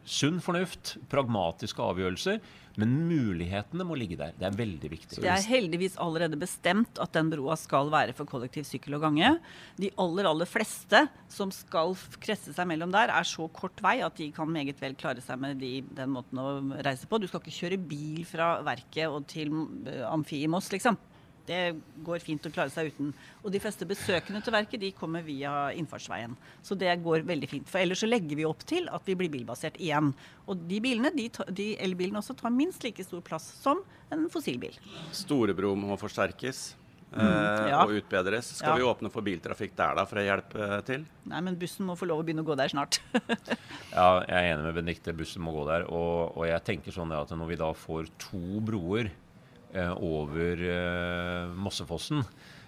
sunn 0.09 0.41
fornuft, 0.45 0.97
pragmatiske 1.13 1.85
avgjørelser. 1.85 2.41
Men 2.79 2.93
mulighetene 3.09 3.83
må 3.83 3.97
ligge 3.99 4.15
der. 4.21 4.37
Det 4.39 4.47
er 4.47 4.55
veldig 4.55 4.91
viktig. 4.93 5.19
Det 5.25 5.31
er 5.33 5.47
heldigvis 5.51 5.97
allerede 5.99 6.39
bestemt 6.39 7.01
at 7.03 7.11
den 7.17 7.31
broa 7.33 7.57
skal 7.59 7.91
være 7.91 8.15
for 8.15 8.29
kollektiv 8.31 8.69
sykkel 8.69 8.95
og 9.01 9.03
gange. 9.09 9.33
De 9.83 9.91
aller, 9.99 10.29
aller 10.31 10.47
fleste 10.47 11.01
som 11.33 11.51
skal 11.55 11.97
kresse 12.23 12.55
seg 12.55 12.71
mellom 12.71 12.95
der, 12.95 13.11
er 13.11 13.27
så 13.27 13.49
kort 13.51 13.83
vei 13.83 13.97
at 14.07 14.15
de 14.21 14.31
kan 14.35 14.51
meget 14.55 14.79
vel 14.83 14.95
klare 14.99 15.25
seg 15.25 15.43
med 15.43 15.59
de, 15.63 15.81
den 15.99 16.15
måten 16.15 16.39
å 16.39 16.49
reise 16.87 17.11
på. 17.11 17.19
Du 17.19 17.27
skal 17.27 17.43
ikke 17.43 17.59
kjøre 17.59 17.83
bil 17.91 18.23
fra 18.29 18.59
verket 18.67 19.11
og 19.11 19.27
til 19.31 19.51
eh, 19.91 20.07
Amfi 20.07 20.45
i 20.45 20.51
Moss, 20.51 20.71
liksom. 20.75 21.01
Det 21.49 21.61
går 22.05 22.21
fint 22.21 22.45
å 22.45 22.53
klare 22.53 22.71
seg 22.75 22.91
uten. 22.93 23.13
Og 23.43 23.51
de 23.55 23.61
fleste 23.65 23.87
besøkende 23.89 24.43
til 24.45 24.53
verket 24.55 24.83
de 24.85 24.91
kommer 24.97 25.25
via 25.25 25.71
innfartsveien. 25.77 26.35
Så 26.63 26.77
det 26.79 26.93
går 27.05 27.25
veldig 27.29 27.49
fint. 27.49 27.69
For 27.73 27.81
ellers 27.81 28.03
så 28.05 28.09
legger 28.11 28.37
vi 28.37 28.45
opp 28.49 28.67
til 28.69 28.89
at 28.93 29.07
vi 29.09 29.17
blir 29.19 29.33
bilbasert 29.33 29.81
igjen. 29.81 30.13
Og 30.47 30.67
de 30.69 30.83
bilene, 30.85 31.11
de, 31.17 31.31
de 31.57 31.71
elbilene 31.81 32.21
også, 32.21 32.37
tar 32.39 32.53
minst 32.55 32.85
like 32.85 33.05
stor 33.07 33.25
plass 33.25 33.49
som 33.63 33.81
en 34.13 34.29
fossilbil. 34.33 34.77
Storebro 35.17 35.73
må 35.79 35.97
forsterkes 36.01 36.69
Mm, 37.09 37.25
ja. 37.71 37.79
og 37.87 37.95
utbedres. 37.97 38.51
Skal 38.59 38.75
Ja. 38.75 38.77
vi 38.77 38.85
åpne 38.85 39.09
for 39.11 39.25
biltrafikk 39.25 39.73
der 39.79 39.95
da, 39.97 40.03
for 40.05 40.21
å 40.21 40.25
hjelpe 40.27 40.67
til? 40.85 41.07
Nei, 41.25 41.39
men 41.41 41.55
bussen 41.57 41.87
må 41.89 41.95
få 41.97 42.05
lov 42.05 42.21
å 42.21 42.25
begynne 42.27 42.43
å 42.45 42.49
gå 42.51 42.53
der 42.61 42.69
snart. 42.69 42.99
Ja, 43.95 44.21
jeg 44.29 44.37
er 44.37 44.49
enig 44.53 44.67
med 44.67 44.75
Benedicte. 44.77 45.15
Bussen 45.17 45.41
må 45.41 45.55
gå 45.57 45.63
der. 45.71 45.87
Og, 45.89 46.37
og 46.37 46.45
jeg 46.51 46.61
tenker 46.67 46.93
sånn 46.93 47.15
at 47.17 47.33
når 47.33 47.49
vi 47.49 47.57
da 47.57 47.71
får 47.73 48.11
to 48.21 48.61
broer 48.61 49.09
eh, 49.09 49.17
over 49.77 50.63
eh, 50.65 51.53
Mossefossen, 51.55 52.25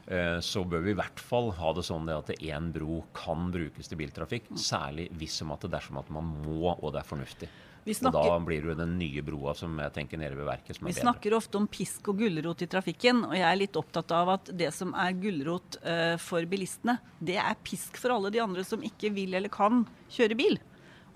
eh, 0.06 0.38
så 0.44 0.64
bør 0.64 0.84
vi 0.84 0.94
i 0.94 0.98
hvert 0.98 1.22
fall 1.22 1.50
ha 1.56 1.72
det 1.76 1.86
sånn 1.86 2.08
at 2.12 2.32
én 2.36 2.70
bro 2.74 3.02
kan 3.16 3.50
brukes 3.54 3.88
til 3.88 4.00
biltrafikk. 4.00 4.52
Særlig 4.58 5.10
hvis 5.20 5.40
om 5.44 5.54
at 5.56 5.64
det 5.66 5.72
dersom 5.76 6.00
at 6.02 6.12
man 6.12 6.28
må, 6.44 6.74
og 6.76 6.92
det 6.94 7.02
er 7.02 7.10
fornuftig. 7.10 7.50
Vi 7.80 7.94
Og 8.04 8.12
da 8.12 8.34
blir 8.44 8.66
det 8.68 8.76
den 8.76 8.98
nye 9.00 9.22
broa 9.24 9.54
som 9.56 9.78
jeg 9.80 9.92
tenker 9.94 10.20
nede 10.20 10.36
ved 10.36 10.44
verket 10.44 10.76
som 10.76 10.84
vi 10.84 10.90
bedre. 10.90 11.00
Vi 11.00 11.06
snakker 11.06 11.36
ofte 11.38 11.56
om 11.56 11.68
pisk 11.70 12.10
og 12.12 12.18
gulrot 12.20 12.60
i 12.60 12.68
trafikken, 12.68 13.22
og 13.24 13.32
jeg 13.38 13.46
er 13.48 13.56
litt 13.56 13.78
opptatt 13.80 14.12
av 14.12 14.34
at 14.36 14.50
det 14.52 14.68
som 14.76 14.92
er 14.92 15.16
gulrot 15.16 15.78
uh, 15.80 16.16
for 16.20 16.44
bilistene, 16.44 16.98
det 17.24 17.38
er 17.40 17.56
pisk 17.64 17.96
for 17.96 18.12
alle 18.12 18.32
de 18.34 18.42
andre 18.44 18.66
som 18.68 18.84
ikke 18.84 19.14
vil 19.16 19.32
eller 19.38 19.52
kan 19.52 19.86
kjøre 20.12 20.36
bil. 20.36 20.60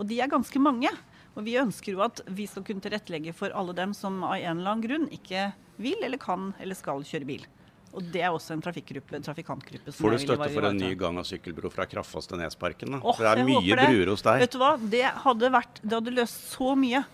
Og 0.01 0.09
de 0.09 0.23
er 0.25 0.33
ganske 0.33 0.62
mange. 0.62 0.88
Og 1.35 1.42
vi 1.47 1.57
ønsker 1.59 1.97
jo 1.97 2.03
at 2.05 2.23
vi 2.31 2.47
skal 2.47 2.64
kunne 2.66 2.85
tilrettelegge 2.85 3.35
for 3.35 3.55
alle 3.57 3.75
dem 3.77 3.94
som 3.97 4.23
av 4.23 4.37
en 4.38 4.61
eller 4.61 4.70
annen 4.77 4.85
grunn 4.87 5.07
ikke 5.14 5.49
vil 5.83 5.99
eller 6.07 6.20
kan 6.23 6.53
eller 6.62 6.79
skal 6.79 7.03
kjøre 7.07 7.27
bil. 7.29 7.47
Og 7.94 8.03
det 8.11 8.25
er 8.27 8.35
også 8.35 8.57
en 8.57 8.62
trafikantgruppe 8.64 9.92
som 9.92 10.03
Får 10.03 10.14
du 10.16 10.23
støtte 10.25 10.49
for 10.51 10.66
en 10.66 10.79
ny 10.79 10.94
gang- 10.99 11.18
og 11.20 11.27
sykkelbro 11.29 11.70
fra 11.70 11.87
Kraffas 11.87 12.27
til 12.31 12.40
Nesparken? 12.40 12.97
Åh, 12.99 13.14
for 13.14 13.23
det 13.23 13.33
er 13.33 13.47
mye 13.47 13.62
det. 13.62 13.87
bruer 13.87 14.11
hos 14.11 14.25
deg. 14.27 14.42
Vet 14.42 14.55
du 14.55 14.59
hva, 14.62 14.73
det 14.79 15.05
hadde, 15.27 15.51
vært, 15.55 15.79
det 15.83 15.94
hadde 15.94 16.14
løst 16.16 16.49
så 16.57 16.75
mye. 16.79 17.05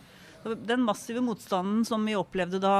Den 0.44 0.84
massive 0.86 1.20
motstanden 1.24 1.84
som 1.84 2.04
vi 2.08 2.16
opplevde 2.16 2.62
da 2.62 2.74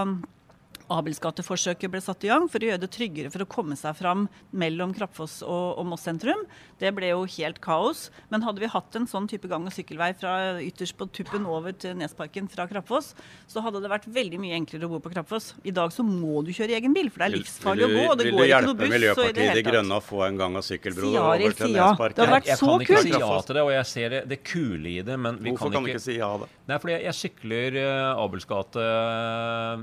Abelsgateforsøket 0.91 1.91
ble 1.93 2.01
satt 2.03 2.25
i 2.27 2.31
gang 2.31 2.49
for 2.51 2.63
å 2.63 2.69
gjøre 2.71 2.83
det 2.83 2.91
tryggere 2.95 3.31
for 3.33 3.45
å 3.45 3.49
komme 3.51 3.77
seg 3.79 3.95
fram 3.99 4.27
mellom 4.53 4.93
Krappfoss 4.97 5.41
og, 5.47 5.79
og 5.81 5.87
Moss 5.91 6.05
sentrum. 6.09 6.43
Det 6.81 6.91
ble 6.97 7.13
jo 7.13 7.25
helt 7.37 7.61
kaos. 7.65 8.09
Men 8.33 8.43
hadde 8.47 8.63
vi 8.65 8.71
hatt 8.73 8.97
en 8.99 9.07
sånn 9.11 9.29
type 9.31 9.49
gang- 9.51 9.67
og 9.69 9.75
sykkelvei 9.75 10.11
fra 10.19 10.35
ytterst 10.65 10.97
på 10.99 11.07
tuppen 11.15 11.47
over 11.47 11.73
til 11.77 11.95
Nesparken 12.01 12.49
fra 12.51 12.67
Krappfoss, 12.71 13.13
så 13.51 13.63
hadde 13.65 13.83
det 13.85 13.91
vært 13.93 14.09
veldig 14.11 14.41
mye 14.43 14.59
enklere 14.59 14.89
å 14.89 14.93
bo 14.95 15.01
på 15.05 15.13
Krappfoss. 15.15 15.53
I 15.65 15.75
dag 15.77 15.93
så 15.95 16.05
må 16.07 16.43
du 16.47 16.53
kjøre 16.57 16.77
egen 16.79 16.97
bil, 16.97 17.11
for 17.13 17.23
det 17.25 17.31
er 17.31 17.37
livsfarlig 17.39 17.87
å 17.87 17.91
gå, 17.95 18.05
og 18.11 18.17
det 18.21 18.29
vil 18.29 18.37
går 18.39 18.47
ikke 18.49 18.63
noe 18.67 18.79
buss. 18.81 18.91
Vil 18.91 18.91
du 18.91 19.07
hjelpe 19.07 19.25
Miljøpartiet 19.25 19.41
det 19.41 19.65
De. 19.65 19.67
Grønne 19.71 19.99
å 20.01 20.05
få 20.05 20.25
en 20.27 20.41
gang- 20.41 20.57
og 20.61 20.67
sykkelbro 20.67 21.11
Si 21.11 21.15
ja, 21.15 21.27
over 21.29 21.55
til 21.61 21.67
si 21.71 21.77
ja. 21.77 21.91
Nesparken? 21.93 22.17
Det 22.17 22.25
hadde 22.27 22.37
vært 22.39 22.51
jeg 22.51 22.61
så 22.61 22.71
kan 22.71 22.85
ikke 22.87 22.95
kult. 22.97 23.07
si 23.07 23.15
ja 23.15 23.41
til 23.51 23.59
det, 23.61 23.63
og 23.69 23.73
jeg 23.77 23.87
ser 23.93 24.09
det, 24.17 24.23
det 24.35 24.41
kule 24.45 24.89
i 24.91 25.01
det, 25.07 25.19
men 25.21 25.39
vi 25.41 25.51
Hvorfor 25.55 25.71
kan 25.71 25.77
kan 25.79 25.85
du 25.85 25.91
ikke 25.93 26.01
ikke 26.01 26.07
si 26.09 26.17
ja 26.19 26.31
da? 26.41 26.49
Nei, 26.71 26.79
fordi 26.79 26.95
jeg, 27.01 27.17
sykler 27.19 27.77
uh, 27.83 28.21
Abels 28.23 28.47
gate 28.47 28.85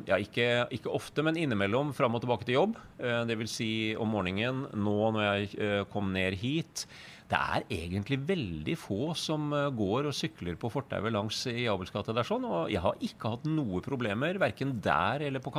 ja, 0.08 0.15
ikke, 0.23 0.47
ikke, 0.78 0.93
ofte, 0.95 1.26
men 1.26 1.39
innimellom 1.39 1.91
fram 1.97 2.15
og 2.15 2.23
tilbake 2.23 2.47
til 2.47 2.62
jobb. 2.62 2.80
Uh, 3.02 3.26
Dvs. 3.28 3.58
Si 3.58 3.69
om 4.00 4.12
morgenen. 4.15 4.63
Nå 4.71 4.97
når 5.17 5.26
jeg 5.26 5.54
uh, 5.60 5.84
kom 5.91 6.13
ned 6.15 6.39
hit. 6.39 6.86
Det 7.28 7.36
er 7.36 7.65
egentlig 7.76 8.21
veldig 8.23 8.78
få 8.80 9.12
som 9.19 9.50
går 9.76 10.08
og 10.08 10.15
sykler 10.15 10.56
på 10.56 10.69
fortauet 10.71 11.12
langs 11.12 11.41
i 11.52 11.65
Abels 11.67 11.91
gate 11.91 12.15
der 12.15 12.28
sånn. 12.28 12.47
Og 12.47 12.71
jeg 12.71 12.80
har 12.86 13.04
ikke 13.04 13.34
hatt 13.34 13.50
noe 13.52 13.84
problemer, 13.84 14.39
verken 14.39 14.78
der 14.80 15.28
eller 15.28 15.43
på 15.43 15.52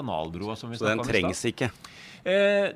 som 0.57 0.73
vi 0.73 0.81
Så 0.81 0.89
den 0.89 1.05
trengs 1.05 1.45
ikke? 1.45 1.69
Eh, 2.25 2.73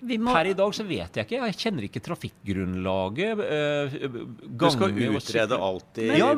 må... 0.00 0.32
Per 0.32 0.50
i 0.50 0.54
dag 0.56 0.74
så 0.76 0.84
vet 0.86 1.18
jeg 1.18 1.26
ikke. 1.26 1.40
Jeg 1.48 1.56
kjenner 1.62 1.86
ikke 1.88 2.02
trafikkgrunnlaget. 2.06 3.42
Eh, 3.44 3.96
du 4.48 4.66
skal 4.72 4.94
utrede 4.94 5.58
alltid 5.68 6.14
ja, 6.18 6.28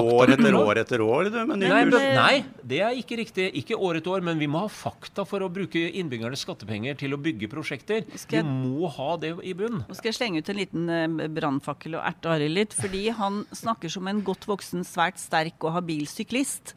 år 0.00 0.34
etter 0.34 0.56
år 0.56 0.80
etter 0.82 1.04
år? 1.04 1.30
Du, 1.30 1.38
nei, 1.52 1.82
men, 1.88 2.06
nei, 2.16 2.42
det 2.62 2.80
er 2.86 2.96
ikke 2.98 3.20
riktig. 3.20 3.50
Ikke 3.60 3.78
år 3.78 4.00
etter 4.00 4.16
år, 4.16 4.24
men 4.30 4.40
vi 4.40 4.48
må 4.50 4.64
ha 4.64 4.72
fakta 4.72 5.26
for 5.28 5.44
å 5.44 5.50
bruke 5.52 5.82
innbyggernes 6.00 6.44
skattepenger 6.46 6.98
til 7.00 7.16
å 7.16 7.20
bygge 7.20 7.50
prosjekter. 7.52 8.08
Skal... 8.14 8.42
Vi 8.42 8.74
må 8.74 8.90
ha 8.96 9.12
det 9.20 9.34
i 9.46 9.54
bunn. 9.56 9.82
Nå 9.86 9.98
skal 9.98 10.12
jeg 10.12 10.20
slenge 10.20 10.42
ut 10.42 10.52
en 10.52 10.60
liten 10.60 10.90
uh, 10.90 11.28
brannfakkel 11.30 11.98
og 11.98 12.04
erte 12.06 12.34
Arild 12.34 12.56
litt. 12.56 12.76
Fordi 12.80 13.06
han 13.16 13.42
snakker 13.54 13.92
som 13.92 14.08
en 14.10 14.24
godt 14.26 14.48
voksen, 14.50 14.86
svært 14.88 15.20
sterk 15.20 15.60
og 15.66 15.76
habil 15.78 16.06
syklist. 16.10 16.74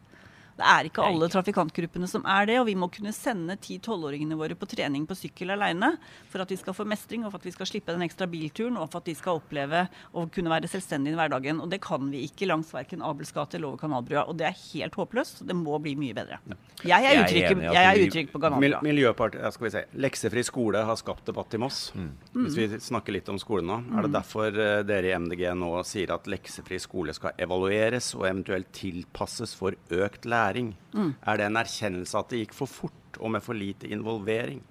Det 0.54 0.66
er 0.70 0.88
ikke 0.90 1.06
alle 1.06 1.28
trafikantgruppene 1.34 2.08
som 2.10 2.26
er 2.30 2.48
det, 2.50 2.60
og 2.62 2.68
vi 2.68 2.76
må 2.78 2.90
kunne 2.94 3.14
sende 3.16 3.56
10-12-åringene 3.58 4.38
våre 4.38 4.58
på 4.58 4.68
trening 4.70 5.08
på 5.10 5.18
sykkel 5.18 5.56
alene 5.56 5.94
for 6.30 6.44
at 6.44 6.52
de 6.52 6.58
skal 6.60 6.76
få 6.78 6.86
mestring, 6.90 7.24
og 7.26 7.34
for 7.34 7.42
at 7.42 7.48
vi 7.48 7.54
skal 7.56 7.70
slippe 7.70 7.96
den 7.96 8.06
ekstra 8.06 8.28
bilturen, 8.30 8.78
og 8.78 8.92
for 8.92 9.02
at 9.02 9.10
de 9.10 9.16
skal 9.18 9.40
oppleve 9.40 9.86
å 10.14 10.26
kunne 10.34 10.54
være 10.54 10.70
selvstendige 10.70 11.16
i 11.16 11.20
hverdagen. 11.20 11.62
Og 11.64 11.72
det 11.72 11.82
kan 11.84 12.06
vi 12.14 12.22
ikke 12.28 12.50
langs 12.50 12.70
verken 12.76 13.02
Abels 13.06 13.34
gate 13.34 13.58
eller 13.58 13.72
over 13.72 13.82
Kanalbrua. 13.82 14.28
Og 14.30 14.38
det 14.38 14.48
er 14.52 14.60
helt 14.60 14.98
håpløst. 15.00 15.42
Det 15.48 15.58
må 15.58 15.80
bli 15.82 15.96
mye 16.00 16.18
bedre. 16.18 16.40
Jeg 16.84 17.10
er 17.10 17.24
utrygg, 17.24 17.64
jeg 17.66 17.90
er 17.90 18.04
utrygg 18.04 18.32
på 18.34 18.44
Kanalbrua. 18.44 18.84
Miljøpartiet, 18.86 19.58
skal 19.58 19.68
vi 19.68 19.74
se. 19.74 19.84
Leksefri 20.06 20.46
skole 20.46 20.86
har 20.86 21.02
skapt 21.02 21.26
debatt 21.32 21.58
i 21.58 21.62
Moss. 21.66 21.82
Mm. 21.98 22.12
Hvis 22.44 22.60
vi 22.60 22.70
snakker 22.92 23.18
litt 23.18 23.34
om 23.34 23.42
skolen 23.42 23.72
nå. 23.72 23.80
Er 23.98 24.06
det 24.06 24.14
mm. 24.14 24.18
derfor 24.20 24.64
eh, 24.68 24.80
dere 24.86 25.10
i 25.10 25.18
MDG 25.18 25.48
nå 25.58 25.74
sier 25.88 26.14
at 26.14 26.30
leksefri 26.30 26.78
skole 26.82 27.16
skal 27.18 27.34
evalueres 27.42 28.14
og 28.20 28.28
eventuelt 28.30 28.70
tilpasses 28.78 29.58
for 29.58 29.78
økt 29.90 30.30
læring? 30.30 30.43
Læring. 30.44 30.76
Mm. 30.94 31.16
Er 31.24 31.40
det 31.40 31.48
en 31.48 31.64
erkjennelse 31.64 32.20
at 32.20 32.30
det 32.30 32.44
gikk 32.44 32.56
for 32.58 32.70
fort 32.70 33.20
og 33.20 33.34
med 33.34 33.44
for 33.46 33.58
lite 33.58 33.90
involvering? 33.90 34.62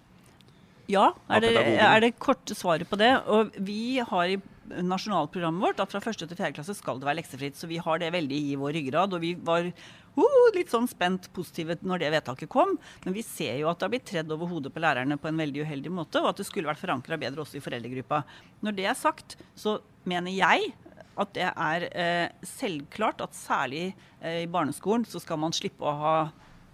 Ja, 0.90 1.12
er 1.30 1.42
det, 1.44 1.52
er 1.56 2.02
det 2.02 2.16
korte 2.20 2.56
svaret 2.58 2.88
på 2.90 2.98
det. 3.00 3.12
Og 3.30 3.54
vi 3.62 4.02
har 4.02 4.28
i 4.28 4.40
nasjonalprogrammet 4.80 5.62
vårt 5.62 5.80
at 5.82 5.92
fra 5.92 6.00
første 6.02 6.26
til 6.28 6.38
fjerde 6.38 6.56
klasse 6.56 6.76
skal 6.76 7.00
det 7.00 7.08
være 7.08 7.20
leksefritt. 7.20 7.58
Så 7.58 7.68
vi 7.70 7.80
har 7.82 8.00
det 8.02 8.12
veldig 8.14 8.38
i 8.52 8.56
vår 8.58 8.74
ryggrad. 8.78 9.14
Og 9.14 9.22
vi 9.22 9.32
var 9.46 9.68
uh, 9.68 10.48
litt 10.56 10.72
sånn 10.72 10.88
spent 10.90 11.30
positive 11.36 11.78
når 11.86 12.02
det 12.02 12.12
vedtaket 12.16 12.50
kom. 12.52 12.76
Men 13.06 13.16
vi 13.16 13.24
ser 13.26 13.60
jo 13.60 13.70
at 13.70 13.80
det 13.80 13.88
har 13.88 13.94
blitt 13.94 14.08
tredd 14.10 14.34
over 14.34 14.50
hodet 14.50 14.74
på 14.74 14.82
lærerne 14.82 15.20
på 15.20 15.30
en 15.30 15.42
veldig 15.44 15.64
uheldig 15.66 15.94
måte, 15.94 16.22
og 16.22 16.32
at 16.32 16.42
det 16.42 16.48
skulle 16.48 16.70
vært 16.70 16.82
forankra 16.82 17.20
bedre 17.20 17.44
også 17.44 17.60
i 17.60 17.64
foreldregruppa. 17.64 18.22
Når 18.66 18.78
det 18.78 18.88
er 18.90 18.98
sagt, 18.98 19.38
så 19.54 19.78
mener 20.08 20.34
jeg 20.34 20.72
at 21.20 21.34
det 21.36 21.48
er 21.50 21.88
eh, 21.92 22.28
selvklart 22.46 23.20
at 23.24 23.36
særlig 23.36 23.90
eh, 24.20 24.42
i 24.44 24.50
barneskolen 24.50 25.04
så 25.08 25.20
skal 25.22 25.40
man 25.42 25.54
slippe 25.56 25.84
å 25.84 25.96
ha 26.00 26.16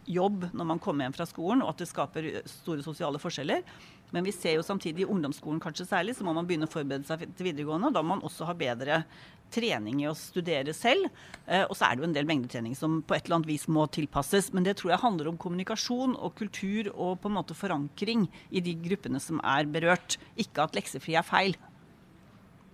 jobb 0.08 0.48
når 0.56 0.68
man 0.72 0.80
kommer 0.82 1.04
hjem 1.04 1.16
fra 1.16 1.26
skolen, 1.28 1.62
og 1.62 1.74
at 1.74 1.82
det 1.82 1.90
skaper 1.90 2.28
store 2.48 2.84
sosiale 2.84 3.20
forskjeller. 3.20 3.64
Men 4.14 4.24
vi 4.24 4.32
ser 4.32 4.54
jo 4.56 4.64
samtidig 4.64 5.04
i 5.04 5.08
ungdomsskolen 5.10 5.60
kanskje 5.60 5.84
særlig, 5.90 6.14
så 6.16 6.24
må 6.24 6.32
man 6.32 6.46
begynne 6.48 6.68
å 6.68 6.72
forberede 6.72 7.04
seg 7.04 7.26
til 7.36 7.50
videregående. 7.50 7.90
Da 7.92 8.00
må 8.00 8.14
man 8.14 8.24
også 8.24 8.46
ha 8.48 8.54
bedre 8.56 9.02
trening 9.52 10.00
i 10.00 10.08
å 10.08 10.14
studere 10.16 10.72
selv. 10.76 11.10
Eh, 11.44 11.64
og 11.66 11.76
så 11.76 11.88
er 11.88 11.96
det 11.96 12.04
jo 12.04 12.08
en 12.08 12.16
del 12.16 12.28
mengdetrening 12.28 12.76
som 12.76 13.02
på 13.04 13.16
et 13.16 13.26
eller 13.26 13.40
annet 13.40 13.50
vis 13.50 13.66
må 13.68 13.84
tilpasses. 13.92 14.48
Men 14.56 14.64
det 14.64 14.78
tror 14.80 14.94
jeg 14.94 15.04
handler 15.04 15.28
om 15.28 15.40
kommunikasjon 15.40 16.16
og 16.16 16.36
kultur 16.40 16.88
og 16.94 17.18
på 17.20 17.28
en 17.28 17.36
måte 17.36 17.56
forankring 17.56 18.26
i 18.48 18.64
de 18.64 18.76
gruppene 18.88 19.20
som 19.20 19.42
er 19.44 19.68
berørt. 19.68 20.16
Ikke 20.40 20.64
at 20.64 20.76
leksefri 20.78 21.18
er 21.20 21.28
feil 21.28 21.58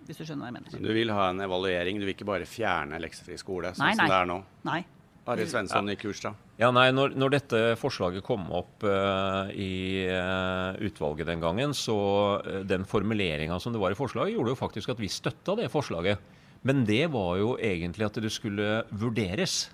hvis 0.05 0.19
du 0.19 0.25
skjønner 0.25 0.45
hva 0.45 0.51
jeg 0.51 0.57
mener. 0.59 0.75
Men 0.75 0.85
Du 0.85 0.93
vil 0.95 1.13
ha 1.13 1.29
en 1.31 1.45
evaluering, 1.45 2.01
du 2.01 2.05
vil 2.07 2.15
ikke 2.15 2.27
bare 2.27 2.49
fjerne 2.49 2.99
leksefri 3.01 3.37
skole 3.41 3.73
sånn 3.73 3.87
nei, 3.87 3.95
nei. 3.95 4.03
som 4.03 4.13
det 4.13 4.19
er 4.19 4.29
nå? 4.29 4.37
Nei. 4.69 4.81
Arild 5.25 5.49
Svensson 5.49 5.89
ja. 5.89 5.95
i 5.95 5.97
kurs, 5.97 6.19
da? 6.21 6.35
Ja, 6.61 6.69
nei, 6.75 6.85
når, 6.93 7.15
når 7.17 7.33
dette 7.33 7.61
forslaget 7.81 8.23
kom 8.25 8.45
opp 8.53 8.85
uh, 8.85 9.49
i 9.49 10.05
uh, 10.05 10.77
utvalget 10.85 11.31
den 11.31 11.41
gangen, 11.41 11.73
så 11.75 11.97
uh, 12.45 12.59
den 12.67 12.85
formuleringa 12.87 13.57
som 13.61 13.73
det 13.73 13.81
var 13.81 13.95
i 13.95 13.97
forslaget, 13.97 14.35
gjorde 14.37 14.53
jo 14.53 14.59
faktisk 14.59 14.93
at 14.93 15.01
vi 15.01 15.09
støtta 15.09 15.57
det 15.57 15.71
forslaget. 15.73 16.21
Men 16.65 16.85
det 16.85 17.07
var 17.13 17.39
jo 17.41 17.55
egentlig 17.61 18.05
at 18.05 18.21
det 18.21 18.31
skulle 18.33 18.83
vurderes. 18.93 19.65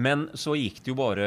Men 0.00 0.28
så 0.38 0.54
gikk 0.56 0.80
det 0.82 0.92
jo 0.92 0.96
bare 0.96 1.24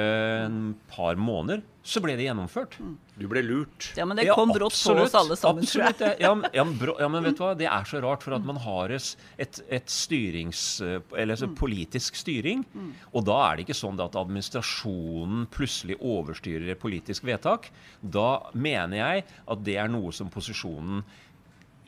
en 0.47 0.61
par 0.89 1.19
måneder, 1.21 1.61
så 1.85 2.01
ble 2.01 2.15
det 2.17 2.25
gjennomført. 2.25 2.79
Mm. 2.81 2.93
Du 3.21 3.27
ble 3.29 3.43
lurt. 3.45 3.91
Ja, 3.93 4.07
men 4.09 4.17
det 4.17 4.25
kom 4.31 4.49
ja, 4.49 4.55
brått 4.57 4.73
på 4.73 4.95
oss 5.03 5.13
alle 5.13 5.35
sammen, 5.37 5.61
absolutt. 5.61 5.99
tror 5.99 6.09
jeg. 6.09 6.17
Ja, 6.23 6.31
ja, 6.57 6.63
men, 6.65 6.81
ja, 6.97 7.09
men 7.13 7.27
vet 7.27 7.37
du 7.37 7.43
hva, 7.43 7.51
det 7.59 7.67
er 7.69 7.85
så 7.85 8.01
rart, 8.01 8.25
for 8.25 8.33
at 8.39 8.47
man 8.47 8.57
har 8.63 8.95
et, 8.95 9.59
et 9.69 9.93
styrings... 9.93 10.63
Eller 10.81 11.35
altså 11.35 11.51
mm. 11.51 11.55
politisk 11.61 12.17
styring. 12.17 12.65
Mm. 12.73 12.89
Og 13.13 13.27
da 13.29 13.37
er 13.43 13.59
det 13.59 13.67
ikke 13.67 13.77
sånn 13.77 14.01
at 14.01 14.17
administrasjonen 14.17 15.45
plutselig 15.53 15.99
overstyrer 16.01 16.73
et 16.73 16.81
politisk 16.81 17.29
vedtak. 17.29 17.69
Da 18.01 18.49
mener 18.57 19.03
jeg 19.03 19.27
at 19.29 19.65
det 19.67 19.77
er 19.85 19.93
noe 19.93 20.09
som 20.15 20.33
posisjonen 20.33 21.05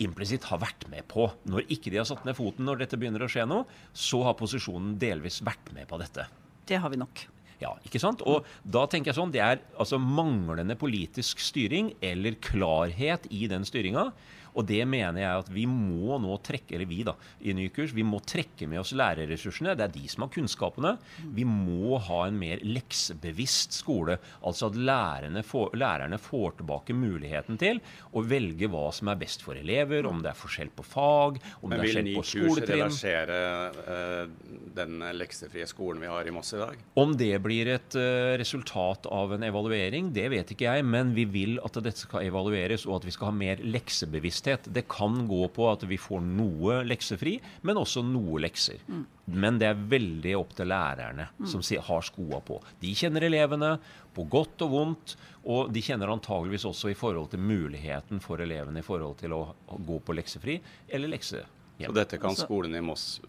implisitt 0.06 0.46
har 0.52 0.62
vært 0.62 0.86
med 0.94 1.10
på. 1.10 1.26
Når 1.50 1.72
ikke 1.74 1.90
de 1.90 2.04
har 2.04 2.06
satt 2.06 2.22
ned 2.28 2.38
foten 2.38 2.70
når 2.70 2.86
dette 2.86 3.02
begynner 3.02 3.26
å 3.26 3.32
skje 3.32 3.50
noe, 3.50 3.66
så 3.98 4.22
har 4.30 4.38
posisjonen 4.38 4.94
delvis 5.02 5.42
vært 5.42 5.74
med 5.74 5.90
på 5.90 5.98
dette. 6.06 6.30
Det 6.68 6.80
har 6.84 6.92
vi 6.94 7.00
nok. 7.00 7.26
Ja, 7.62 7.72
ikke 7.88 8.02
sant? 8.02 8.22
Og 8.30 8.46
da 8.62 8.86
tenker 8.90 9.12
jeg 9.12 9.18
sånn, 9.18 9.34
Det 9.34 9.42
er 9.42 9.62
altså 9.80 9.98
manglende 9.98 10.78
politisk 10.78 11.42
styring 11.42 11.94
eller 12.06 12.38
klarhet 12.44 13.26
i 13.34 13.48
den 13.50 13.66
styringa 13.66 14.12
og 14.58 14.66
det 14.66 14.82
mener 14.90 15.22
jeg 15.22 15.44
at 15.44 15.50
vi 15.54 15.68
må 15.70 16.18
nå 16.22 16.38
trekke, 16.46 16.74
eller 16.76 16.90
vi 16.90 17.04
da, 17.06 17.14
i 17.46 17.54
ny 17.54 17.68
kurs, 17.74 17.94
vi 17.94 18.06
må 18.06 18.20
trekke 18.26 18.66
med 18.70 18.82
oss 18.82 18.94
lærerressursene. 18.98 19.76
Det 19.78 19.86
er 19.86 19.94
de 19.94 20.06
som 20.10 20.26
har 20.26 20.32
kunnskapene. 20.34 20.96
Vi 21.38 21.46
må 21.48 22.00
ha 22.08 22.24
en 22.26 22.40
mer 22.40 22.64
leksebevisst 22.66 23.78
skole. 23.78 24.18
Altså 24.42 24.72
at 24.72 24.80
lærerne 24.80 25.44
får, 25.46 25.76
lærerne 25.78 26.18
får 26.22 26.58
tilbake 26.62 26.96
muligheten 26.98 27.60
til 27.62 27.82
å 28.18 28.24
velge 28.26 28.70
hva 28.72 28.88
som 28.96 29.12
er 29.14 29.20
best 29.22 29.46
for 29.46 29.60
elever, 29.60 30.08
om 30.10 30.24
det 30.24 30.32
er 30.34 30.40
forskjell 30.40 30.74
på 30.74 30.86
fag, 30.88 31.38
om 31.62 31.70
Men 31.70 31.84
det 31.84 31.92
er 31.92 31.92
forskjell 31.92 32.12
på 32.16 32.26
skoletrinn. 32.32 32.58
Men 32.58 32.58
vil 32.58 32.58
ny 32.58 32.58
kurs 32.58 32.74
reversere 32.74 33.40
uh, 33.86 34.66
den 34.82 35.08
leksefrie 35.20 35.70
skolen 35.70 36.02
vi 36.02 36.10
har 36.10 36.26
i 36.26 36.34
Moss 36.34 36.56
i 36.58 36.64
dag? 36.64 36.82
Om 36.98 37.14
det 37.20 37.34
blir 37.46 37.74
et 37.76 38.00
uh, 38.00 38.34
resultat 38.42 39.06
av 39.14 39.38
en 39.38 39.46
evaluering, 39.46 40.10
det 40.18 40.28
vet 40.34 40.58
ikke 40.58 40.72
jeg. 40.72 40.90
Men 40.98 41.14
vi 41.14 41.28
vil 41.30 41.58
at 41.62 41.78
dette 41.78 42.08
skal 42.08 42.26
evalueres, 42.26 42.88
og 42.90 43.02
at 43.02 43.08
vi 43.08 43.14
skal 43.14 43.30
ha 43.30 43.38
mer 43.38 43.62
leksebevissthet 43.62 44.47
bevissthet. 44.48 44.74
Det 44.74 44.88
kan 44.88 45.28
gå 45.28 45.48
på 45.48 45.70
at 45.72 45.84
vi 45.84 45.98
får 45.98 46.22
noe 46.22 46.84
leksefri, 46.84 47.40
men 47.62 47.78
også 47.78 48.04
noe 48.04 48.40
lekser. 48.40 48.78
Mm. 48.88 49.06
Men 49.26 49.60
det 49.60 49.68
er 49.68 49.88
veldig 49.90 50.36
opp 50.38 50.56
til 50.56 50.68
lærerne 50.68 51.30
mm. 51.38 51.48
som 51.48 51.62
har 51.62 52.02
skoa 52.02 52.40
på. 52.42 52.62
De 52.80 52.94
kjenner 52.96 53.22
elevene 53.24 53.78
på 54.14 54.24
godt 54.24 54.62
og 54.62 54.72
vondt, 54.72 55.18
og 55.46 55.72
de 55.72 55.82
kjenner 55.82 56.12
antageligvis 56.12 56.66
også 56.66 56.92
i 56.92 56.98
forhold 56.98 57.30
til 57.32 57.40
muligheten 57.40 58.20
for 58.20 58.40
elevene 58.42 58.80
i 58.80 58.86
forhold 58.86 59.18
til 59.20 59.34
å 59.34 59.44
gå 59.68 60.00
på 60.00 60.16
leksefri 60.16 60.60
eller 60.88 61.08
leksehjem. 61.08 61.54
Så 61.78 61.94
dette 61.94 62.18
kan 62.18 62.36
skolen 62.36 62.74
i 62.76 62.82
Moss 62.82 63.20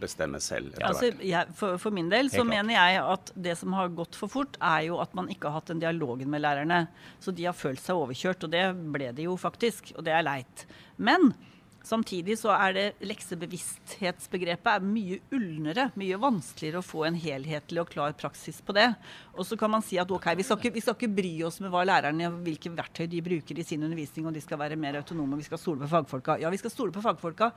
bestemme 0.00 0.40
selv 0.42 0.72
etter 0.72 0.86
altså, 0.88 1.10
jeg, 1.24 1.54
for, 1.56 1.78
for, 1.82 1.94
min 1.94 2.10
del 2.12 2.30
så 2.32 2.44
mener 2.46 2.74
jeg 2.76 3.02
at 3.02 3.32
det 3.34 3.56
som 3.60 3.76
har 3.78 3.92
gått 3.94 4.18
for 4.18 4.32
fort, 4.32 4.58
er 4.60 4.88
jo 4.88 4.98
at 5.02 5.14
man 5.18 5.30
ikke 5.32 5.48
har 5.48 5.60
hatt 5.60 5.72
den 5.72 5.82
dialogen 5.82 6.30
med 6.32 6.44
lærerne. 6.44 6.82
Så 7.22 7.34
de 7.36 7.46
har 7.48 7.56
følt 7.56 7.82
seg 7.82 8.00
overkjørt, 8.00 8.46
og 8.46 8.52
det 8.54 8.64
ble 8.94 9.12
de 9.16 9.28
jo 9.28 9.36
faktisk. 9.40 9.94
Og 9.96 10.06
det 10.06 10.14
er 10.16 10.26
leit. 10.26 10.66
Men 11.00 11.32
Samtidig 11.82 12.36
så 12.36 12.50
er 12.52 12.74
det 12.76 12.82
leksebevissthetsbegrepet 13.08 14.68
er 14.68 14.84
mye 14.84 15.16
ulnere, 15.32 15.86
mye 15.96 16.18
vanskeligere 16.20 16.82
å 16.82 16.84
få 16.84 17.06
en 17.08 17.16
helhetlig 17.16 17.80
og 17.80 17.92
klar 17.94 18.12
praksis 18.20 18.58
på 18.64 18.74
det. 18.76 18.90
Og 19.32 19.48
så 19.48 19.56
kan 19.60 19.72
man 19.72 19.84
si 19.84 19.96
at 20.00 20.10
ok, 20.12 20.28
vi 20.36 20.44
skal, 20.44 20.60
ikke, 20.60 20.74
vi 20.76 20.82
skal 20.84 20.98
ikke 20.98 21.12
bry 21.16 21.32
oss 21.48 21.56
med 21.64 21.72
hva 21.72 21.86
lærerne, 21.88 22.28
hvilke 22.44 22.72
verktøy 22.76 23.06
de 23.08 23.22
bruker 23.24 23.58
i 23.58 23.64
sin 23.64 23.86
undervisning, 23.86 24.28
og 24.28 24.36
de 24.36 24.44
skal 24.44 24.60
være 24.60 24.76
mer 24.80 25.00
autonome, 25.00 25.40
vi 25.40 25.48
skal 25.48 25.62
stole 25.62 25.80
på 25.80 25.88
fagfolka. 25.94 26.36
Ja, 26.42 26.52
vi 26.52 26.60
skal 26.60 26.74
stole 26.74 26.92
på 26.92 27.04
fagfolka 27.04 27.48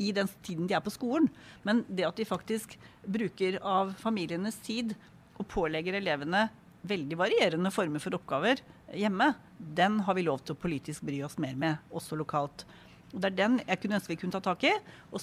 i 0.00 0.10
den 0.16 0.28
tiden 0.42 0.68
de 0.68 0.76
er 0.76 0.84
på 0.84 0.92
skolen. 0.94 1.28
Men 1.66 1.84
det 1.88 2.08
at 2.08 2.18
de 2.18 2.28
faktisk 2.28 2.76
bruker 3.04 3.60
av 3.60 3.94
familienes 4.00 4.58
tid 4.64 4.96
og 5.40 5.48
pålegger 5.52 5.98
elevene 6.00 6.48
veldig 6.88 7.18
varierende 7.20 7.72
former 7.72 8.00
for 8.00 8.16
oppgaver 8.16 8.62
hjemme, 8.96 9.34
den 9.58 10.00
har 10.06 10.16
vi 10.16 10.24
lov 10.24 10.40
til 10.44 10.56
å 10.56 10.60
politisk 10.60 11.04
bry 11.06 11.20
oss 11.26 11.36
mer 11.42 11.58
med, 11.58 11.82
også 11.92 12.16
lokalt. 12.16 12.64
Og 13.12 13.20
Det 13.20 13.32
er 13.32 13.40
den 13.42 13.58
jeg 13.66 13.82
kunne 13.82 13.98
ønske 13.98 14.14
vi 14.14 14.20
kunne 14.22 14.36
ta 14.36 14.40
tak 14.44 14.64
i. 14.64 14.72
Og 15.12 15.20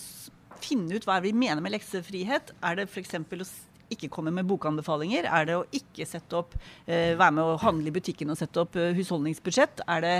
finne 0.61 0.97
ut 0.97 1.07
hva 1.07 1.19
vi 1.23 1.33
mener 1.33 1.63
med 1.63 1.73
leksefrihet. 1.73 2.53
Er 2.65 2.77
det 2.77 2.87
f.eks. 2.91 3.15
å 3.17 3.49
ikke 3.93 4.09
komme 4.11 4.33
med 4.35 4.47
bokanbefalinger? 4.49 5.29
Er 5.31 5.47
det 5.47 5.57
å 5.57 5.67
ikke 5.71 6.05
sette 6.05 6.35
opp, 6.35 6.57
eh, 6.85 7.15
være 7.17 7.33
med 7.37 7.43
å 7.43 7.59
handle 7.61 7.87
i 7.87 7.95
butikken 7.95 8.33
og 8.33 8.39
sette 8.39 8.59
opp 8.61 8.75
eh, 8.75 8.93
husholdningsbudsjett? 8.97 9.85
Er 9.87 10.03
det, 10.03 10.15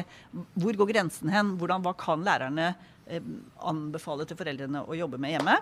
hvor 0.56 0.80
går 0.80 0.94
grensen 0.94 1.34
hen? 1.34 1.58
Hvordan, 1.60 1.84
hva 1.84 1.94
kan 2.00 2.24
lærerne 2.26 2.72
Eh, 2.72 2.97
anbefale 3.72 4.28
til 4.28 4.40
foreldrene 4.40 4.84
å 4.86 4.98
jobbe 4.98 5.20
med 5.22 5.36
hjemme. 5.38 5.58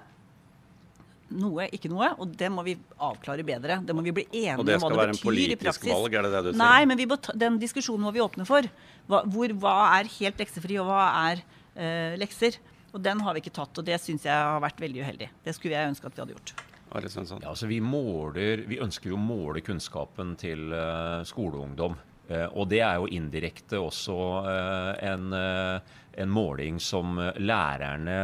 noe, 1.36 1.66
ikke 1.74 1.90
noe. 1.90 2.12
Og 2.22 2.36
det 2.38 2.52
må 2.54 2.64
vi 2.66 2.76
avklare 3.02 3.46
bedre. 3.46 3.80
Det 3.86 3.96
må 3.98 4.04
vi 4.06 4.14
bli 4.20 4.26
enige 4.30 4.60
om 4.62 4.66
hva 4.66 4.78
det 4.78 4.78
betyr 4.78 4.86
i 4.86 4.86
praksis. 4.86 4.86
Og 4.86 4.86
det 4.86 4.86
skal 4.86 5.00
være 5.02 5.16
en 5.16 5.24
politisk 5.24 5.90
valg, 5.90 6.14
er 6.14 6.28
det 6.28 6.32
det 6.36 6.44
du 6.46 6.52
sier? 6.52 6.62
Nei, 6.62 6.86
men 6.90 7.02
vi 7.02 7.08
ta, 7.16 7.36
den 7.46 7.58
diskusjonen 7.62 8.06
må 8.06 8.14
vi 8.16 8.24
åpne 8.24 8.46
for. 8.48 8.70
Hva, 9.10 9.24
hvor, 9.34 9.58
hva 9.62 9.76
er 9.98 10.12
helt 10.20 10.42
leksefri, 10.42 10.78
og 10.82 10.90
hva 10.90 11.04
er 11.26 11.44
eh, 11.74 12.16
lekser? 12.22 12.60
Og 12.96 13.02
den 13.04 13.20
har 13.26 13.36
vi 13.36 13.44
ikke 13.44 13.56
tatt, 13.58 13.76
og 13.76 13.88
det 13.88 13.98
syns 14.00 14.24
jeg 14.28 14.32
har 14.32 14.62
vært 14.64 14.80
veldig 14.80 15.04
uheldig. 15.04 15.30
Det 15.44 15.54
skulle 15.58 15.76
jeg 15.76 15.92
ønske 15.92 16.08
at 16.08 16.16
vi 16.16 16.24
hadde 16.24 16.38
gjort. 16.38 16.56
Ja, 16.96 17.02
altså 17.50 17.68
vi, 17.68 17.82
måler, 17.84 18.62
vi 18.70 18.78
ønsker 18.80 19.10
jo 19.12 19.18
å 19.18 19.20
måle 19.20 19.60
kunnskapen 19.66 20.36
til 20.40 20.70
uh, 20.72 21.26
skoleungdom. 21.28 21.98
Eh, 22.28 22.48
og 22.58 22.70
det 22.72 22.82
er 22.82 22.98
jo 22.98 23.10
indirekte 23.14 23.80
også 23.82 24.16
eh, 24.50 25.12
en, 25.12 25.28
eh, 25.38 25.94
en 26.24 26.32
måling 26.32 26.80
som 26.82 27.20
lærerne 27.20 28.18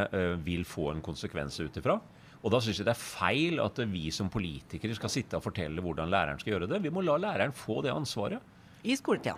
vil 0.45 0.65
få 0.65 0.91
en 0.93 1.03
konsekvens 1.05 1.59
ut 1.61 1.77
ifra. 1.77 1.99
Og 2.41 2.49
da 2.53 2.61
syns 2.63 2.79
jeg 2.79 2.87
det 2.87 2.95
er 2.95 3.03
feil 3.03 3.61
at 3.61 3.83
vi 3.91 4.07
som 4.15 4.31
politikere 4.33 4.95
skal 4.97 5.11
sitte 5.13 5.37
og 5.37 5.45
fortelle 5.45 5.83
hvordan 5.83 6.09
læreren 6.09 6.39
skal 6.41 6.55
gjøre 6.55 6.69
det. 6.71 6.81
Vi 6.81 6.93
må 6.93 7.03
la 7.05 7.19
læreren 7.21 7.53
få 7.53 7.81
det 7.85 7.93
ansvaret. 7.93 8.41
I 8.81 8.95
skoletida. 8.97 9.35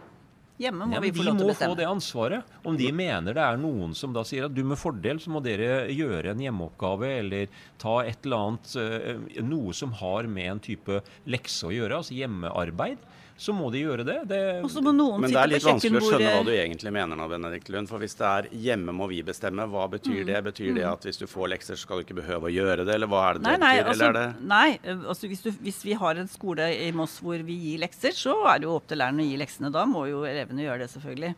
Hjemme 0.61 0.85
må 0.85 0.93
Ja, 0.93 1.01
vi 1.01 1.09
få 1.11 1.25
lov 1.25 1.39
til 1.39 1.47
å 1.47 1.49
må 1.49 1.57
få 1.57 1.75
det 1.75 1.87
ansvaret. 1.89 2.53
Om 2.63 2.77
de 2.77 2.91
mener 2.93 3.33
det 3.35 3.41
er 3.41 3.57
noen 3.59 3.95
som 3.97 4.13
da 4.13 4.21
sier 4.23 4.45
at 4.45 4.53
du 4.53 4.61
med 4.63 4.77
fordel 4.79 5.19
så 5.19 5.33
må 5.33 5.41
dere 5.43 5.89
gjøre 5.91 6.31
en 6.31 6.43
hjemmeoppgave 6.45 7.09
eller 7.17 7.57
ta 7.81 7.97
et 8.05 8.21
eller 8.23 8.45
annet 8.45 9.41
Noe 9.49 9.73
som 9.75 9.97
har 9.97 10.29
med 10.29 10.51
en 10.51 10.63
type 10.63 11.01
lekse 11.25 11.67
å 11.67 11.73
gjøre, 11.73 11.97
altså 11.99 12.15
hjemmearbeid, 12.15 13.01
så 13.37 13.53
må 13.55 13.71
de 13.73 13.79
gjøre 13.81 14.03
det. 14.05 14.17
det 14.29 14.39
Og 14.63 14.69
må 14.85 14.91
noen 14.93 15.21
Men 15.21 15.31
det 15.33 15.39
er 15.41 15.47
litt 15.49 15.63
vanskelig 15.65 15.99
å 15.99 16.05
skjønne 16.05 16.33
hva 16.35 16.43
du 16.45 16.51
egentlig 16.53 16.91
mener 16.93 17.17
nå, 17.17 17.25
Benedikt 17.31 17.69
Lund. 17.73 17.89
For 17.89 17.99
hvis 17.99 18.15
det 18.15 18.27
er 18.29 18.43
'hjemme 18.53 18.93
må 18.93 19.07
vi 19.09 19.23
bestemme', 19.23 19.65
hva 19.67 19.87
betyr 19.89 20.21
Mm. 20.23 20.25
det? 20.27 20.43
Betyr 20.53 20.75
det 20.75 20.83
at 20.85 21.01
hvis 21.03 21.17
du 21.17 21.25
får 21.25 21.49
lekser, 21.49 21.73
så 21.75 21.81
skal 21.87 21.97
du 21.97 22.03
ikke 22.05 22.21
behøve 22.21 22.47
å 22.47 22.53
gjøre 22.53 22.85
det, 22.85 22.93
eller 22.95 23.07
hva 23.07 23.29
er 23.29 23.33
det 23.33 23.41
Nei, 23.43 23.51
det 23.53 23.59
nei, 23.59 23.75
betyr? 23.77 23.87
altså, 23.89 24.03
eller 24.03 24.19
er 24.19 24.33
det 24.33 24.47
nei 24.47 24.79
altså 25.09 25.27
hvis, 25.27 25.41
du, 25.41 25.51
hvis 25.51 25.83
vi 25.83 25.93
har 25.93 26.15
en 26.15 26.27
skole 26.27 26.87
i 26.87 26.91
Moss 26.91 27.19
hvor 27.19 27.43
vi 27.43 27.55
gir 27.57 27.79
lekser, 27.79 28.11
så 28.13 28.45
er 28.53 28.59
det 28.59 28.63
jo 28.69 28.75
opp 28.75 28.87
til 28.87 28.97
læreren 28.97 29.19
å 29.19 29.29
gi 29.29 29.37
leksene. 29.37 29.71
Da 29.71 29.85
må 29.85 30.07
jo 30.07 30.23
elevene 30.23 30.61
gjøre 30.63 30.79
det, 30.79 30.89
selvfølgelig. 30.91 31.35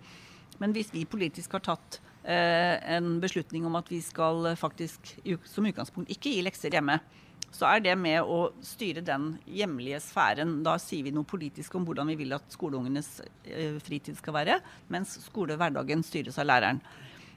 Men 0.60 0.74
hvis 0.74 0.92
vi 0.94 1.06
politisk 1.06 1.52
har 1.54 1.60
tatt 1.62 2.00
eh, 2.26 2.80
en 2.98 3.20
beslutning 3.22 3.66
om 3.66 3.76
at 3.76 3.88
vi 3.90 4.02
skal 4.02 4.56
faktisk 4.56 5.16
som 5.46 5.66
utgangspunkt 5.66 6.10
ikke 6.10 6.32
gi 6.34 6.42
lekser 6.44 6.70
hjemme, 6.72 7.00
så 7.54 7.68
er 7.70 7.84
det 7.86 7.96
med 8.00 8.22
å 8.22 8.50
styre 8.66 9.04
den 9.06 9.36
hjemlige 9.48 10.02
sfæren. 10.04 10.58
Da 10.66 10.76
sier 10.82 11.06
vi 11.06 11.14
noe 11.16 11.28
politisk 11.28 11.76
om 11.78 11.86
hvordan 11.88 12.10
vi 12.12 12.18
vil 12.24 12.36
at 12.36 12.48
skoleungenes 12.54 13.10
eh, 13.48 13.78
fritid 13.84 14.18
skal 14.20 14.36
være, 14.40 14.60
mens 14.92 15.18
skolehverdagen 15.28 16.04
styres 16.06 16.40
av 16.42 16.50
læreren. 16.50 16.82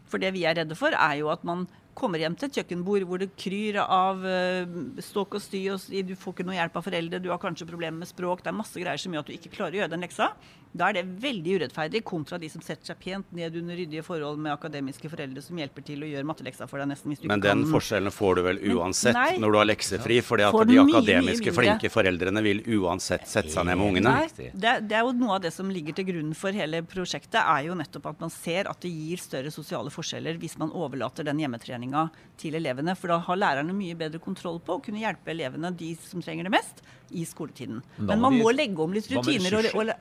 For 0.08 0.20
det 0.22 0.32
vi 0.34 0.46
er 0.48 0.56
redde 0.58 0.78
for, 0.78 0.94
er 0.94 1.20
jo 1.20 1.30
at 1.32 1.44
man 1.46 1.66
kommer 1.98 2.22
hjem 2.22 2.36
til 2.38 2.48
et 2.48 2.60
kjøkkenbord 2.60 3.06
hvor 3.08 3.22
det 3.22 3.30
kryr 3.38 3.80
av 3.84 4.22
uh, 4.22 4.78
ståk 5.02 5.38
og 5.38 5.44
sty, 5.44 5.64
og 5.72 5.90
du 6.08 6.14
får 6.18 6.36
ikke 6.36 6.48
noe 6.48 6.58
hjelp 6.58 6.78
av 6.78 6.86
foreldre, 6.86 7.22
du 7.22 7.30
har 7.32 7.42
kanskje 7.42 7.68
problemer 7.68 8.04
med 8.04 8.10
språk, 8.10 8.44
det 8.44 8.52
er 8.52 8.58
masse 8.60 8.78
greier 8.78 9.02
som 9.02 9.14
gjør 9.14 9.26
at 9.26 9.32
du 9.32 9.36
ikke 9.36 9.54
klarer 9.56 9.78
å 9.78 9.82
gjøre 9.82 9.94
den 9.96 10.06
leksa. 10.06 10.32
Da 10.68 10.90
er 10.90 10.98
det 10.98 11.04
veldig 11.22 11.54
urettferdig 11.58 12.02
kontra 12.06 12.36
de 12.38 12.48
som 12.52 12.60
setter 12.62 12.90
seg 12.90 12.98
pent 13.00 13.30
ned 13.34 13.54
under 13.56 13.78
ryddige 13.78 14.02
forhold 14.04 14.36
med 14.44 14.52
akademiske 14.52 15.08
foreldre 15.08 15.40
som 15.42 15.58
hjelper 15.58 15.84
til 15.86 16.04
å 16.04 16.10
gjøre 16.10 16.28
matteleksa 16.28 16.68
for 16.68 16.82
deg 16.82 16.90
nesten 16.90 17.12
hvis 17.12 17.22
du 17.22 17.26
Men 17.26 17.40
ikke 17.40 17.48
den 17.48 17.62
kan 17.64 17.72
forskjellen 17.72 18.14
får 18.14 18.36
du 18.36 18.42
vel 18.44 18.60
Men 18.60 18.76
uansett 18.76 19.16
nei. 19.16 19.30
når 19.40 19.54
du 19.54 19.58
har 19.58 19.68
leksefri, 19.70 20.18
fordi 20.26 20.44
at 20.44 20.58
de 20.58 20.66
den 20.68 20.74
mye, 20.76 20.84
mye 20.90 21.00
akademiske, 21.00 21.54
flinke 21.56 21.92
foreldrene 21.92 22.42
vil 22.44 22.60
uansett 22.76 23.24
sette 23.30 23.54
seg 23.54 23.64
ned 23.68 23.80
med 23.80 23.92
ungene. 23.94 24.14
Nei, 24.20 24.50
det, 24.52 24.74
det 24.90 24.98
er 25.00 25.08
jo 25.08 25.14
noe 25.16 25.38
av 25.38 25.46
det 25.46 25.54
som 25.56 25.72
ligger 25.72 25.96
til 25.96 26.10
grunn 26.12 26.36
for 26.36 26.54
hele 26.54 26.82
prosjektet, 26.86 27.40
er 27.40 27.70
jo 27.70 27.78
nettopp 27.78 28.12
at 28.12 28.22
man 28.26 28.34
ser 28.34 28.68
at 28.68 28.84
det 28.84 28.92
gir 28.92 29.24
større 29.24 29.54
sosiale 29.54 29.92
forskjeller 29.94 30.36
hvis 30.42 30.58
man 30.60 30.74
overlater 30.76 31.26
den 31.26 31.40
hjemmetreninga 31.88 32.08
til 32.38 32.54
elevene. 32.54 32.94
For 32.96 33.08
da 33.08 33.18
har 33.18 33.36
lærerne 33.36 33.74
mye 33.74 33.96
bedre 33.98 34.20
kontroll 34.22 34.60
på 34.60 34.78
å 34.78 34.84
kunne 34.84 35.00
hjelpe 35.00 35.32
elevene, 35.32 35.72
de 35.76 35.94
som 35.96 36.22
trenger 36.22 36.44
det 36.44 36.54
mest, 36.54 36.82
i 37.10 37.24
skoletiden. 37.24 37.82
Men 37.98 38.20
man 38.20 38.36
må 38.38 38.50
legge 38.52 38.82
om 38.82 38.92
litt 38.92 39.08
rutiner. 39.10 39.58
Og, 39.58 39.74
og, 39.74 39.92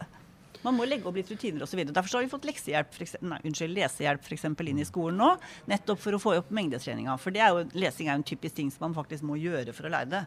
man 0.64 0.76
må 0.76 0.88
legge 0.90 1.08
opp 1.08 1.16
litt 1.16 1.30
rutiner 1.32 1.64
osv. 1.64 1.80
Derfor 1.86 2.10
så 2.10 2.18
har 2.18 2.26
vi 2.26 2.32
fått 2.32 2.48
leksehjelp, 2.50 2.90
for 2.92 3.06
eksempel, 3.06 3.30
nei, 3.30 3.40
unnskyld, 3.46 3.74
lesehjelp 3.78 4.26
for 4.26 4.36
eksempel, 4.36 4.72
inn 4.72 4.82
i 4.82 4.88
skolen 4.88 5.22
nå. 5.22 5.30
Nettopp 5.70 6.02
for 6.02 6.18
å 6.18 6.20
få 6.20 6.36
opp 6.42 6.52
mengdetreninga. 6.52 7.16
For 7.22 7.36
det 7.36 7.44
er 7.46 7.54
jo, 7.54 7.64
lesing 7.78 8.10
er 8.10 8.18
jo 8.18 8.24
en 8.24 8.28
typisk 8.28 8.58
ting 8.58 8.74
som 8.74 8.88
man 8.90 8.98
faktisk 8.98 9.24
må 9.28 9.38
gjøre 9.40 9.76
for 9.78 9.88
å 9.88 9.94
lære 9.94 10.12
det. 10.12 10.24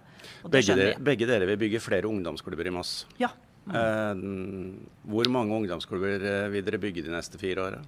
Det 0.47 0.55
Begge, 0.57 0.79
dere, 0.79 0.99
begge 1.11 1.29
dere 1.29 1.51
vil 1.51 1.61
bygge 1.67 1.83
flere 1.85 2.09
ungdomsklubber 2.09 2.71
i 2.71 2.75
Moss. 2.79 2.95
Ja. 3.21 3.35
Eh, 3.71 4.23
hvor 5.13 5.29
mange 5.35 5.59
ungdomsklubber 5.61 6.25
eh, 6.31 6.47
vil 6.55 6.65
dere 6.65 6.81
bygge 6.81 7.05
de 7.05 7.13
neste 7.13 7.43
fire 7.43 7.67
åra? 7.67 7.83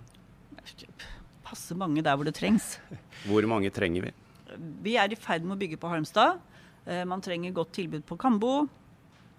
Passe 1.52 1.76
mange 1.76 2.00
der 2.04 2.16
hvor 2.16 2.24
det 2.24 2.34
trengs. 2.38 2.78
Hvor 3.28 3.44
mange 3.50 3.70
trenger 3.74 4.08
vi? 4.08 4.12
Vi 4.84 4.96
er 5.00 5.12
i 5.12 5.18
ferd 5.20 5.44
med 5.44 5.56
å 5.56 5.60
bygge 5.60 5.78
på 5.80 5.90
Halmstad. 5.92 6.40
Eh, 6.86 7.04
Man 7.08 7.20
trenger 7.24 7.52
godt 7.56 7.74
tilbud 7.76 8.06
på 8.08 8.16
Kambo. 8.20 8.68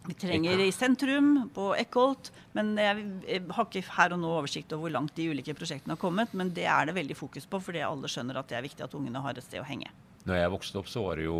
Vi 0.03 0.13
trenger 0.19 0.59
i 0.59 0.67
sentrum, 0.75 1.49
på 1.55 1.69
Eckholt. 1.79 2.29
Men 2.53 2.73
jeg, 2.77 3.05
jeg 3.25 3.43
har 3.55 3.67
ikke 3.69 3.83
her 3.97 4.13
og 4.15 4.19
nå 4.21 4.31
oversikt 4.35 4.73
over 4.75 4.85
hvor 4.89 4.95
langt 4.97 5.15
de 5.15 5.29
ulike 5.31 5.55
prosjektene 5.57 5.95
har 5.95 6.01
kommet. 6.01 6.33
Men 6.37 6.51
det 6.53 6.65
er 6.69 6.89
det 6.89 6.97
veldig 6.97 7.17
fokus 7.17 7.47
på, 7.49 7.61
fordi 7.63 7.83
alle 7.87 8.11
skjønner 8.11 8.41
at 8.41 8.51
det 8.51 8.59
er 8.59 8.65
viktig 8.67 8.83
at 8.85 8.97
ungene 8.99 9.21
har 9.23 9.39
et 9.39 9.45
sted 9.47 9.63
å 9.63 9.67
henge. 9.67 9.89
Når 10.23 10.37
jeg 10.39 10.51
vokste 10.53 10.79
opp, 10.79 10.87
så 10.87 11.01
var 11.03 11.19
det 11.19 11.25
jo 11.25 11.39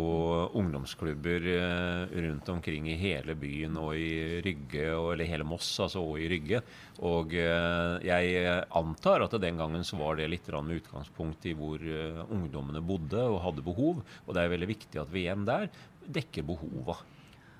ungdomsklubber 0.60 1.46
eh, 1.54 2.10
rundt 2.26 2.50
omkring 2.52 2.90
i 2.92 2.98
hele 3.00 3.32
byen 3.40 3.78
og 3.80 3.94
i 3.96 4.42
Rygge, 4.44 4.90
eller 4.92 5.30
hele 5.30 5.46
Moss, 5.48 5.70
altså 5.80 6.02
og 6.04 6.18
i 6.20 6.28
Rygge. 6.28 6.60
Og 7.08 7.32
eh, 7.32 8.04
jeg 8.04 8.58
antar 8.76 9.24
at 9.24 9.38
den 9.40 9.62
gangen 9.62 9.88
så 9.88 9.96
var 10.02 10.20
det 10.20 10.28
litt 10.28 10.52
med 10.52 10.82
utgangspunkt 10.82 11.48
i 11.48 11.56
hvor 11.56 11.80
eh, 11.80 12.20
ungdommene 12.28 12.84
bodde 12.84 13.24
og 13.24 13.40
hadde 13.46 13.64
behov. 13.64 14.04
Og 14.26 14.36
det 14.36 14.44
er 14.44 14.52
veldig 14.52 14.70
viktig 14.74 15.00
at 15.00 15.16
vi 15.16 15.24
igjen 15.24 15.48
der 15.48 15.70
dekker 16.04 16.44
behova. 16.44 17.00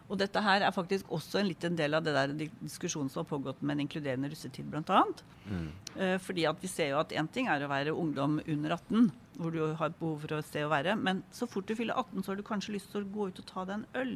Og 0.05 0.19
dette 0.21 0.41
her 0.45 0.61
er 0.67 0.75
faktisk 0.75 1.09
også 1.17 1.41
en 1.41 1.49
liten 1.49 1.77
del 1.79 1.97
av 1.97 2.05
det 2.05 2.13
der 2.13 2.35
diskusjonen 2.37 3.09
som 3.13 3.23
har 3.23 3.31
pågått 3.31 3.63
med 3.63 3.79
en 3.79 3.87
inkluderende 3.87 4.29
russetid, 4.29 4.67
bl.a. 4.69 5.01
Mm. 5.49 5.71
Eh, 5.97 6.17
fordi 6.21 6.45
at 6.51 6.61
vi 6.61 6.69
ser 6.69 6.93
jo 6.93 7.01
at 7.01 7.15
én 7.17 7.31
ting 7.33 7.49
er 7.49 7.65
å 7.65 7.71
være 7.73 7.95
ungdom 7.97 8.37
under 8.45 8.77
18, 8.77 9.09
hvor 9.41 9.55
du 9.55 9.63
har 9.65 9.89
et 9.89 9.99
behov 9.99 10.21
for 10.21 10.37
et 10.37 10.51
sted 10.51 10.67
å 10.67 10.73
være, 10.73 10.99
men 11.01 11.25
så 11.33 11.49
fort 11.49 11.67
du 11.69 11.75
fyller 11.79 11.97
18, 11.97 12.21
så 12.21 12.33
har 12.33 12.41
du 12.41 12.47
kanskje 12.47 12.77
lyst 12.77 12.93
til 12.93 13.01
å 13.01 13.13
gå 13.17 13.31
ut 13.31 13.41
og 13.41 13.49
ta 13.49 13.65
deg 13.65 13.81
en 13.81 13.89
øl. 14.03 14.15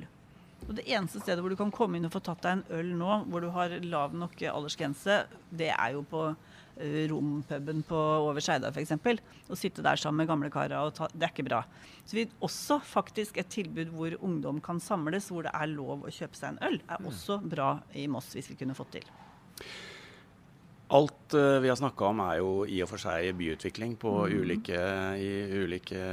Og 0.67 0.75
det 0.77 0.85
eneste 0.91 1.23
stedet 1.23 1.41
hvor 1.41 1.55
du 1.55 1.59
kan 1.59 1.73
komme 1.73 1.97
inn 1.97 2.09
og 2.09 2.13
få 2.13 2.21
tatt 2.27 2.45
deg 2.45 2.59
en 2.59 2.65
øl 2.81 2.93
nå, 3.01 3.19
hvor 3.31 3.45
du 3.45 3.49
har 3.55 3.73
lav 3.87 4.17
nok 4.19 4.37
aldersgrense, 4.51 5.23
det 5.49 5.71
er 5.73 5.97
jo 5.97 6.05
på 6.11 6.29
rompuben 7.11 7.83
på 7.89 7.99
Over 7.99 8.41
Skeida 8.45 8.71
f.eks. 8.71 8.95
Å 9.49 9.59
sitte 9.59 9.85
der 9.85 10.01
sammen 10.01 10.23
med 10.23 10.31
gamle 10.31 10.51
karer, 10.53 10.79
og 10.81 10.95
ta, 10.97 11.09
det 11.13 11.29
er 11.29 11.35
ikke 11.35 11.49
bra. 11.49 11.63
Så 12.05 12.19
vi 12.19 12.27
også 12.45 12.79
faktisk 12.85 13.39
et 13.41 13.51
tilbud 13.53 13.93
hvor 13.95 14.17
ungdom 14.25 14.63
kan 14.65 14.81
samles, 14.83 15.31
hvor 15.33 15.47
det 15.47 15.53
er 15.55 15.71
lov 15.73 16.07
å 16.07 16.13
kjøpe 16.15 16.39
seg 16.39 16.55
en 16.55 16.63
øl, 16.71 16.81
er 16.89 17.07
også 17.11 17.41
bra 17.45 17.77
i 17.99 18.07
Moss, 18.11 18.33
hvis 18.37 18.51
vi 18.53 18.59
kunne 18.63 18.77
fått 18.79 18.99
til. 18.99 19.09
Alt 20.97 21.35
uh, 21.37 21.59
vi 21.61 21.69
har 21.69 21.77
snakka 21.77 22.07
om 22.09 22.23
er 22.25 22.39
jo 22.41 22.53
i 22.65 22.79
og 22.81 22.89
for 22.89 23.03
seg 23.03 23.35
byutvikling 23.37 23.99
på 24.01 24.13
Mm. 24.29 24.39
ulike, 24.41 24.79
i 25.21 25.33
ulike 25.61 26.05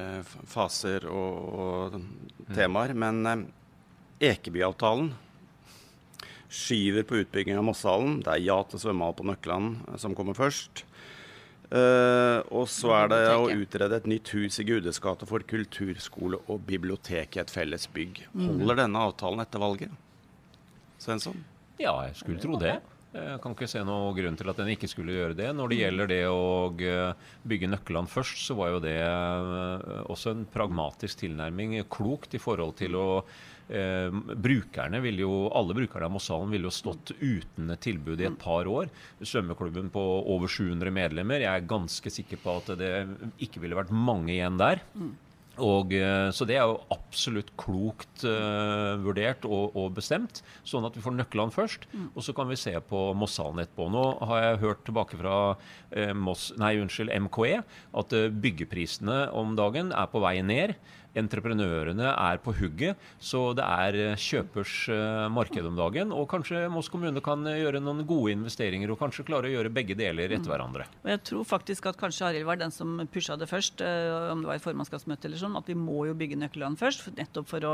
faser 0.51 1.07
og, 1.07 1.93
og 1.95 2.55
temaer. 2.57 2.91
Men 2.93 3.21
uh, 3.23 3.45
Ekebyavtalen 4.19 5.13
skyver 6.55 7.05
på 7.07 7.19
utbygging 7.23 7.59
av 7.59 7.65
Mosshallen. 7.67 8.21
Det 8.23 8.31
er 8.33 8.45
ja 8.45 8.57
til 8.69 8.81
svømmehall 8.81 9.15
på 9.17 9.27
Nøkland 9.27 9.81
eh, 9.89 9.99
som 10.01 10.15
kommer 10.17 10.37
først. 10.37 10.85
Uh, 11.65 12.45
og 12.53 12.67
så 12.69 12.91
er 12.93 13.07
det 13.09 13.21
å 13.33 13.47
utrede 13.49 13.97
et 13.97 14.05
nytt 14.07 14.29
hus 14.35 14.59
i 14.61 14.65
Gudes 14.67 14.99
gate 15.01 15.25
for 15.25 15.41
kulturskole 15.49 16.37
og 16.45 16.59
bibliotek 16.67 17.35
i 17.35 17.41
et 17.41 17.51
felles 17.51 17.87
bygg. 17.91 18.21
Mm. 18.35 18.59
Holder 18.61 18.83
denne 18.83 19.01
avtalen 19.09 19.41
etter 19.41 19.63
valget? 19.63 19.95
Svensson? 21.01 21.41
Ja, 21.81 21.95
jeg 22.05 22.19
skulle 22.21 22.43
tro 22.43 22.59
det. 22.61 22.75
Jeg 23.15 23.39
kan 23.41 23.55
ikke 23.55 23.69
se 23.71 23.81
noen 23.87 24.13
grunn 24.13 24.37
til 24.37 24.51
at 24.51 24.61
den 24.61 24.69
ikke 24.75 24.91
skulle 24.91 25.15
gjøre 25.15 25.39
det. 25.39 25.49
Når 25.57 25.71
det 25.71 25.79
gjelder 25.79 26.09
det 26.11 26.21
å 26.29 26.45
eh, 26.83 27.27
bygge 27.47 27.71
Nøkkeland 27.71 28.11
først, 28.11 28.41
så 28.45 28.57
var 28.59 28.75
jo 28.75 28.81
det 28.83 28.95
også 30.05 30.35
en 30.35 30.45
pragmatisk 30.51 31.23
tilnærming. 31.23 31.79
Klokt 31.91 32.35
i 32.37 32.41
forhold 32.43 32.75
til 32.79 32.99
å 32.99 33.07
eh, 33.69 34.09
Brukerne 34.47 35.01
vil 35.03 35.21
jo, 35.23 35.33
Alle 35.55 35.75
brukerne 35.77 36.09
av 36.09 36.15
Mosshallen 36.15 36.53
ville 36.53 36.69
jo 36.69 36.73
stått 36.73 37.13
uten 37.19 37.71
et 37.73 37.83
tilbud 37.85 38.21
i 38.21 38.29
et 38.29 38.39
par 38.41 38.69
år. 38.69 38.91
Svømmeklubben 39.21 39.91
på 39.93 40.05
over 40.35 40.51
700 40.51 40.93
medlemmer. 40.93 41.43
Jeg 41.43 41.51
er 41.51 41.69
ganske 41.69 42.13
sikker 42.13 42.41
på 42.43 42.59
at 42.61 42.73
det 42.79 42.93
ikke 43.43 43.63
ville 43.63 43.77
vært 43.77 43.93
mange 43.95 44.33
igjen 44.35 44.59
der. 44.61 44.83
Og, 45.61 45.93
eh, 45.95 46.29
så 46.35 46.45
det 46.47 46.57
er 46.57 46.67
jo 46.67 46.81
absolutt 46.91 47.53
klokt 47.59 48.25
uh, 48.27 48.95
vurdert 48.99 49.45
og, 49.47 49.75
og 49.77 49.93
bestemt, 49.95 50.41
sånn 50.67 50.87
at 50.87 50.97
vi 50.97 51.03
får 51.03 51.15
nøklene 51.15 51.55
først. 51.55 51.87
Og 52.11 52.25
så 52.25 52.35
kan 52.35 52.49
vi 52.51 52.59
se 52.59 52.73
på 52.89 53.05
Mosshallen 53.15 53.63
etterpå. 53.63 53.87
Nå 53.91 54.03
har 54.31 54.43
jeg 54.43 54.61
hørt 54.65 54.83
tilbake 54.87 55.19
fra 55.19 55.37
uh, 55.55 56.13
Moss, 56.17 56.49
nei, 56.59 56.75
unnskyld, 56.81 57.13
MKE 57.27 57.61
at 57.61 58.17
uh, 58.17 58.27
byggeprisene 58.29 59.25
om 59.35 59.55
dagen 59.59 59.95
er 59.95 60.11
på 60.11 60.23
vei 60.23 60.37
ned. 60.43 60.75
Entreprenørene 61.19 62.11
er 62.11 62.39
på 62.43 62.53
hugget, 62.57 62.99
så 63.19 63.47
det 63.57 63.65
er 63.65 63.97
eh, 64.01 64.19
kjøpers 64.19 64.73
uh, 64.91 65.25
marked 65.31 65.67
om 65.67 65.77
dagen. 65.77 66.13
Og 66.15 66.27
kanskje 66.31 66.65
Moss 66.71 66.89
kommune 66.91 67.23
kan 67.23 67.45
gjøre 67.47 67.81
noen 67.83 68.03
gode 68.07 68.33
investeringer 68.35 68.91
og 68.91 68.99
kanskje 69.01 69.25
klare 69.27 69.49
å 69.49 69.53
gjøre 69.53 69.73
begge 69.73 69.97
deler 69.97 70.33
etter 70.35 70.51
hverandre. 70.51 70.87
Og 71.03 71.11
Jeg 71.13 71.23
tror 71.29 71.47
faktisk 71.47 71.89
at 71.91 71.99
kanskje 71.99 72.29
Arild 72.29 72.49
var 72.49 72.59
den 72.61 72.73
som 72.75 72.97
pusha 73.11 73.37
det 73.39 73.49
først, 73.49 73.81
om 73.81 74.43
det 74.43 74.49
var 74.49 74.59
i 74.59 74.63
formannskapsmøte 74.63 75.29
eller 75.29 75.41
sånn, 75.41 75.57
at 75.59 75.69
vi 75.69 75.77
må 75.79 76.05
jo 76.09 76.15
bygge 76.17 76.39
nøkkelland 76.41 76.79
først, 76.79 77.07
nettopp 77.17 77.49
for 77.49 77.67
å 77.67 77.73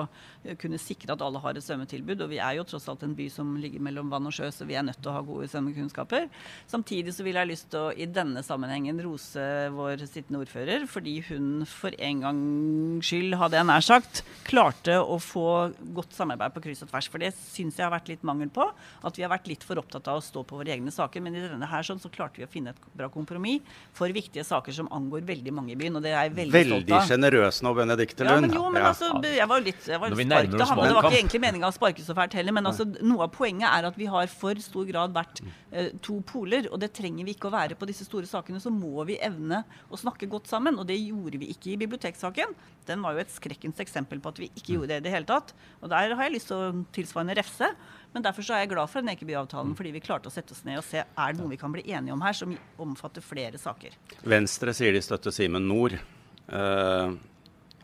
kunne 0.62 0.80
sikre 0.82 1.16
at 1.16 1.24
alle 1.26 1.42
har 1.44 1.58
et 1.58 1.66
svømmetilbud. 1.66 2.26
Og 2.26 2.32
vi 2.34 2.42
er 2.44 2.58
jo 2.60 2.68
tross 2.68 2.88
alt 2.92 3.06
en 3.06 3.16
by 3.18 3.28
som 3.34 3.54
ligger 3.62 3.84
mellom 3.84 4.12
vann 4.14 4.30
og 4.30 4.36
sjø, 4.36 4.52
så 4.54 4.68
vi 4.70 4.78
er 4.80 4.86
nødt 4.88 5.02
til 5.02 5.12
å 5.12 5.18
ha 5.18 5.24
gode 5.26 5.50
svømmekunnskaper. 5.52 6.30
Samtidig 6.72 7.16
så 7.16 7.26
vil 7.26 7.38
jeg 7.38 7.46
ha 7.46 7.50
lyst 7.50 7.72
til 7.74 7.88
å 7.88 7.92
i 7.92 8.08
denne 8.10 8.44
sammenhengen 8.46 9.02
rose 9.04 9.48
vår 9.76 10.06
sittende 10.08 10.42
ordfører, 10.44 10.88
fordi 10.90 11.20
hun 11.30 11.66
for 11.70 11.96
en 11.98 12.24
gangs 12.26 13.12
skyld 13.12 13.31
hadde 13.40 13.60
jeg 13.60 13.68
nær 13.70 13.86
sagt, 13.86 14.24
klarte 14.48 14.98
å 15.00 15.18
få 15.22 15.46
godt 15.96 16.16
samarbeid 16.16 16.54
på 16.56 16.64
kryss 16.66 16.84
og 16.86 16.92
tvers. 16.92 17.08
For 17.12 17.22
det 17.22 17.32
syns 17.38 17.78
jeg 17.80 17.86
har 17.86 17.94
vært 17.94 18.10
litt 18.12 18.24
mangel 18.28 18.50
på. 18.54 18.66
At 19.08 19.18
vi 19.18 19.26
har 19.26 19.32
vært 19.32 19.48
litt 19.52 19.64
for 19.66 19.80
opptatt 19.80 20.10
av 20.12 20.20
å 20.20 20.24
stå 20.24 20.44
på 20.48 20.60
våre 20.60 20.74
egne 20.74 20.92
saker. 20.94 21.24
Men 21.24 21.38
i 21.38 21.44
denne 21.46 21.70
her 21.70 21.86
sånn, 21.88 22.02
så 22.02 22.12
klarte 22.14 22.42
vi 22.42 22.48
å 22.48 22.52
finne 22.52 22.74
et 22.74 22.90
bra 22.98 23.10
kompromiss 23.14 23.64
for 23.98 24.12
viktige 24.14 24.44
saker 24.48 24.76
som 24.76 24.90
angår 24.94 25.24
veldig 25.28 25.54
mange 25.56 25.76
i 25.76 25.78
byen. 25.80 26.00
Og 26.00 26.06
det 26.06 26.14
er 26.14 26.28
jeg 26.28 26.36
veldig, 26.40 26.56
veldig 26.58 26.74
stolt 26.74 26.84
av. 26.84 26.96
Veldig 26.98 27.14
sjenerøs 27.14 27.62
nå, 27.66 27.74
Benedicte 27.78 28.28
Lund. 28.28 28.34
Ja, 28.34 28.48
men 28.48 28.58
jo, 28.58 28.66
men 28.74 28.82
ja. 28.82 28.92
altså, 28.92 29.12
jeg 29.28 29.50
var 29.54 29.66
litt 29.66 29.90
jeg 29.92 30.04
var 30.04 30.16
spark 30.16 30.52
til 30.52 30.66
ham. 30.66 30.84
Det 30.84 30.98
var 30.98 31.10
ikke 31.10 31.22
egentlig 31.22 31.44
meninga 31.46 31.70
å 31.70 31.76
sparke 31.76 32.06
så 32.06 32.18
fælt 32.18 32.38
heller. 32.40 32.58
Men 32.58 32.72
altså, 32.72 32.88
noe 33.00 33.28
av 33.28 33.36
poenget 33.36 33.70
er 33.72 33.90
at 33.92 34.00
vi 34.00 34.10
har 34.12 34.32
for 34.32 34.64
stor 34.64 34.90
grad 34.90 35.16
vært 35.16 35.44
eh, 35.46 35.94
to 36.04 36.20
poler. 36.28 36.70
Og 36.72 36.82
det 36.82 36.92
trenger 36.98 37.28
vi 37.28 37.38
ikke 37.38 37.52
å 37.52 37.56
være 37.56 37.80
på 37.80 37.90
disse 37.90 38.08
store 38.08 38.30
sakene. 38.30 38.62
Så 38.64 38.74
må 38.74 39.06
vi 39.08 39.20
evne 39.22 39.64
å 39.90 40.00
snakke 40.00 40.30
godt 40.32 40.52
sammen. 40.52 40.80
Og 40.82 40.88
det 40.90 41.00
gjorde 41.00 41.42
vi 41.42 41.52
ikke 41.54 41.74
i 41.76 41.80
biblioteksaken. 41.82 42.56
Den 42.90 43.04
var 43.06 43.16
jo 43.16 43.21
et 43.24 43.34
skrekkens 43.34 43.80
eksempel 43.84 44.22
på 44.22 44.32
at 44.34 44.40
vi 44.42 44.50
ikke 44.52 44.76
gjorde 44.76 44.92
det 44.92 45.00
i 45.02 45.06
det 45.08 45.14
hele 45.14 45.30
tatt. 45.30 45.54
Og 45.82 45.92
der 45.92 46.16
har 46.16 46.28
jeg 46.28 46.36
lyst 46.36 46.52
til 46.52 46.58
å 46.60 46.86
tilsvarende 46.96 47.36
refse. 47.40 47.72
Men 48.12 48.26
derfor 48.26 48.46
så 48.46 48.56
er 48.56 48.66
jeg 48.66 48.74
glad 48.74 48.92
for 48.92 49.02
den 49.02 49.14
Ekebyavtalen, 49.14 49.76
fordi 49.78 49.94
vi 49.96 50.04
klarte 50.04 50.28
å 50.28 50.34
sette 50.34 50.56
oss 50.56 50.66
ned 50.68 50.82
og 50.82 50.88
se 50.88 51.04
er 51.04 51.34
det 51.34 51.40
noe 51.40 51.52
vi 51.52 51.60
kan 51.62 51.72
bli 51.74 51.86
enige 51.88 52.16
om 52.16 52.24
her 52.26 52.36
som 52.36 52.56
omfatter 52.82 53.24
flere 53.24 53.62
saker. 53.62 53.96
Venstre 54.28 54.76
sier 54.76 54.96
de 54.96 55.04
støtter 55.06 55.36
Simen 55.36 55.70
Nord. 55.70 55.96
Uh, 56.52 57.16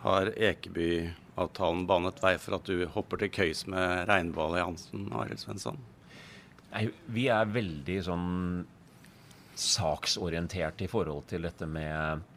har 0.04 0.34
Ekebyavtalen 0.36 1.86
banet 1.88 2.20
vei 2.24 2.36
for 2.42 2.58
at 2.60 2.68
du 2.68 2.84
hopper 2.92 3.24
til 3.24 3.32
køys 3.34 3.64
med 3.72 4.10
Regnbuealliansen, 4.10 5.08
Arild 5.16 5.42
Svensson? 5.42 5.80
Nei, 6.74 6.90
vi 7.16 7.30
er 7.32 7.48
veldig 7.48 8.02
sånn 8.10 8.28
saksorienterte 9.58 10.86
i 10.86 10.92
forhold 10.92 11.26
til 11.32 11.48
dette 11.48 11.66
med 11.70 12.28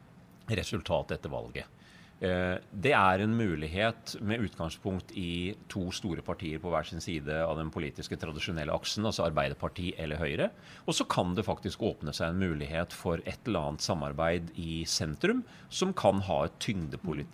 resultatet 0.56 1.18
etter 1.18 1.32
valget. 1.32 1.79
Eh, 2.20 2.58
det 2.84 2.90
er 2.92 3.22
en 3.24 3.32
mulighet 3.32 4.12
med 4.20 4.42
utgangspunkt 4.44 5.14
i 5.16 5.54
to 5.72 5.86
store 5.94 6.20
partier 6.24 6.60
på 6.60 6.68
hver 6.68 6.84
sin 6.84 7.00
side 7.00 7.32
av 7.32 7.56
den 7.56 7.70
politiske 7.72 8.18
tradisjonelle 8.20 8.74
aksen, 8.76 9.06
altså 9.08 9.24
Arbeiderparti 9.24 9.94
eller 9.96 10.20
Høyre. 10.20 10.50
Og 10.84 10.96
så 10.98 11.06
kan 11.08 11.32
det 11.36 11.46
faktisk 11.46 11.80
åpne 11.88 12.12
seg 12.16 12.34
en 12.34 12.42
mulighet 12.42 12.92
for 12.92 13.24
et 13.24 13.40
eller 13.48 13.70
annet 13.70 13.86
samarbeid 13.86 14.50
i 14.60 14.82
sentrum 14.84 15.40
som 15.72 15.94
kan 15.96 16.20
ha 16.26 16.42
et 16.44 16.68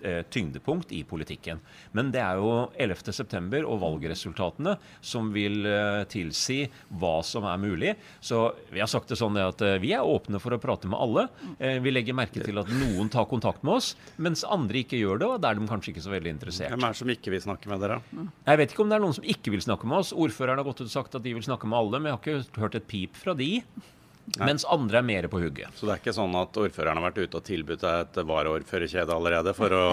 eh, 0.07 0.23
tyngdepunkt 0.31 0.95
i 0.95 1.03
politikken. 1.09 1.65
Men 1.91 2.15
det 2.15 2.23
er 2.23 2.39
jo 2.39 2.71
11.9. 2.79 3.65
og 3.67 3.83
valgresultatene 3.83 4.77
som 5.03 5.33
vil 5.35 5.67
eh, 5.67 6.05
tilsi 6.15 6.61
hva 6.95 7.17
som 7.27 7.49
er 7.51 7.59
mulig. 7.59 7.97
Så 8.23 8.53
vi 8.71 8.85
har 8.85 8.91
sagt 8.93 9.11
det 9.11 9.19
sånn 9.19 9.35
at 9.43 9.59
vi 9.83 9.91
er 9.97 10.07
åpne 10.07 10.39
for 10.39 10.55
å 10.55 10.63
prate 10.63 10.87
med 10.87 11.01
alle. 11.01 11.27
Vi 11.59 11.91
legger 11.91 12.15
merke 12.17 12.43
til 12.45 12.59
at 12.61 12.71
noen 12.71 13.09
tar 13.13 13.27
kontakt 13.29 13.65
med 13.67 13.81
oss, 13.81 13.89
mens 14.23 14.45
andre 14.47 14.76
andre 14.77 14.85
ikke 14.85 15.01
gjør 15.01 15.21
det, 15.21 15.29
og 15.33 15.41
da 15.41 15.51
er 15.51 15.59
de 15.59 15.69
kanskje 15.71 15.93
ikke 15.95 16.05
så 16.05 16.13
veldig 16.13 16.33
interessert. 16.35 16.71
Hvem 16.73 16.85
er 16.85 16.93
det 16.95 17.01
som 17.01 17.13
ikke 17.13 17.33
vil 17.33 17.43
snakke 17.43 17.71
med 17.71 17.83
dere? 17.83 17.99
Mm. 18.13 18.31
Jeg 18.47 18.61
vet 18.61 18.73
ikke 18.73 18.85
om 18.85 18.91
det 18.91 18.97
er 18.97 19.05
noen 19.05 19.17
som 19.17 19.25
ikke 19.27 19.53
vil 19.55 19.65
snakke 19.65 19.89
med 19.89 19.99
oss. 19.99 20.13
Ordføreren 20.13 20.61
har 20.61 20.67
gått 20.67 20.81
ut 20.83 20.89
og 20.89 20.93
sagt 20.93 21.15
at 21.17 21.25
de 21.25 21.35
vil 21.37 21.45
snakke 21.47 21.69
med 21.71 21.79
alle, 21.79 22.01
men 22.01 22.13
jeg 22.13 22.17
har 22.17 22.25
ikke 22.25 22.63
hørt 22.63 22.79
et 22.79 22.89
pip 22.91 23.17
fra 23.17 23.35
de. 23.37 23.51
Nei. 24.27 24.49
Mens 24.51 24.67
andre 24.67 24.99
er 24.99 25.07
mer 25.07 25.29
på 25.31 25.39
hugget. 25.39 25.71
Så 25.79 25.87
det 25.87 25.95
er 25.95 26.03
ikke 26.03 26.17
sånn 26.17 26.35
at 26.35 26.57
ordføreren 26.59 26.99
har 26.99 27.07
vært 27.09 27.23
ute 27.23 27.39
og 27.39 27.47
tilbudt 27.47 27.85
deg 27.85 28.09
et 28.09 28.21
varaordførerkjede 28.27 29.15
allerede 29.15 29.55
for 29.55 29.77
å 29.77 29.85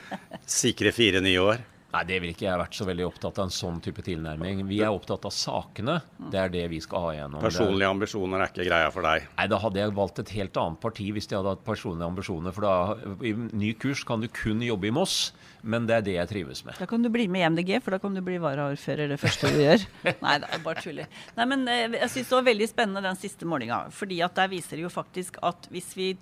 sikre 0.60 0.94
fire 0.96 1.20
nye 1.24 1.42
år? 1.42 1.64
Nei, 1.94 2.02
det 2.08 2.16
vil 2.18 2.32
ikke 2.32 2.48
jeg 2.48 2.58
vært 2.58 2.74
så 2.74 2.84
veldig 2.88 3.04
opptatt 3.06 3.36
av 3.38 3.46
en 3.46 3.54
sånn 3.54 3.76
type 3.84 4.02
tilnærming. 4.02 4.64
Vi 4.66 4.80
er 4.82 4.90
opptatt 4.90 5.28
av 5.28 5.34
sakene. 5.34 6.00
Det 6.32 6.40
er 6.40 6.50
det 6.50 6.64
vi 6.72 6.80
skal 6.82 7.04
ha 7.04 7.12
igjennom. 7.14 7.44
Personlige 7.44 7.90
ambisjoner 7.94 8.42
er 8.42 8.50
ikke 8.50 8.66
greia 8.66 8.88
for 8.90 9.06
deg? 9.06 9.28
Nei, 9.38 9.46
da 9.52 9.60
hadde 9.62 9.78
jeg 9.78 9.94
valgt 9.94 10.18
et 10.24 10.32
helt 10.34 10.58
annet 10.58 10.80
parti 10.82 11.06
hvis 11.14 11.30
de 11.30 11.38
hadde 11.38 11.52
hatt 11.54 11.62
personlige 11.66 12.08
ambisjoner. 12.10 12.56
For 12.56 12.66
da, 12.66 12.74
i 13.22 13.34
ny 13.54 13.70
kurs 13.78 14.02
kan 14.08 14.24
du 14.24 14.26
kun 14.26 14.64
jobbe 14.66 14.90
i 14.90 14.94
Moss, 14.96 15.18
men 15.62 15.86
det 15.86 16.00
er 16.00 16.04
det 16.08 16.16
jeg 16.16 16.30
trives 16.32 16.64
med. 16.66 16.80
Da 16.82 16.90
kan 16.90 17.06
du 17.06 17.12
bli 17.14 17.28
med 17.30 17.44
i 17.44 17.52
MDG, 17.54 17.72
for 17.84 17.94
da 17.94 18.02
kan 18.02 18.18
du 18.18 18.24
bli 18.26 18.40
varaordfører 18.42 19.14
det 19.14 19.20
første 19.22 19.54
du 19.54 19.62
gjør. 19.62 19.86
Nei, 20.26 20.34
det 20.42 20.50
er 20.50 20.66
bare 20.66 20.82
tuller. 20.82 21.22
Nei, 21.38 21.48
men 21.54 21.64
eh, 21.70 21.86
jeg 22.00 22.10
syns 22.16 22.34
det 22.34 22.38
var 22.40 22.50
veldig 22.50 22.70
spennende 22.74 23.06
den 23.06 23.22
siste 23.22 23.46
målinga. 23.46 23.84
fordi 23.94 24.18
at 24.26 24.34
der 24.34 24.50
viser 24.50 24.80
det 24.80 24.88
jo 24.88 24.92
faktisk 24.92 25.38
at 25.46 25.70
hvis 25.70 25.94
vi 25.94 26.12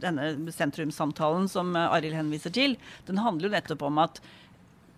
Denne 0.00 0.52
sentrumssamtalen 0.54 1.48
som 1.50 1.74
Arild 1.76 2.14
henviser 2.14 2.52
til, 2.54 2.76
den 3.08 3.18
handler 3.18 3.48
jo 3.48 3.56
nettopp 3.56 3.82
om 3.90 3.98
at 4.04 4.20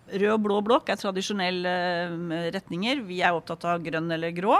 Rød 0.09 0.33
og 0.33 0.43
blå 0.45 0.59
blokk 0.65 0.89
er 0.89 0.99
tradisjonelle 0.99 1.73
eh, 2.33 2.47
retninger. 2.55 3.03
Vi 3.05 3.21
er 3.21 3.35
opptatt 3.35 3.65
av 3.69 3.83
grønn 3.85 4.09
eller 4.11 4.33
grå. 4.35 4.57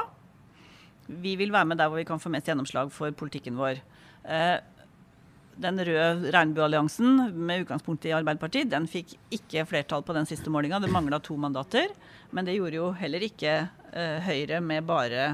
Vi 1.10 1.34
vil 1.39 1.54
være 1.54 1.72
med 1.72 1.80
der 1.82 1.89
hvor 1.89 1.97
vi 1.97 2.06
kan 2.06 2.22
få 2.22 2.30
mest 2.34 2.50
gjennomslag 2.50 2.91
for 2.93 3.16
politikken 3.18 3.58
vår. 3.58 3.82
Eh, 4.30 4.58
den 5.60 5.82
røde 5.84 6.32
regnbuealliansen 6.32 7.34
med 7.36 7.66
utgangspunkt 7.66 8.06
i 8.08 8.14
Arbeiderpartiet, 8.16 8.70
den 8.72 8.88
fikk 8.88 9.18
ikke 9.36 9.66
flertall 9.68 10.06
på 10.08 10.16
den 10.16 10.28
siste 10.30 10.52
målinga. 10.54 10.80
Det 10.80 10.91
mangla 10.93 11.20
to 11.20 11.36
mandater. 11.36 11.91
Men 12.32 12.47
det 12.47 12.56
gjorde 12.56 12.80
jo 12.80 12.91
heller 12.95 13.26
ikke 13.26 13.56
uh, 13.68 14.20
Høyre 14.24 14.62
med 14.64 14.86
bare 14.88 15.34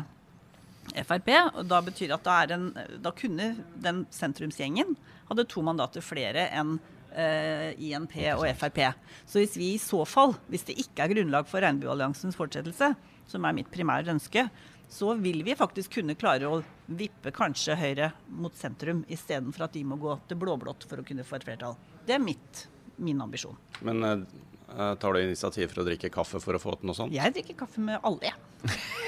Frp. 0.96 1.30
og 1.60 1.68
Da 1.70 1.82
betyr 1.86 2.10
det 2.10 2.18
at 2.18 2.26
da, 2.26 2.56
en, 2.56 2.72
da 3.04 3.14
kunne 3.14 3.52
den 3.86 4.06
sentrumsgjengen 4.14 4.96
hadde 5.30 5.48
to 5.50 5.62
mandater 5.66 6.02
flere 6.06 6.48
enn 6.54 6.78
eh, 7.16 7.72
INP 7.88 8.18
og 8.36 8.46
Frp. 8.60 8.82
Så 9.26 9.42
hvis 9.42 9.58
vi 9.60 9.74
i 9.74 9.82
så 9.82 10.04
fall, 10.08 10.36
hvis 10.52 10.68
det 10.68 10.78
ikke 10.84 11.06
er 11.06 11.14
grunnlag 11.16 11.50
for 11.50 11.64
Regnbuealliansens 11.64 12.38
fortsettelse, 12.38 12.94
som 13.26 13.48
er 13.48 13.56
mitt 13.58 13.72
primære 13.74 14.14
ønske, 14.14 14.48
så 14.92 15.14
vil 15.18 15.42
vi 15.44 15.56
faktisk 15.58 15.98
kunne 15.98 16.16
klare 16.20 16.50
å 16.50 16.62
vippe 16.86 17.34
kanskje 17.34 17.78
Høyre 17.80 18.12
mot 18.30 18.54
sentrum, 18.56 19.04
istedenfor 19.12 19.66
at 19.66 19.74
de 19.74 19.84
må 19.88 19.98
gå 20.02 20.14
til 20.30 20.40
blå-blått 20.42 20.86
for 20.90 21.02
å 21.02 21.08
kunne 21.08 21.26
få 21.26 21.40
et 21.40 21.48
flertall. 21.48 21.80
Det 22.06 22.18
er 22.18 22.22
mitt, 22.22 22.68
min 23.02 23.24
ambisjon. 23.26 23.58
Men 23.86 24.06
eh, 24.06 24.94
tar 25.02 25.16
du 25.18 25.24
initiativ 25.24 25.74
for 25.74 25.82
å 25.82 25.88
drikke 25.90 26.14
kaffe 26.14 26.44
for 26.44 26.58
å 26.58 26.62
få 26.62 26.78
til 26.78 26.92
noe 26.92 26.98
sånt? 26.98 27.16
Jeg 27.16 27.34
drikker 27.40 27.64
kaffe 27.66 27.84
med 27.84 28.00
alle, 28.06 28.32
jeg. 28.32 28.78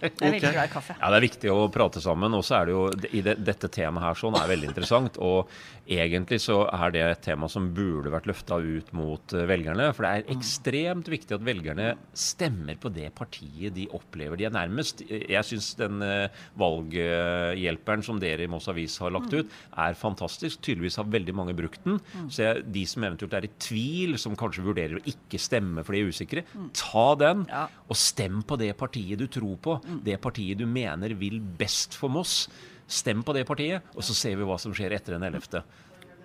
Jeg 0.00 0.12
er 0.14 0.30
veldig 0.32 0.52
glad 0.54 0.68
i 0.68 0.72
kaffe. 0.72 0.94
Ja, 0.98 1.10
Det 1.10 1.18
er 1.18 1.26
viktig 1.26 1.50
å 1.52 1.58
prate 1.74 2.02
sammen. 2.04 2.34
Og 2.38 2.44
så 2.46 2.60
er 2.60 2.68
det 2.68 2.76
jo 2.76 2.84
i 3.18 3.22
det, 3.24 3.36
dette 3.44 3.70
temaet 3.72 4.06
her 4.06 4.20
sånn 4.20 4.36
er 4.38 4.50
veldig 4.50 4.70
interessant. 4.70 5.18
Og 5.24 5.50
egentlig 5.88 6.38
så 6.44 6.60
er 6.68 6.92
det 6.94 7.02
et 7.06 7.22
tema 7.24 7.48
som 7.50 7.70
burde 7.74 8.12
vært 8.12 8.28
løfta 8.28 8.58
ut 8.60 8.92
mot 8.96 9.34
eh, 9.34 9.46
velgerne. 9.48 9.88
For 9.96 10.04
det 10.04 10.10
er 10.12 10.34
ekstremt 10.36 11.08
viktig 11.10 11.36
at 11.38 11.46
velgerne 11.46 11.90
stemmer 12.12 12.78
på 12.80 12.92
det 12.94 13.08
partiet 13.16 13.74
de 13.76 13.86
opplever 13.96 14.38
de 14.38 14.48
er 14.48 14.54
nærmest. 14.54 15.02
Jeg 15.08 15.44
syns 15.48 15.70
den 15.80 16.02
eh, 16.04 16.28
valghjelperen 16.60 18.04
som 18.06 18.20
dere 18.20 18.44
i 18.46 18.50
Moss 18.50 18.68
Avis 18.70 18.98
har 19.02 19.12
lagt 19.14 19.32
ut, 19.34 19.50
er 19.78 19.98
fantastisk. 19.98 20.60
Tydeligvis 20.64 20.98
har 21.00 21.08
veldig 21.10 21.34
mange 21.36 21.56
brukt 21.58 21.82
den. 21.86 21.98
Så 22.30 22.44
jeg, 22.44 22.64
de 22.74 22.84
som 22.88 23.06
eventuelt 23.08 23.36
er 23.38 23.48
i 23.48 23.52
tvil, 23.62 24.16
som 24.20 24.36
kanskje 24.38 24.66
vurderer 24.66 24.98
å 25.00 25.04
ikke 25.08 25.40
stemme 25.40 25.84
for 25.84 25.96
de 25.96 26.02
er 26.04 26.12
usikre, 26.12 26.44
ta 26.76 27.06
den, 27.20 27.46
og 27.88 27.96
stem 27.98 28.42
på 28.48 28.58
det 28.60 28.72
partiet 28.78 29.20
du 29.20 29.26
tror 29.32 29.56
på 29.64 29.78
det 30.04 30.18
partiet 30.22 30.58
du 30.60 30.66
mener 30.68 31.14
vil 31.18 31.40
best 31.40 31.96
for 31.98 32.12
Moss. 32.12 32.46
Stem 32.88 33.20
på 33.24 33.34
det 33.36 33.44
partiet, 33.48 33.84
og 33.94 34.04
så 34.04 34.16
ser 34.16 34.38
vi 34.40 34.46
hva 34.48 34.56
som 34.60 34.72
skjer 34.72 34.94
etter 34.96 35.18
den 35.18 35.28
11. 35.28 35.62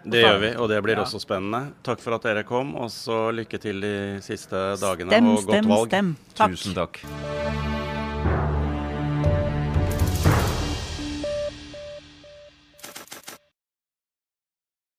Det 0.04 0.20
gjør 0.20 0.40
vi, 0.40 0.50
og 0.60 0.68
det 0.72 0.82
blir 0.84 1.00
ja. 1.00 1.04
også 1.06 1.20
spennende. 1.24 1.74
Takk 1.84 2.04
for 2.04 2.16
at 2.18 2.28
dere 2.28 2.44
kom, 2.48 2.76
og 2.80 2.92
så 2.92 3.26
lykke 3.36 3.60
til 3.64 3.84
de 3.84 3.96
siste 4.24 4.66
dagene 4.82 5.12
stem, 5.12 5.32
og 5.32 5.40
godt 5.44 5.56
stem, 5.56 5.72
valg. 5.76 5.88
Stem, 5.92 6.14
stem. 6.36 6.58
Tusen 6.58 6.80
takk. 6.80 7.83